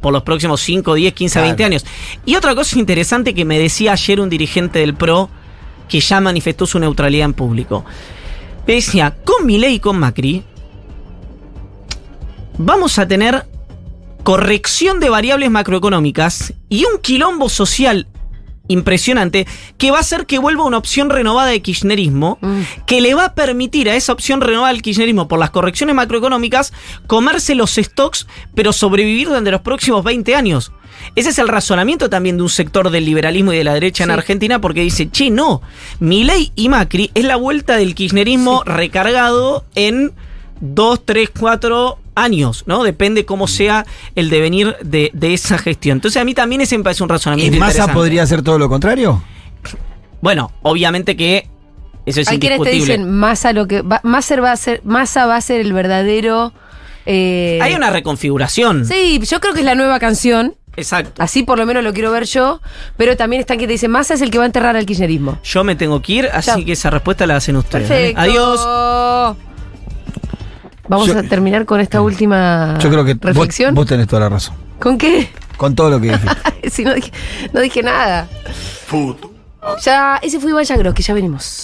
por 0.00 0.12
los 0.12 0.22
próximos 0.22 0.60
5, 0.62 0.94
10, 0.94 1.12
15, 1.14 1.32
Claro. 1.34 1.46
20 1.48 1.64
años. 1.64 1.86
Y 2.26 2.34
otra 2.36 2.54
cosa 2.54 2.78
interesante 2.78 3.34
que 3.34 3.44
me 3.44 3.58
decía 3.58 3.92
ayer 3.92 4.20
un 4.20 4.28
dirigente 4.30 4.80
del 4.80 4.94
PRO 4.94 5.30
que 5.94 6.00
ya 6.00 6.20
manifestó 6.20 6.66
su 6.66 6.80
neutralidad 6.80 7.26
en 7.26 7.34
público. 7.34 7.84
Decía, 8.66 9.16
con 9.24 9.46
Milei 9.46 9.74
y 9.74 9.78
con 9.78 9.96
Macri 9.96 10.42
vamos 12.58 12.98
a 12.98 13.06
tener 13.06 13.46
corrección 14.24 14.98
de 14.98 15.08
variables 15.08 15.52
macroeconómicas 15.52 16.52
y 16.68 16.84
un 16.84 16.98
quilombo 17.00 17.48
social 17.48 18.08
impresionante 18.68 19.46
que 19.76 19.90
va 19.90 19.98
a 19.98 20.00
hacer 20.00 20.26
que 20.26 20.38
vuelva 20.38 20.64
una 20.64 20.78
opción 20.78 21.10
renovada 21.10 21.50
de 21.50 21.60
kirchnerismo 21.60 22.38
que 22.86 23.00
le 23.00 23.14
va 23.14 23.26
a 23.26 23.34
permitir 23.34 23.90
a 23.90 23.96
esa 23.96 24.12
opción 24.12 24.40
renovada 24.40 24.72
del 24.72 24.82
kirchnerismo 24.82 25.28
por 25.28 25.38
las 25.38 25.50
correcciones 25.50 25.94
macroeconómicas 25.94 26.72
comerse 27.06 27.54
los 27.54 27.74
stocks 27.74 28.26
pero 28.54 28.72
sobrevivir 28.72 29.28
durante 29.28 29.50
los 29.50 29.60
próximos 29.60 30.02
20 30.04 30.34
años. 30.34 30.72
Ese 31.16 31.30
es 31.30 31.38
el 31.38 31.48
razonamiento 31.48 32.08
también 32.08 32.36
de 32.36 32.44
un 32.44 32.48
sector 32.48 32.90
del 32.90 33.04
liberalismo 33.04 33.52
y 33.52 33.58
de 33.58 33.64
la 33.64 33.74
derecha 33.74 34.04
en. 34.04 34.10
Argentina 34.10 34.60
porque 34.60 34.80
dice, 34.80 35.10
che, 35.10 35.30
no, 35.30 35.60
Milei 36.00 36.52
y 36.54 36.68
Macri 36.68 37.10
es 37.14 37.24
la 37.24 37.36
vuelta 37.36 37.76
del 37.76 37.94
kirchnerismo 37.94 38.62
recargado 38.64 39.64
en 39.74 40.12
2, 40.60 41.04
3, 41.04 41.30
4 41.38 41.98
años, 42.14 42.64
¿no? 42.66 42.82
Depende 42.84 43.24
cómo 43.24 43.46
sea 43.48 43.84
el 44.14 44.30
devenir 44.30 44.76
de, 44.82 45.10
de 45.14 45.34
esa 45.34 45.58
gestión. 45.58 45.98
Entonces 45.98 46.20
a 46.20 46.24
mí 46.24 46.34
también 46.34 46.60
ese 46.60 46.76
me 46.78 46.84
parece 46.84 47.02
un 47.02 47.08
¿Y 47.08 47.12
razonamiento 47.12 47.58
Massa 47.58 47.70
interesante. 47.72 47.94
podría 47.94 48.22
hacer 48.22 48.42
todo 48.42 48.58
lo 48.58 48.68
contrario? 48.68 49.22
Bueno, 50.20 50.52
obviamente 50.62 51.16
que 51.16 51.48
eso 52.06 52.20
es 52.20 52.28
Hay 52.28 52.38
quienes 52.38 52.60
te 52.60 52.70
indiscutible. 52.74 52.98
dicen 52.98 53.10
Massa 53.18 53.52
lo 53.52 53.66
que 53.66 53.82
va, 53.82 54.00
Massa 54.04 54.40
va 54.40 54.52
a 54.52 54.56
ser 54.56 54.80
Massa 54.84 55.26
va 55.26 55.36
a 55.36 55.40
ser 55.40 55.60
el 55.60 55.72
verdadero. 55.72 56.52
eh, 57.06 57.58
Hay 57.62 57.74
una 57.74 57.90
reconfiguración. 57.90 58.84
Sí, 58.86 59.20
yo 59.28 59.40
creo 59.40 59.52
que 59.54 59.60
es 59.60 59.66
la 59.66 59.74
nueva 59.74 59.98
canción. 59.98 60.54
Exacto. 60.76 61.22
Así 61.22 61.44
por 61.44 61.56
lo 61.58 61.66
menos 61.66 61.84
lo 61.84 61.92
quiero 61.92 62.10
ver 62.10 62.24
yo. 62.24 62.60
Pero 62.96 63.16
también 63.16 63.40
están 63.40 63.58
que 63.58 63.66
te 63.66 63.72
dicen 63.72 63.90
Massa 63.90 64.14
es 64.14 64.22
el 64.22 64.30
que 64.30 64.38
va 64.38 64.44
a 64.44 64.46
enterrar 64.46 64.76
al 64.76 64.86
kirchnerismo. 64.86 65.38
Yo 65.44 65.62
me 65.64 65.76
tengo 65.76 66.00
que 66.02 66.12
ir, 66.12 66.28
así 66.32 66.50
Chao. 66.50 66.64
que 66.64 66.72
esa 66.72 66.90
respuesta 66.90 67.26
la 67.26 67.36
hacen 67.36 67.56
ustedes. 67.56 67.86
Perfecto. 67.88 68.20
Adiós. 68.20 69.36
Vamos 70.88 71.06
Yo- 71.08 71.18
a 71.18 71.22
terminar 71.22 71.64
con 71.64 71.80
esta 71.80 72.00
última 72.02 72.76
Yo 72.78 72.90
creo 72.90 73.04
que 73.04 73.14
vos, 73.14 73.22
reflexión. 73.24 73.74
vos 73.74 73.86
tenés 73.86 74.06
toda 74.06 74.20
la 74.20 74.28
razón. 74.28 74.54
¿Con 74.78 74.98
qué? 74.98 75.30
Con 75.56 75.74
todo 75.74 75.88
lo 75.90 76.00
que 76.00 76.08
dijiste. 76.08 76.36
si 76.70 76.84
no 76.84 76.94
dije, 76.94 77.10
no 77.52 77.60
dije 77.60 77.82
nada. 77.82 78.28
Ya, 79.82 80.18
ese 80.22 80.40
fue 80.40 80.50
Iván 80.50 80.64
Yagros, 80.64 80.92
que 80.94 81.02
ya 81.02 81.14
venimos. 81.14 81.62